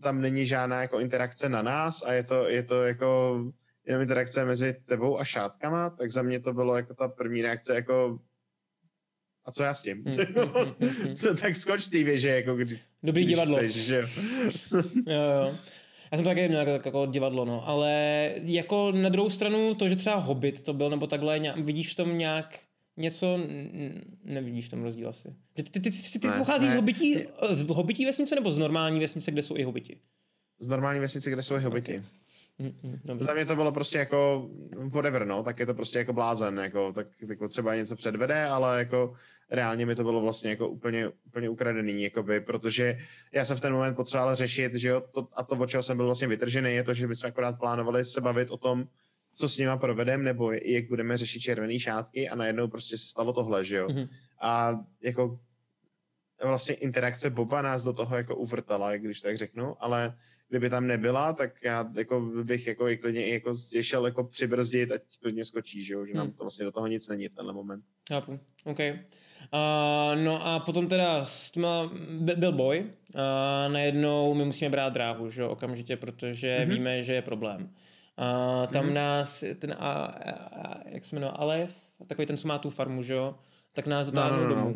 [0.03, 3.41] tam není žádná jako interakce na nás a je to, je to jako
[3.87, 7.75] jenom interakce mezi tebou a šátkama, tak za mě to bylo jako ta první reakce
[7.75, 8.19] jako
[9.45, 10.05] a co já s tím?
[10.07, 10.17] Hmm,
[10.81, 11.37] hmm, hmm.
[11.37, 13.57] tak skoč z té věže, jako kdy, Dobrý když divadlo.
[13.57, 14.09] Chceš, že jo.
[15.07, 15.57] jo, jo.
[16.13, 19.97] Já jsem taky měl jako, jako divadlo, no, ale jako na druhou stranu to, že
[19.97, 22.61] třeba Hobbit to byl, nebo takhle, nějak, vidíš v tom nějak
[22.97, 23.41] něco,
[24.25, 25.29] nevidíš v tom rozdíl asi.
[25.55, 26.73] Ty, ty, ty, ty, ty ne, pocházíš ne.
[26.73, 27.17] z hobití,
[27.55, 29.99] z hobití vesnice nebo z normální vesnice, kde jsou i hobiti?
[30.61, 31.93] Z normální vesnice, kde jsou i hobiti.
[31.93, 32.05] Okay.
[32.59, 34.51] Mm, Za mě to bylo prostě jako
[34.89, 38.79] whatever, no, tak je to prostě jako blázen, jako, tak jako třeba něco předvede, ale
[38.79, 39.15] jako
[39.51, 42.99] reálně mi to bylo vlastně jako úplně, úplně ukradený, jakoby, protože
[43.33, 45.97] já jsem v ten moment potřeboval řešit, že jo, to, a to, od čeho jsem
[45.97, 48.89] byl vlastně vytržený, je to, že bychom akorát plánovali se bavit o tom,
[49.35, 53.33] co s nima provedem, nebo jak budeme řešit červený šátky a najednou prostě se stalo
[53.33, 53.89] tohle, že jo.
[53.89, 54.09] Mm-hmm.
[54.41, 55.41] A jako
[56.45, 60.15] vlastně interakce Boba nás do toho jako uvrtala, když tak řeknu, ale
[60.49, 64.93] kdyby tam nebyla, tak já jako bych jako i klidně i jako šel jako přibrzdit,
[64.93, 66.07] ať klidně skočí, že, jo?
[66.07, 66.33] že nám Hmm.
[66.35, 67.85] to vlastně do toho nic není v tenhle moment.
[68.09, 68.79] Chápu, OK.
[69.53, 71.25] Uh, no a potom teda
[72.21, 72.81] by- byl boj.
[73.15, 76.69] Uh, najednou my musíme brát dráhu, že jo, okamžitě, protože Mhm.
[76.69, 76.75] mm-hmm.
[76.75, 77.61] víme, že je problém.
[77.63, 78.91] Uh, tam Mhm.
[78.91, 78.95] mm-hmm.
[78.95, 81.75] nás ten, a, a, a, jak se jmenuje, Alef,
[82.07, 83.35] takový ten, co má tu farmu, že jo,
[83.73, 84.63] tak nás dotáhnul no, no, no.
[84.63, 84.75] domů.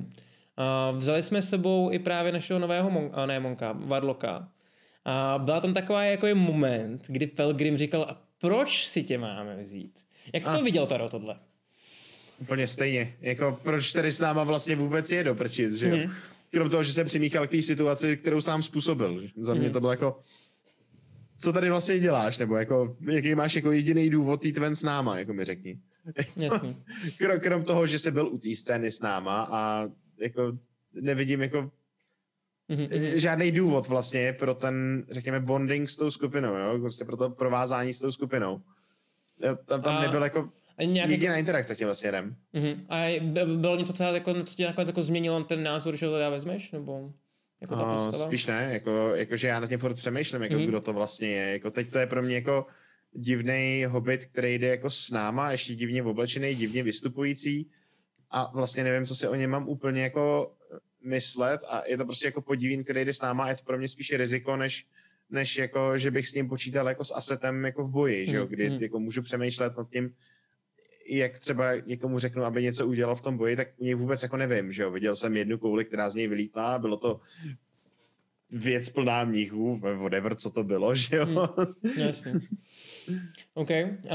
[0.92, 4.48] Uh, vzali jsme s sebou i právě našeho nového mon, ne monka, Varloka.
[5.04, 9.62] A byla tam taková jako je moment, kdy Pelgrim říkal, a proč si tě máme
[9.62, 9.98] vzít?
[10.34, 10.56] Jak jsi A.
[10.58, 11.38] to viděl, Taro, tohle?
[12.38, 13.14] Úplně stejně.
[13.20, 15.96] Jako proč tady s náma vlastně vůbec je do prčic, že jo?
[15.96, 16.12] Mhm.
[16.50, 19.22] Krom toho, že se přimíchal k té situaci, kterou sám způsobil.
[19.36, 19.72] Za mě Mhm.
[19.72, 20.18] to bylo jako,
[21.40, 25.18] co tady vlastně děláš, nebo jako, jaký máš jako jediný důvod jít ven s náma,
[25.18, 25.78] jako mi řekni.
[27.18, 29.88] Krom, krom toho, že jsi byl u té scény s náma a
[30.20, 30.58] jako
[30.94, 31.70] nevidím jako
[32.72, 33.18] Mhm, mhm.
[33.18, 36.78] žádný důvod vlastně pro ten, řekněme, bonding s tou skupinou, jo?
[36.80, 38.60] Prostě pro to provázání s tou skupinou.
[39.66, 42.36] Tam, tam A nebyl jako A nějak jediná interakce tímhle směrem.
[42.52, 42.86] Mhm.
[42.88, 46.12] A by- bylo něco, co, jako, co tě nakonec jako změnilo ten názor, že ho
[46.12, 46.72] teda vezmeš?
[46.72, 47.12] Nebo
[47.60, 48.12] jako ta postava?
[48.28, 50.64] spíš ne, jako, jako, že já nad tím furt přemýšlím, jako Mhm.
[50.66, 51.52] kdo to vlastně je.
[51.52, 52.66] Jako teď to je pro mě jako
[53.12, 57.70] divný hobit, který jde jako s náma, ještě divně oblečený, divně vystupující
[58.30, 60.52] a vlastně nevím, co si o něm mám úplně jako
[61.04, 63.78] myslet a je to prostě jako podivín, který jde s náma a je to pro
[63.78, 64.86] mě spíše riziko, než,
[65.30, 68.42] než jako, že bych s ním počítal jako s asetem jako v boji, že jo,
[68.42, 68.82] Mhm, kdy mhm.
[68.82, 70.14] jako můžu přemýšlet nad tím,
[71.08, 74.36] jak třeba někomu řeknu, aby něco udělal v tom boji, tak u něj vůbec jako
[74.36, 74.90] nevím, že jo.
[74.90, 77.20] Viděl jsem jednu kouli, která z něj vylítla, bylo to
[78.50, 81.26] věc plná mnichů, whatever, co to bylo, že jo.
[81.26, 81.46] Hmm.
[82.06, 82.32] Jasně.
[83.54, 83.70] OK.
[83.70, 84.10] Uh,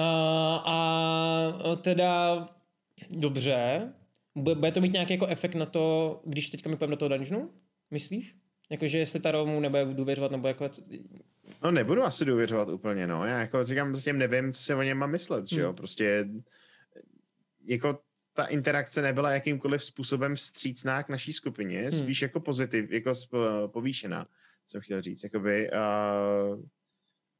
[0.65, 2.47] a teda
[3.09, 3.93] dobře.
[4.38, 7.51] Bude, to mít nějaký jako efekt na to, když teďka my půjdeme do toho dungeonu?
[7.91, 8.35] Myslíš?
[8.69, 10.69] Jakože jestli ta mu nebude důvěřovat, nebo jako...
[11.64, 13.26] No nebudu asi důvěřovat úplně, no.
[13.26, 15.68] Já jako říkám, zatím nevím, co se o něm mám myslet, že jo.
[15.68, 15.76] Hmm.
[15.76, 16.26] Prostě
[17.65, 17.99] jako
[18.34, 24.27] ta interakce nebyla jakýmkoliv způsobem vstřícná k naší skupině, spíš jako pozitiv, jako sp- povýšená,
[24.65, 26.64] jsem chtěl říct, jakoby, uh,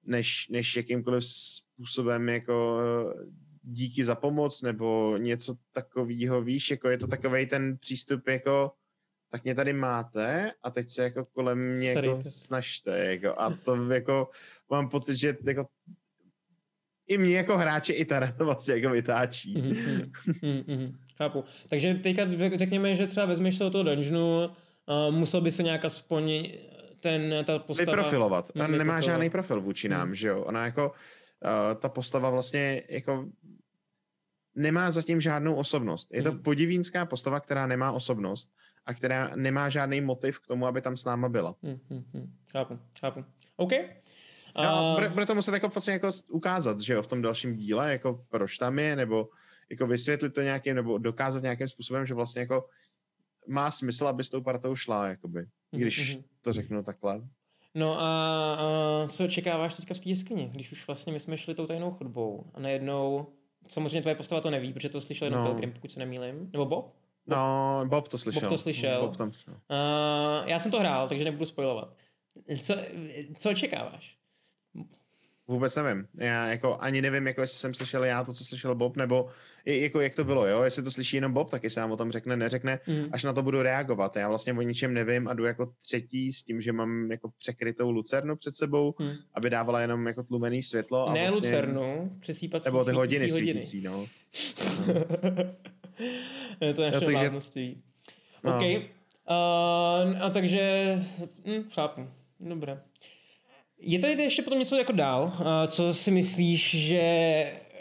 [0.04, 6.98] než, než jakýmkoliv způsobem jako uh, díky za pomoc nebo něco takového, víš, jako je
[6.98, 8.72] to takovej ten přístup jako
[9.32, 13.92] tak mě tady máte a teď se jako kolem mě jako snažte, jako, a to
[13.92, 14.30] jako
[14.70, 15.68] mám pocit, že jako
[17.08, 19.54] i mě jako hráče i Tara to vlastně jako vytáčí.
[19.58, 20.12] Mhm, mhm,
[20.42, 20.98] mhm, mhm.
[21.18, 21.44] Chápu.
[21.68, 25.86] Takže teďka řekněme, že třeba vezmeš se do toho dungeonu, uh, musel by se nějak
[25.86, 26.52] aspoň
[27.00, 27.92] ten, ta postava...
[27.92, 28.52] Vyprofilovat.
[28.60, 30.16] A nemá žádný profil vůči nám, Hmm.
[30.16, 30.44] že jo.
[30.44, 33.26] Ona jako, uh, ta postava vlastně jako
[34.58, 36.10] nemá zatím žádnou osobnost.
[36.14, 36.42] Je to Hmm.
[36.44, 38.52] podivínská postava, která nemá osobnost
[38.86, 41.56] a která nemá žádný motiv k tomu, aby tam s náma byla.
[41.62, 42.34] Mhm, mhm.
[42.52, 43.26] Chápu, chápu.
[43.56, 43.72] OK.
[44.58, 47.22] No, a A- bude, bude to muset jako vlastně jako ukázat, že jo, v tom
[47.22, 49.30] dalším díle, jako proč tam je, nebo
[49.70, 52.68] jako vysvětlit to nějakým, nebo dokázat nějakým způsobem, že vlastně jako
[53.48, 56.24] má smysl, aby s tou partou šla, jakoby, když Mhm.
[56.42, 57.22] to řeknu takhle.
[57.76, 58.06] No a,
[58.56, 61.92] a co očekáváš teďka v té jeskyni, když už vlastně my jsme šli tou tajnou
[61.92, 63.28] chodbou a najednou,
[63.68, 65.46] samozřejmě tvoje postava to neví, protože to slyšel jenom No.
[65.46, 66.94] Pilgrim, pokud se nemýlim, nebo Bob?
[67.28, 68.50] No, Bob to slyšel.
[68.50, 69.02] to slyšel.
[69.02, 69.54] Bob tam, no.
[69.54, 71.94] Uh, já jsem to hrál, takže nebudu spojovat.
[72.62, 72.76] Co,
[73.38, 74.18] co očekáváš?
[75.48, 76.08] Vůbec nevím.
[76.20, 79.28] Já jako ani nevím, jako jestli jsem slyšel já to, co slyšel Bob, nebo
[79.66, 80.62] jako jak to bylo, jo?
[80.64, 83.06] Jestli to slyší jenom Bob, tak jestli nám o tom řekne, neřekne, Mm.
[83.12, 84.16] až na to budu reagovat.
[84.16, 87.92] Já vlastně o ničem nevím a jdu jako třetí s tím, že mám jako překrytou
[87.92, 89.12] lucernu před sebou, Hmm.
[89.34, 91.08] aby dávala jenom jako tlumený světlo.
[91.08, 94.08] A Ne vlastně, Lucernu, přesýpací Nebo ty hodiny svítící svítící, no.
[96.62, 97.82] je to naše takže- bláznovství.
[98.44, 98.56] No.
[98.58, 98.62] OK.
[98.64, 100.96] Uh, a takže,
[101.48, 102.08] hm, chápu.
[102.40, 102.82] Dobré.
[103.82, 107.04] Je tady ještě potom něco jako dál, uh, co si myslíš, že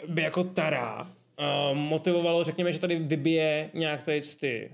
[0.07, 4.71] by jako Tara uh, motivovalo, řekněme, že tady vybije nějak tady ty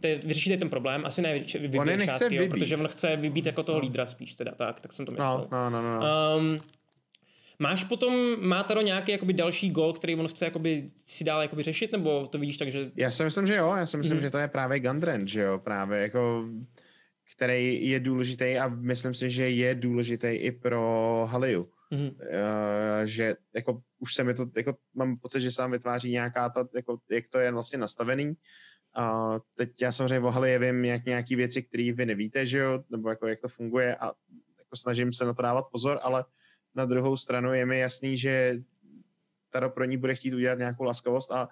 [0.00, 1.40] ty, vyřešíte ten problém, asi ne
[1.78, 2.50] On je nechce šátky, jo, vybít.
[2.58, 5.48] protože on chce vybít jako toho lídra spíš teda, tak, tak jsem to myslel.
[5.52, 6.00] No, no, no, no.
[6.00, 6.38] no.
[6.38, 6.60] Um,
[7.58, 11.62] máš potom, má Taro nějaký jakoby další gol, který on chce jakoby si dál jakoby
[11.62, 12.90] řešit, nebo to vidíš tak, že...
[12.96, 14.22] Já si myslím, že jo, já si myslím, Mhm.
[14.22, 16.44] že to je právě Gundren, že jo, právě jako
[17.40, 21.70] který je důležitý a myslím si, že je důležitý i pro Haliu.
[21.90, 22.06] Mhm.
[22.06, 26.48] Uh, že jako už se mi to, jako mám pocit, že se tam vytváří nějaká
[26.48, 28.34] ta, jako, jak to je vlastně nastavený.
[28.94, 32.84] A teď já samozřejmě o Halie vím jak nějaký věci, které vy nevíte, že jo,
[32.90, 34.06] nebo jako jak to funguje a
[34.58, 36.24] jako snažím se na to dávat pozor, ale
[36.74, 38.54] na druhou stranu je mi jasný, že
[39.50, 41.48] Taro pro ní bude chtít udělat nějakou laskavost a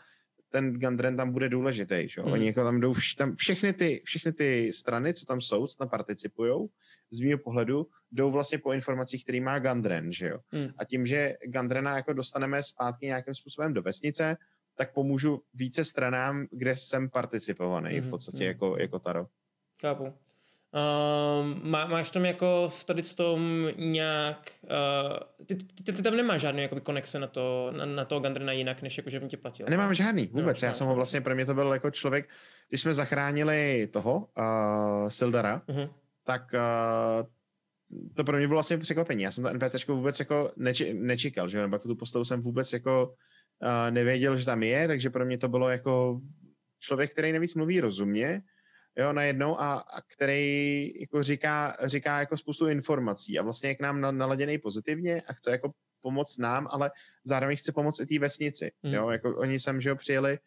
[0.50, 2.08] ten Gandren tam bude důležitý.
[2.08, 2.22] Že?
[2.22, 2.32] Hmm.
[2.32, 5.76] Oni jako tam jdou, vš, tam všechny ty, všechny ty strany, co tam jsou, co
[5.76, 6.68] tam participují,
[7.10, 10.12] z mého pohledu, jdou vlastně po informacích, který má Gandren.
[10.12, 10.38] Že jo?
[10.52, 10.68] Hmm.
[10.78, 14.36] A tím, že Gandrena jako dostaneme zpátky nějakým způsobem do vesnice,
[14.76, 18.46] tak pomůžu více stranám, kde jsem participovaný v Mhm, podstatě mhm.
[18.46, 19.26] jako, jako Taro.
[19.80, 20.12] Chápu.
[20.72, 26.16] Um, má, máš tam jako v tady s tom nějak, uh, ty, ty, ty, tam
[26.16, 29.28] nemáš žádný jakoby konexe na to, na, na toho Gandrina jinak, než jako, že on
[29.28, 29.66] tě platil.
[29.70, 30.60] Nemám žádný, vůbec.
[30.60, 32.28] Nemáš, Já jsem ho vlastně, pro mě to byl jako člověk,
[32.68, 35.90] když jsme zachránili toho, uh, Sildara, Uh-huh.
[36.24, 37.26] tak uh,
[38.14, 39.22] to pro mě bylo vlastně překvapení.
[39.22, 41.62] Já jsem to NPCčko vůbec jako neči, nečekal, že jo?
[41.62, 43.14] nebo jako tu postavu jsem vůbec jako
[43.62, 46.20] uh, nevěděl, že tam je, takže pro mě to bylo jako
[46.78, 48.42] člověk, který navíc mluví rozumně,
[48.98, 53.80] jo, najednou a, a který jako říká, říká jako spoustu informací a vlastně je k
[53.80, 56.90] nám na- naladěný pozitivně a chce jako pomoct nám, ale
[57.24, 58.94] zároveň chce pomoct i té vesnici, Hmm.
[58.94, 60.38] jo, jako oni sem, že jo, přijeli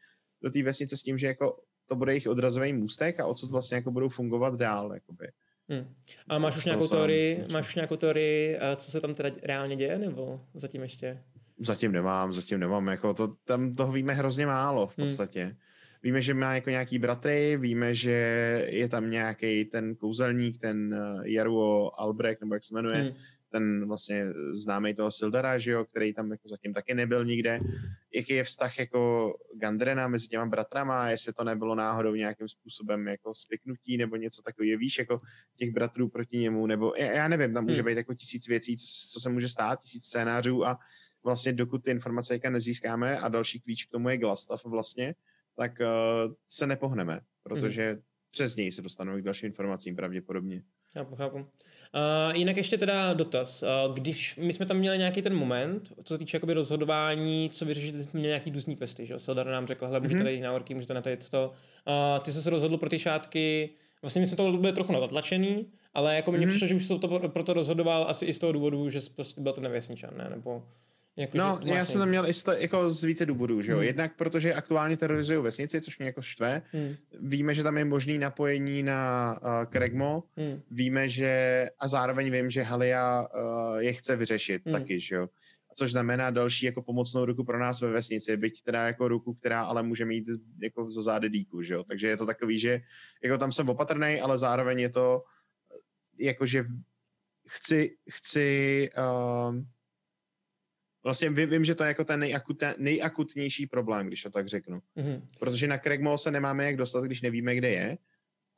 [0.42, 3.76] do té vesnice s tím, že jako to bude jejich odrazový můstek a odsud vlastně
[3.76, 5.28] jako budou fungovat dál, jakoby.
[5.70, 5.96] Hmm.
[6.28, 9.98] A máš už nějakou teorii, máš už nějakou teorii, co se tam teda reálně děje,
[9.98, 11.24] nebo zatím ještě?
[11.60, 15.56] Zatím nemám, zatím nemám, jako to, tam toho víme hrozně málo v Hmm.
[16.04, 18.12] Víme, že má jako nějaký bratry, víme, že
[18.70, 23.12] je tam nějaký ten kouzelník, ten uh, Jaruo Albrecht, nebo jak se jmenuje, Hmm.
[23.52, 27.60] ten vlastně známý toho Sildara, že jo, který tam jako zatím taky nebyl nikde.
[28.16, 33.36] Jaký je vztah jako Gandrena mezi těma bratrama, jestli to nebylo náhodou nějakým způsobem jako
[33.36, 35.22] spiknutí nebo něco takového, víš, jako
[35.58, 37.86] těch bratrů proti němu, nebo já, nevím, tam může Hmm.
[37.86, 40.80] být jako tisíc věcí, co, co se může stát, tisíc scénářů a
[41.24, 45.16] vlastně dokud ty informace nezískáme a další klíč k tomu je Glastav vlastně,
[45.56, 47.98] tak uh, se nepohneme, protože
[48.32, 50.62] přes něj se dostaneme k dalším informacím pravděpodobně.
[50.94, 51.38] Chápu, chápu.
[51.38, 53.64] Uh, jinak ještě teda dotaz.
[53.88, 57.66] Uh, když my jsme tam měli nějaký ten moment, co se týče jakoby rozhodování, co
[57.66, 59.20] vyřešit, jsme měli nějaký duzní questy, že jo?
[59.20, 60.24] Sildar nám řekl, hele, můžete Mhm.
[60.26, 61.54] tady na orky, můžete na tady to.
[61.88, 63.70] Uh, ty jsi se rozhodl pro ty šátky,
[64.02, 66.50] vlastně my jsme to byli trochu natlačený, ale jako mně Mhm.
[66.50, 69.54] přišlo, že už se to proto rozhodoval asi i z toho důvodu, že prostě byl
[69.54, 70.28] ten nevěsničan, ne?
[70.30, 70.64] Nebo
[71.18, 73.72] jako, No, že já jsem tam měl i z, to- jako z více důvodů, že
[73.72, 73.78] jo.
[73.78, 73.88] Hmm.
[73.88, 76.62] Jednak protože aktuálně terorizují vesnici, což mě jako štve.
[76.72, 80.24] Hmm, Víme, že tam je možný napojení na uh, Kregmo.
[80.38, 84.74] hmm, Víme, že a zároveň vím, že Halia uh, je chce vyřešit Hmm.
[84.74, 85.30] taky, že jo.
[85.76, 89.62] Což znamená další jako pomocnou ruku pro nás ve vesnici, byť teda jako ruku, která
[89.64, 90.26] ale může mít
[90.62, 91.84] jako za zády díku, že jo.
[91.84, 92.82] Takže je to takový, že
[93.24, 95.24] jako tam jsem opatrný, ale zároveň je to
[96.20, 96.66] eh, jako, že
[97.48, 99.56] chci, chci uh,
[101.04, 104.82] vlastně vím, vím, že to je jako ten nejakute, nejakutnější problém, když to tak řeknu.
[104.96, 105.28] hmm.
[105.40, 107.98] Protože na Kregmo se nemáme jak dostat, když nevíme, kde je.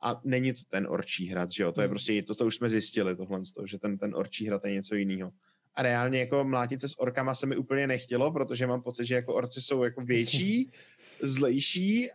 [0.02, 1.72] A není to ten orčí hrad, že jo?
[1.72, 1.90] To je Hmm.
[1.92, 5.32] prostě, to, to už jsme zjistili, tohle, že ten, ten orčí hrad je něco jiného.
[5.74, 9.14] A reálně jako mlátit se s orkama se mi úplně nechtělo, protože mám pocit, že
[9.14, 10.70] jako orci jsou jako větší,
[11.22, 12.08] zlejší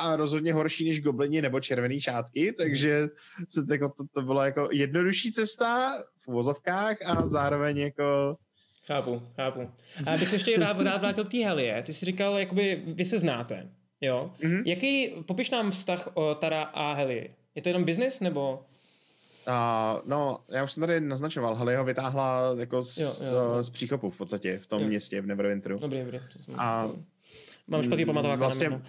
[0.00, 3.08] a rozhodně horší než goblini nebo červený šátky, takže
[3.48, 8.36] se to, jako, to, to byla jako jednodušší cesta v uvozovkách a zároveň jako
[8.90, 9.70] Chápu, chápu.
[10.06, 11.82] A bych se ještě rád, rád vrátil k té Helie.
[11.82, 13.68] Ty jsi říkal, jakoby vy se znáte,
[14.00, 14.32] jo?
[14.42, 14.62] Mhm.
[14.66, 17.30] Jaký, popiš nám vztah o Tara a Heli.
[17.54, 18.66] Je to jenom business, nebo?
[19.48, 23.62] Uh, no, já už jsem tady naznačoval, Heli ho vytáhla jako z, Jo, jo, jo.
[23.62, 24.88] z příkopu v podstatě, v tom Jo.
[24.88, 25.78] městě, v Neverwinteru.
[25.78, 26.18] Dobrý, dobrý.
[26.56, 26.88] A-
[27.68, 28.38] Mám špatný pamatovák.
[28.38, 28.68] Vlastně-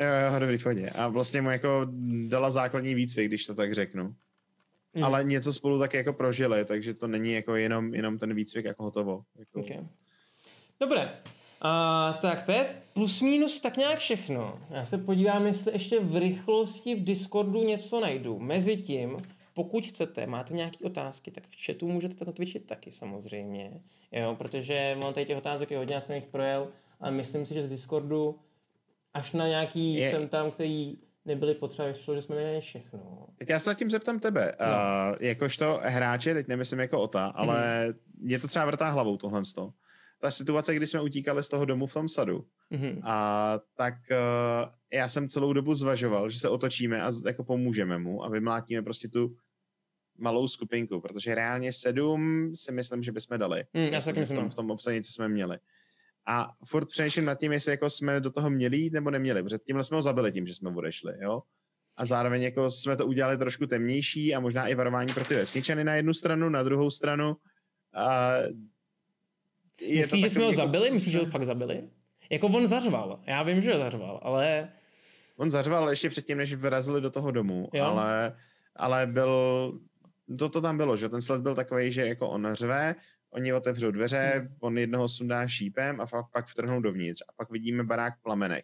[0.00, 0.90] Jo, jo, dobrý, v pohodě.
[0.90, 1.86] A vlastně mu jako
[2.28, 4.14] dala základní výcvik, když to tak řeknu.
[4.96, 5.04] Mhm.
[5.04, 8.82] Ale něco spolu taky jako prožili, takže to není jako jenom, jenom ten výcvik jako
[8.82, 9.22] hotovo.
[9.38, 9.86] Jako, Okay.
[10.80, 11.18] Dobré.
[11.60, 14.60] A, tak to je plus minus tak nějak všechno.
[14.70, 18.38] Já se podívám, jestli ještě v rychlosti v Discordu něco najdu.
[18.38, 19.22] Mezitím,
[19.54, 23.80] pokud chcete, máte nějaké otázky, tak v chatu můžete na Twitchi taky samozřejmě.
[24.12, 26.68] Jo, protože mám tady těch otázek je hodně, já jsem jich projel,
[27.00, 28.38] ale myslím si, že z Discordu
[29.14, 30.10] až na nějaký je...
[30.10, 33.26] jsem tam, který nebyly potřeba, šlo, že jsme měli všechno.
[33.38, 34.52] Tak já se zatím zeptám tebe.
[34.60, 34.66] No.
[34.66, 37.98] Uh, jakožto hráče, teď nemyslím jako Ota, ale Mhm.
[38.18, 39.42] mě to třeba vrtá hlavou tohle.
[40.20, 43.00] Ta situace, kdy jsme utíkali z toho domu v tom sadu, Mhm.
[43.04, 44.16] A tak uh,
[44.92, 48.82] já jsem celou dobu zvažoval, že se otočíme a z- jako pomůžeme mu a vymlátíme
[48.82, 49.36] prostě tu
[50.18, 53.64] malou skupinku, protože reálně sedm si myslím, že bychom dali.
[53.74, 55.58] Mm, já si taky Jakože myslím, v tom, v tom obsadě, co jsme měli.
[56.26, 59.58] A furt přemýšlím nad tím, jestli jako jsme do toho měli jít nebo neměli, protože
[59.58, 61.42] tímhle jsme ho zabili tím, že jsme odešli, jo.
[61.96, 65.84] A zároveň jako jsme to udělali trošku temnější a možná i varování pro ty vesničany
[65.84, 67.36] na jednu stranu, na druhou stranu.
[67.94, 68.32] A
[69.80, 70.90] je Myslíš, že jsme ho jako- zabili?
[70.90, 71.88] Myslíš, že ho fakt zabili?
[72.30, 73.20] Jako on zařval.
[73.26, 74.72] Já vím, že ho zařval, ale...
[75.36, 77.84] On zařval ještě předtím, než vyrazili do toho domu, Jo.
[77.84, 78.36] ale,
[78.76, 79.30] ale byl,
[80.38, 82.94] to, to tam bylo, že ten sled byl takový, že jako on řve,
[83.36, 87.84] oni otevřou dveře, on jednoho sundá šípem a pak, pak vtrhnou dovnitř a pak vidíme
[87.84, 88.62] barák v plamenech.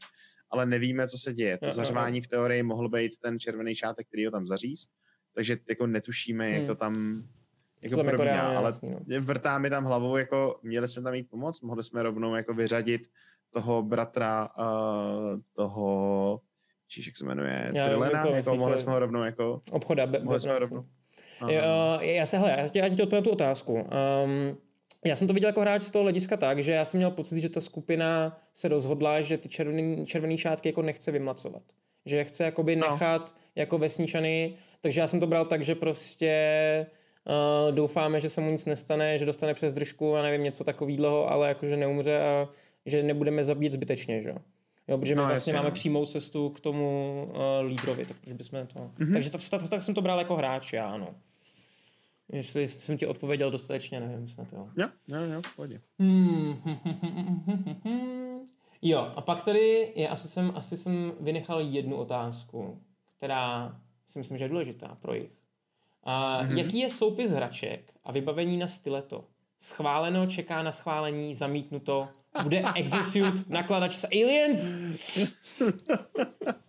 [0.50, 1.58] Ale nevíme, co se děje.
[1.58, 4.88] To zařvání v teorii mohl být ten červený šátek, který ho tam zaříz,
[5.34, 6.66] takže jako netušíme, jak Hmm.
[6.66, 7.22] to tam
[7.82, 9.20] jako jako probíhá, reálně ale jasný, no.
[9.20, 13.06] vrtá mi tam hlavou, jako měli jsme tam jít pomoct, mohli jsme rovnou jako vyřadit
[13.50, 16.40] toho bratra uh, toho,
[16.88, 20.06] čiž jak se jmenuje, Já Trilena, jako jako mohli to- jsme ho rovnou jako, Obchoda.
[20.06, 20.84] Be, mohli jsme ho be, rovnou.
[21.42, 21.52] Aha.
[21.52, 23.72] Jo, já se, hele, já ti, já ti odpovím tu otázku.
[23.74, 24.56] Um,
[25.04, 27.40] já jsem to viděl jako hráč z toho hlediska tak, že já jsem měl pocit,
[27.40, 31.62] že ta skupina se rozhodla, že ty červený, červený šátky jako nechce vymlacovat.
[32.06, 32.90] Že je chce jakoby No.
[32.90, 36.32] nechat jako vesničany, takže já jsem to bral tak, že prostě
[37.68, 41.30] uh, doufáme, že se mu nic nestane, že dostane přes držku a nevím, něco takového,
[41.30, 42.48] ale jakože neumře a
[42.86, 44.36] že nebudeme zabít zbytečně, že jo.
[44.98, 45.74] Protože my No, vlastně jasně, máme no.
[45.74, 48.78] přímou cestu k tomu uh, lídrovi, tak proč bychom to...
[48.78, 48.90] Mhm.
[48.98, 49.12] Mm-hmm.
[49.12, 51.14] Takže tak, tak, tak, jsem to bral jako hráč, já ano.
[52.32, 54.68] Jestli, jsem ti odpověděl dostatečně, nevím, snad jo.
[54.76, 55.80] Jo, jo, jo, v pohodě.
[55.98, 56.56] Hmm.
[58.84, 62.82] Jo, a pak tady, je, asi, jsem, asi jsem vynechal jednu otázku,
[63.16, 63.76] která
[64.06, 65.30] si myslím, že je důležitá pro jich.
[66.04, 66.58] A mm-hmm.
[66.58, 69.24] Jaký je soupis hraček a vybavení na styleto?
[69.60, 72.08] Schváleno, čeká na schválení, zamítnuto,
[72.42, 74.76] bude execute, nakladač s aliens?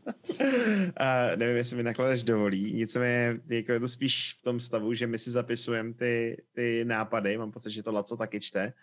[0.97, 5.07] A nevím, jestli mi nakladač dovolí, nicméně jako je to spíš v tom stavu, že
[5.07, 8.73] my si zapisujeme ty, ty nápady, mám pocit, že to Laco taky čte.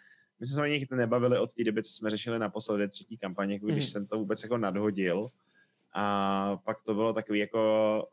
[0.41, 3.55] My jsme se o nich nebavili od té doby, co jsme řešili naposledy třetí kampaně,
[3.55, 3.91] jako když Mhm.
[3.91, 5.29] jsem to vůbec jako nadhodil.
[5.95, 8.09] A pak to bylo takový jako,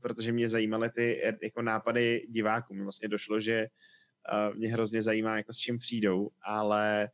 [0.00, 2.74] protože mě zajímaly ty jako nápady diváků.
[2.74, 3.66] Mně vlastně došlo, že
[4.54, 7.08] mě hrozně zajímá, jako s čím přijdou, ale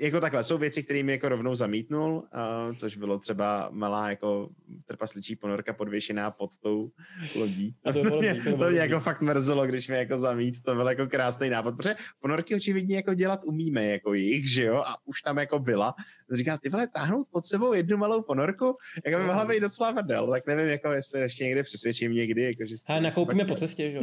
[0.00, 4.48] jako takhle, jsou věci, které mi jako rovnou zamítnul, uh, což bylo třeba malá jako
[4.86, 6.90] trpasličí ponorka podvěšená pod tou
[7.36, 7.76] lodí.
[7.84, 10.62] A to bylo mě, to bylo to mě jako fakt mrzelo, když mi jako zamít,
[10.62, 14.76] to byl jako krásný nápad, protože ponorky očividně jako dělat umíme jako jich, že jo,
[14.76, 15.94] a už tam jako byla.
[16.32, 18.76] Říká, ty vole, táhnout pod sebou jednu malou ponorku,
[19.06, 22.66] jako by mohla být docela vrdel, tak nevím, jako jestli ještě někdy přesvědčím někdy, jako,
[22.66, 22.74] že...
[22.88, 24.02] Ale nakoupíme po cestě, že jo?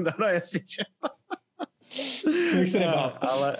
[0.00, 0.82] no, no, jasně, že
[2.58, 3.18] Bych se nebál.
[3.20, 3.56] ale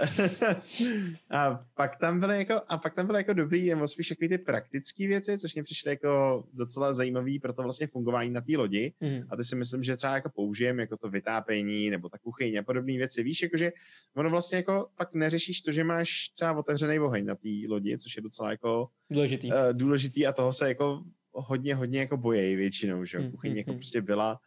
[1.30, 4.38] a pak tam byly jako, a pak tam byly jako dobrý, nebo spíš takový ty
[4.38, 8.92] praktické věci, což mě přišly jako docela zajímavý pro to vlastně fungování na té lodi.
[9.00, 9.26] Mhm.
[9.30, 12.62] A ty si myslím, že třeba jako použijem jako to vytápění nebo ta kuchyň a
[12.62, 13.22] podobné věci.
[13.22, 13.72] Víš, jakože
[14.16, 18.16] ono vlastně jako pak neřešíš to, že máš třeba otevřený oheň na té lodi, což
[18.16, 19.48] je docela jako Důležitý.
[19.52, 21.02] uh, důležitý a toho se jako
[21.32, 23.18] hodně, hodně jako bojejí většinou, že.
[23.18, 23.78] Hmm, Kuchyň hmm, jako hmm.
[23.78, 24.40] prostě byla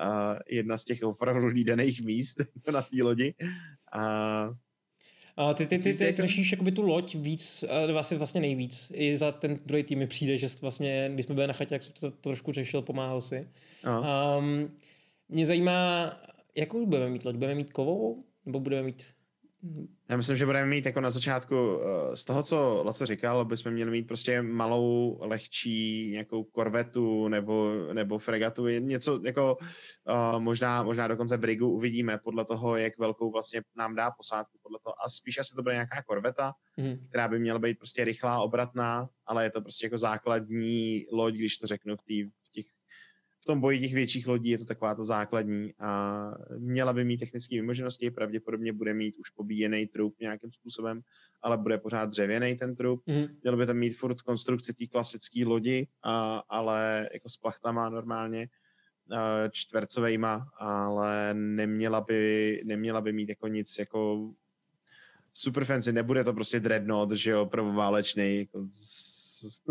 [0.00, 2.40] uh, jedna z těch opravdu lídaných míst
[2.72, 3.34] na té lodi.
[3.92, 4.50] A
[5.36, 8.92] A ty, ty, ty, ty, řešíš jakoby tu loď víc, vlastně, vlastně nejvíc.
[8.94, 11.82] I za ten druhý tým mi přijde, že vlastně, když jsme byli na chatě, jak
[11.82, 13.48] jsem to, to trošku řešil, pomáhal si.
[14.38, 14.70] Um,
[15.28, 16.12] mě zajímá,
[16.56, 17.34] jakou budeme mít loď?
[17.34, 18.24] Budeme mít kovovou?
[18.46, 19.04] Nebo budeme mít...
[20.08, 23.72] Já myslím, že budeme mít jako na začátku, eh, z toho, co Laco říkal, bychom
[23.72, 31.08] měli mít prostě malou, lehčí nějakou korvetu nebo, nebo fregatu, něco jako uh, možná, možná
[31.08, 34.94] dokonce brigu uvidíme podle toho, jak velkou vlastně nám dá posádku podle toho.
[35.04, 37.06] A spíš asi to bude nějaká korveta, Mhm.
[37.08, 41.56] která by měla být prostě rychlá, obratná, ale je to prostě jako základní loď, když
[41.56, 42.30] to řeknu v, tý,
[43.42, 47.18] v tom boji těch větších lodí je to taková ta základní a měla by mít
[47.18, 51.00] technické vymoženosti, pravděpodobně bude mít už pobíjený trup nějakým způsobem,
[51.42, 53.02] ale bude pořád dřevěný ten trup.
[53.06, 53.26] Mhm.
[53.42, 58.48] Měl by tam mít furt konstrukci té klasické lodi, a, ale jako s plachtama normálně,
[59.50, 64.30] čtvercovejma, ale neměla by, neměla by mít jako nic jako
[65.32, 69.62] super fancy, nebude to prostě dreadnought, že jo, prvoválečný, jako s,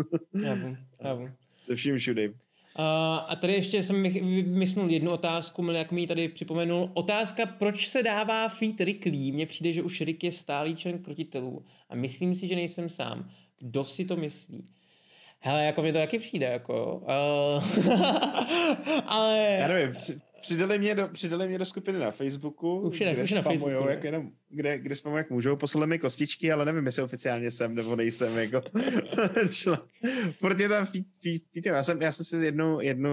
[0.42, 1.34] Já vím, já vím.
[1.56, 2.34] se vším všudy.
[2.76, 6.90] A, a tady ještě jsem vymyslel jednu otázku, jak mi ji tady připomenul.
[6.94, 9.32] Otázka, proč se dává feed Rickley?
[9.32, 13.30] Mně přijde, že už Rick je stálý člen krotitelů a myslím si, že nejsem sám.
[13.58, 14.68] Kdo si to myslí?
[15.40, 16.96] Hele, jako mě to taky přijde, jako.
[16.96, 17.94] Uh,
[19.06, 19.56] ale...
[19.60, 23.22] Já nevím, při- přidali mě do, přidali mě do skupiny na Facebooku, Už je kde
[23.22, 26.64] už je na Facebooku, jak jenom, kde, kde spamujou, jak můžou, poslali mi kostičky, ale
[26.64, 28.62] nevím, jestli oficiálně jsem nebo nejsem jako
[29.52, 29.78] člen.
[30.58, 33.10] Je tam feed, feed, feed, já jsem, já jsem si jednu, jednu,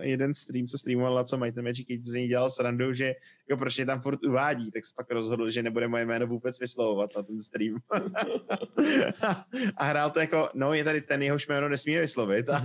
[0.00, 3.14] jeden stream, co streamoval, co Might Magic, když z něj dělal srandu, že
[3.50, 6.60] jako proč mě tam furt uvádí, tak se pak rozhodl, že nebude moje jméno vůbec
[6.60, 7.74] vyslovovat na ten stream.
[9.76, 12.48] a hrál to jako, no je tady ten, jehož jméno nesmíme vyslovit.
[12.50, 12.62] A,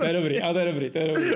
[0.00, 1.30] To je dobrý, ale to je dobrý, to je dobrý.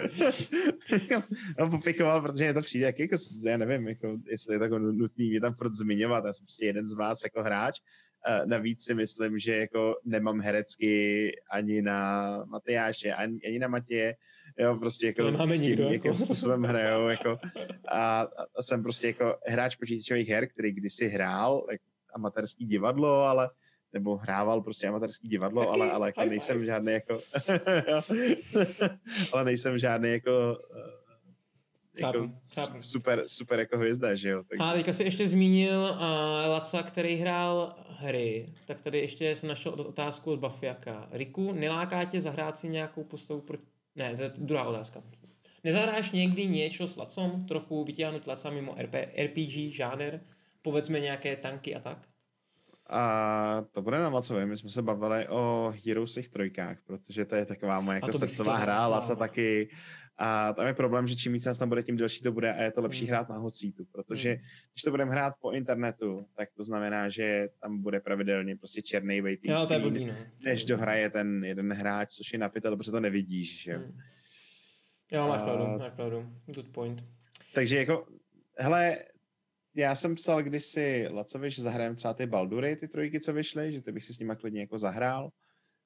[1.58, 4.78] no, popikoval, protože mě to přijde, jak jako, já nevím, jako, jestli je to jako
[4.78, 7.80] nutný mě tam furt zmiňovat, já jsem prostě jeden z vás jako hráč,
[8.28, 14.16] Uh, navíc si myslím, že jako nemám herecky ani na Matyáše, ani, ani na Matěje,
[14.58, 16.24] jo, prostě jako s tím, nikdo, jakým jako.
[16.24, 17.38] způsobem hrajou, jako.
[17.88, 18.20] A,
[18.58, 21.84] a, jsem prostě jako hráč počítačových her, který kdysi hrál like,
[22.14, 23.50] amatérský divadlo, ale
[23.92, 27.20] nebo hrával prostě amatérský divadlo, Taky, ale, ale jako nejsem žádný jako
[29.32, 30.99] ale nejsem žádný jako, eh,
[31.98, 34.42] jako Chápu, super, super jako hvězda, že jo?
[34.42, 35.98] Tak, A teďka si ještě zmínil uh,
[36.50, 41.08] Laca, který hrál hry, tak tady ještě jsem našel otázku od Bafiaka.
[41.12, 43.58] Riku, neláká tě zahrát si nějakou postavu pro...
[43.96, 45.02] Ne, to je druhá otázka.
[45.64, 48.94] Nezahráš někdy něco s Lacom, trochu vytáhnout Laca mimo RP,
[49.24, 50.18] RPG, žánr,
[50.62, 51.98] povedzme nějaké tanky a tak?
[52.92, 54.46] A to bude na Lacově.
[54.46, 58.86] My jsme se bavili o Heroesích trojkách, protože to je taková moje jako srdcová hra,
[58.86, 59.68] Laca taky.
[60.22, 62.62] A tam je problém, že čím víc nás tam bude, tím delší to bude a
[62.62, 63.08] je to lepší Hmm.
[63.08, 64.38] hrát na hocítu, protože Hmm.
[64.72, 69.20] když to budeme hrát po internetu, tak to znamená, že tam bude pravidelně prostě černý
[69.20, 70.14] waiting Jo, to je screen, blbý, no.
[70.44, 73.78] než dohraje ten jeden hráč, což je napitel, protože to nevidíš, že jo.
[73.78, 73.98] Hmm.
[75.12, 76.32] Jo, máš pravdu, máš pravdu.
[76.46, 77.04] Good point.
[77.54, 78.06] Takže jako,
[78.58, 78.98] hele,
[79.74, 83.82] já jsem psal kdysi Lacovi, že zahrajem třeba ty Baldury, ty trojky, co vyšly, že
[83.82, 85.30] ty bych si s nima klidně jako zahrál,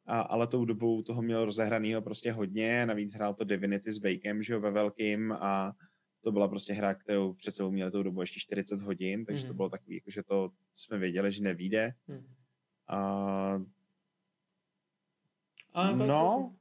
[0.06, 4.43] a, ale tou dobou toho měl rozehranýho prostě hodně, navíc hrál to Divinity s Bakem,
[4.43, 5.72] že jo, ve velkým a
[6.20, 9.47] to byla prostě hra, kterou před sebou měl tou dobu ještě 40 hodin, takže mm.
[9.47, 9.56] to Mhm.
[9.56, 11.94] bylo takový, jako, že to jsme věděli, že nevíde.
[12.09, 12.26] Hmm.
[12.89, 12.98] A,
[15.72, 16.55] A jako- no,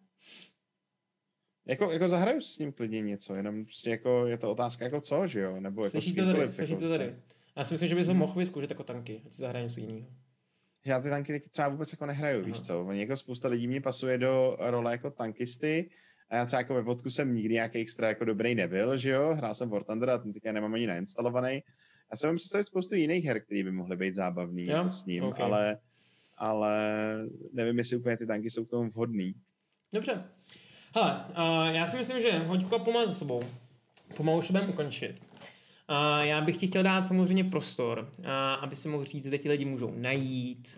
[1.65, 5.01] jako, jako zahraju si s ním klidně něco, jenom prostě jako je to otázka jako
[5.01, 7.15] co, že jo, nebo jako Slyší to tady, slyší jako to tady.
[7.55, 10.07] Já si myslím, že bys ho mohl vyzkoušet jako tanky, ať si zahraje něco jiného.
[10.85, 12.47] Já ty tanky taky třeba vůbec jako nehraju, Aha.
[12.47, 12.85] víš co?
[12.85, 15.89] Oni jako spousta lidí mě pasuje do role jako tankisty
[16.29, 19.33] a já třeba jako ve vodku jsem nikdy nějaký extra jako dobrý nebyl, že jo?
[19.35, 21.63] Hrál jsem War Thunder a ten teďka nemám ani nainstalovaný.
[22.11, 25.39] Já jsem představit spoustu jiných her, které by mohly být zábavný jako s ním, Ok.
[25.39, 25.77] ale,
[26.37, 26.77] ale
[27.53, 29.33] nevím, jestli úplně ty tanky jsou k tomu vhodný.
[29.93, 30.23] Dobře.
[30.95, 33.43] Hele, uh, já si myslím, že hoďku a máme za sebou.
[34.17, 35.21] Pomalu už budeme ukončit.
[36.21, 38.11] Já bych ti chtěl dát samozřejmě prostor,
[38.59, 40.77] aby si mohl říct, kde ti lidi můžou najít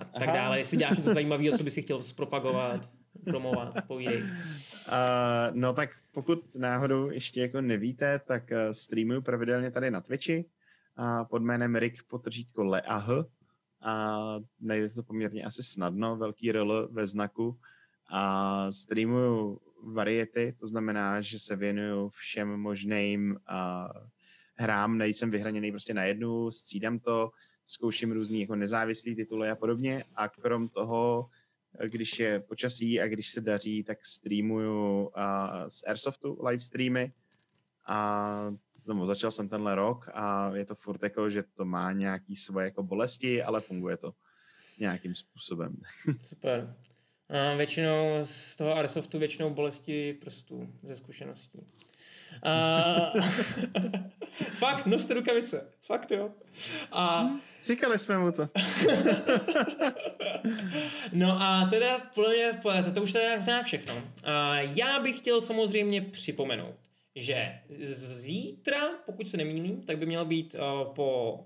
[0.00, 0.36] a tak Aha.
[0.36, 0.58] dále.
[0.58, 2.90] Jestli děláš něco zajímavého, co bys si chtěl zpropagovat,
[3.24, 4.22] promovat, povídej.
[4.22, 4.28] Uh,
[5.52, 10.44] no tak pokud náhodou ještě jako nevíte, tak uh, streamuju pravidelně tady na Twitchi
[10.98, 13.08] uh, pod jménem Rick potržítko Leah
[13.82, 14.16] a
[14.60, 17.58] najdete to poměrně asi snadno, velký rl ve znaku
[18.10, 19.60] a streamuju
[19.94, 23.36] variety, to znamená, že se věnuju všem možným uh,
[24.56, 27.30] hrám, nejsem vyhraněný prostě na jednu, střídám to,
[27.64, 31.30] zkouším různý jako nezávislý tituly a podobně a krom toho
[31.84, 35.12] když je počasí a když se daří, tak streamuju uh,
[35.68, 37.12] z Airsoftu live streamy
[37.86, 38.50] a
[38.86, 42.64] no, začal jsem tenhle rok a je to furt jako, že to má nějaký svoje
[42.64, 44.12] jako bolesti, ale funguje to
[44.78, 45.76] nějakým způsobem.
[46.22, 46.76] Super.
[47.28, 51.58] A většinou z toho Airsoftu většinou bolesti prstů ze zkušeností.
[52.42, 53.12] A...
[54.58, 55.72] Fakt, noste rukavice.
[55.82, 56.30] Fakt jo.
[56.92, 57.30] A
[57.64, 58.48] Říkali jsme mu to.
[61.12, 63.94] No a teda mě, to, to už teda nějak všechno.
[64.24, 66.74] A já bych chtěl samozřejmě připomenout,
[67.14, 67.58] že
[67.92, 71.40] zítra, pokud se nemýlím, tak by měl být uh, po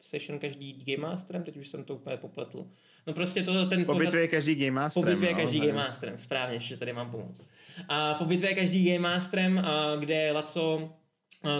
[0.00, 2.66] session každý Game Masterem, teď už jsem to úplně popletl.
[3.06, 5.10] No prostě to ten Po bitvě je každý Game po Masterem.
[5.10, 5.60] bitvě no, každý?
[5.60, 7.46] Game Masterem, správně, ještě tady mám pomoc.
[7.88, 9.62] A po bitvě každý Game Masterem,
[10.00, 10.92] kde Laco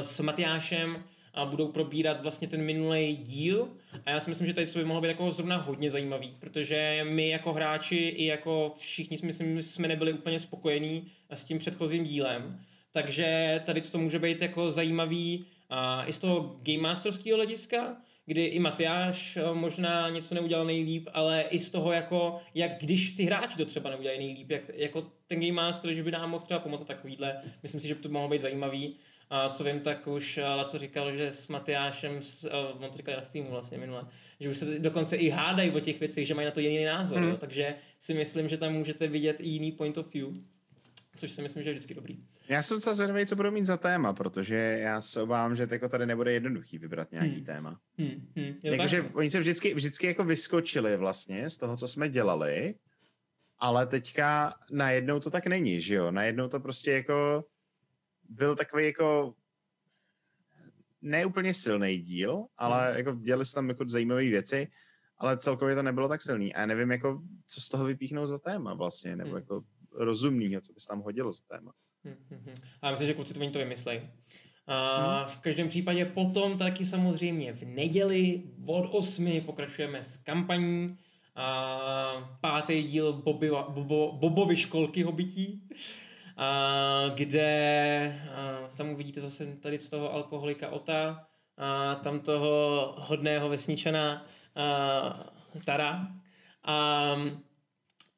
[0.00, 3.68] s Matyášem a budou probírat vlastně ten minulý díl.
[4.06, 7.28] A já si myslím, že tady by mohlo být jako zrovna hodně zajímavý, protože my
[7.28, 12.60] jako hráči i jako všichni myslím, jsme nebyli úplně spokojení s tím předchozím dílem,
[12.92, 17.96] takže tady to může být jako zajímavý a i z toho Game Masterského hlediska,
[18.26, 23.10] kdy i Matyáš eh, možná něco neudělal nejlíp, ale i z toho, jako, jak když
[23.16, 26.44] ty hráči to třeba neudělají nejlíp, jak, jako ten Game Master, že by nám mohl
[26.44, 27.36] třeba pomoct takovýhle.
[27.62, 28.96] Myslím si, že by to mohlo být zajímavý.
[29.30, 32.12] A co vím, tak už eh, Laco říkal, že s Matyášem,
[32.44, 34.04] uh, on to říkal na Steamu vlastně minule,
[34.40, 37.20] že už se dokonce i hádají o těch věcech, že mají na to jiný názor,
[37.20, 37.28] Mhm.
[37.30, 37.36] jo?
[37.36, 40.28] takže si myslím, že tam můžete vidět i jiný point of view,
[41.16, 42.24] což si myslím, že je vždycky dobrý.
[42.48, 45.88] Já jsem docela zvědavý, co budou mít za téma, protože já se obávám, že jako
[45.88, 47.44] tady nebude jednoduchý vybrat nějaký Hmm.
[47.44, 47.80] téma.
[47.98, 52.74] Hmm, hmm, Jakože oni se vždycky, vždycky jako vyskočili vlastně z toho, co jsme dělali,
[53.58, 56.10] ale teďka najednou to tak není, že jo?
[56.10, 57.44] Najednou to prostě jako
[58.28, 59.34] byl takový jako
[61.02, 62.96] neúplně silný díl, ale Hmm.
[62.96, 64.68] jako dělali se tam jako zajímavé věci,
[65.18, 66.54] ale celkově to nebylo tak silný.
[66.54, 69.38] A já nevím, jako, co z toho vypíchnou za téma vlastně, nebo Hmm.
[69.38, 69.64] jako
[69.96, 71.72] rozumnýho, co by se tam hodilo za téma.
[72.04, 72.54] Hmm, hmm, hmm.
[72.82, 74.10] A myslím, že kluci to oni to vymyslej.
[74.66, 80.98] A v každém případě potom taky samozřejmě v neděli od 8 pokračujeme s kampaní.
[81.38, 85.68] A pátý díl Bobby, Bobo, Bobovy školky hobití,
[86.36, 93.48] a kde a tam uvidíte zase tady z toho alkoholika Ota, a tam toho hodného
[93.48, 95.32] vesničana a,
[95.64, 96.08] Tara.
[96.64, 97.16] A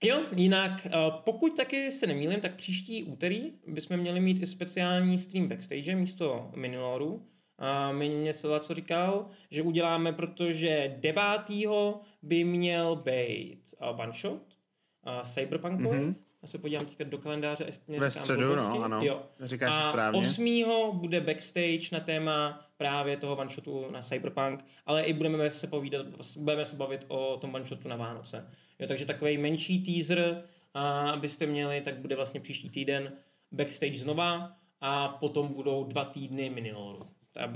[0.02, 0.86] Jo, jinak
[1.24, 6.50] pokud taky se nemýlím, tak příští úterý bychom měli mít i speciální stream backstage místo
[6.56, 7.26] Miniloru.
[7.60, 15.22] A mi něco co říkal, že uděláme, protože devátýho by měl být one shot uh,
[15.22, 15.98] Cyberpunkový.
[15.98, 16.14] Mm-hmm.
[16.42, 17.66] Já se podívám teďka do kalendáře.
[17.98, 19.00] Ve středu, no, ano.
[19.02, 19.22] Jo.
[19.40, 20.20] Říkáš a správně.
[20.20, 25.66] osmýho bude backstage na téma právě toho one shotu na Cyberpunk, ale i budeme se
[25.66, 26.06] povídat,
[26.36, 28.50] budeme se bavit o tom one shotu na Vánoce.
[28.78, 30.42] Jo, takže takový menší teaser,
[30.74, 33.12] a abyste měli, tak bude vlastně příští týden
[33.52, 37.06] backstage znova a potom budou dva týdny miniloru.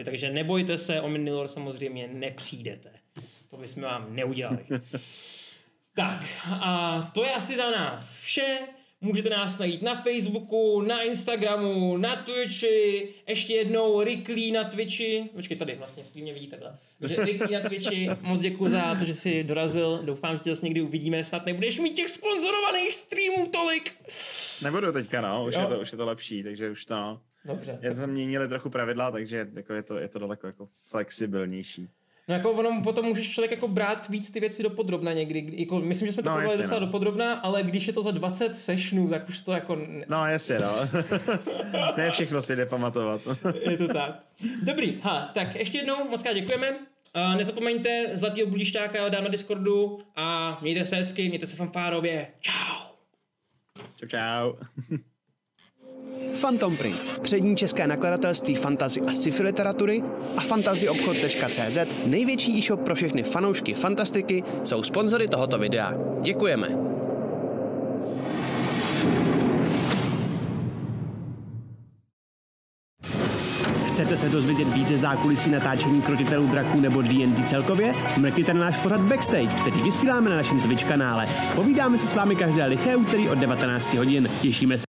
[0.04, 2.92] Takže nebojte se, o minilor samozřejmě nepřijdete.
[3.50, 4.64] To bychom vám neudělali.
[5.94, 6.22] tak,
[6.60, 8.58] a to je asi za nás vše.
[9.04, 15.30] Můžete nás najít na Facebooku, na Instagramu, na Twitchi, ještě jednou Riklí na Twitchi.
[15.34, 16.78] Počkej, tady vlastně s mě vidí takhle.
[16.98, 20.02] Takže Riklí na Twitchi, moc děkuji za to, že jsi dorazil.
[20.04, 21.24] Doufám, že tě zase někdy uvidíme.
[21.24, 23.92] Snad nebudeš mít těch sponzorovaných streamů tolik.
[24.62, 25.44] Nebudu teďka, no.
[25.48, 27.20] Už, je to, už je to lepší, takže už to, no.
[27.44, 27.78] Dobře.
[27.82, 31.88] Jen se měnili trochu pravidla, takže jako je, to, je to daleko jako flexibilnější.
[32.28, 35.46] No jako ono, potom můžeš člověk jako brát víc ty věci do podrobna někdy.
[35.52, 36.86] Jako, myslím, že jsme to no, jasně, docela no.
[36.86, 39.78] do podrobna, ale když je to za 20 sessionů, tak už to jako...
[40.08, 40.74] No jasně, no.
[41.96, 43.20] ne všechno si jde pamatovat.
[43.70, 44.22] je to tak.
[44.62, 46.70] Dobrý, ha, tak ještě jednou moc krát děkujeme.
[46.70, 52.28] Uh, nezapomeňte zlatýho budišťáka dát na Discordu a mějte se hezky, mějte se fanfárově.
[52.40, 52.86] Čau.
[53.96, 54.52] Čau, čau.
[56.40, 60.02] Phantom Print, přední české nakladatelství fantazy a sci-fi literatury
[60.36, 65.94] a fantazyobchod.cz, největší e-shop pro všechny fanoušky fantastiky, jsou sponzory tohoto videa.
[66.22, 66.68] Děkujeme.
[73.86, 77.94] Chcete se dozvědět více zákulisí natáčení krotitelů draků nebo D&D celkově?
[78.16, 81.28] Mrkněte na náš pořad Backstage, který vysíláme na našem Twitch kanále.
[81.54, 84.28] Povídáme se s vámi každé liché úterý od 19 hodin.
[84.40, 84.84] Těšíme se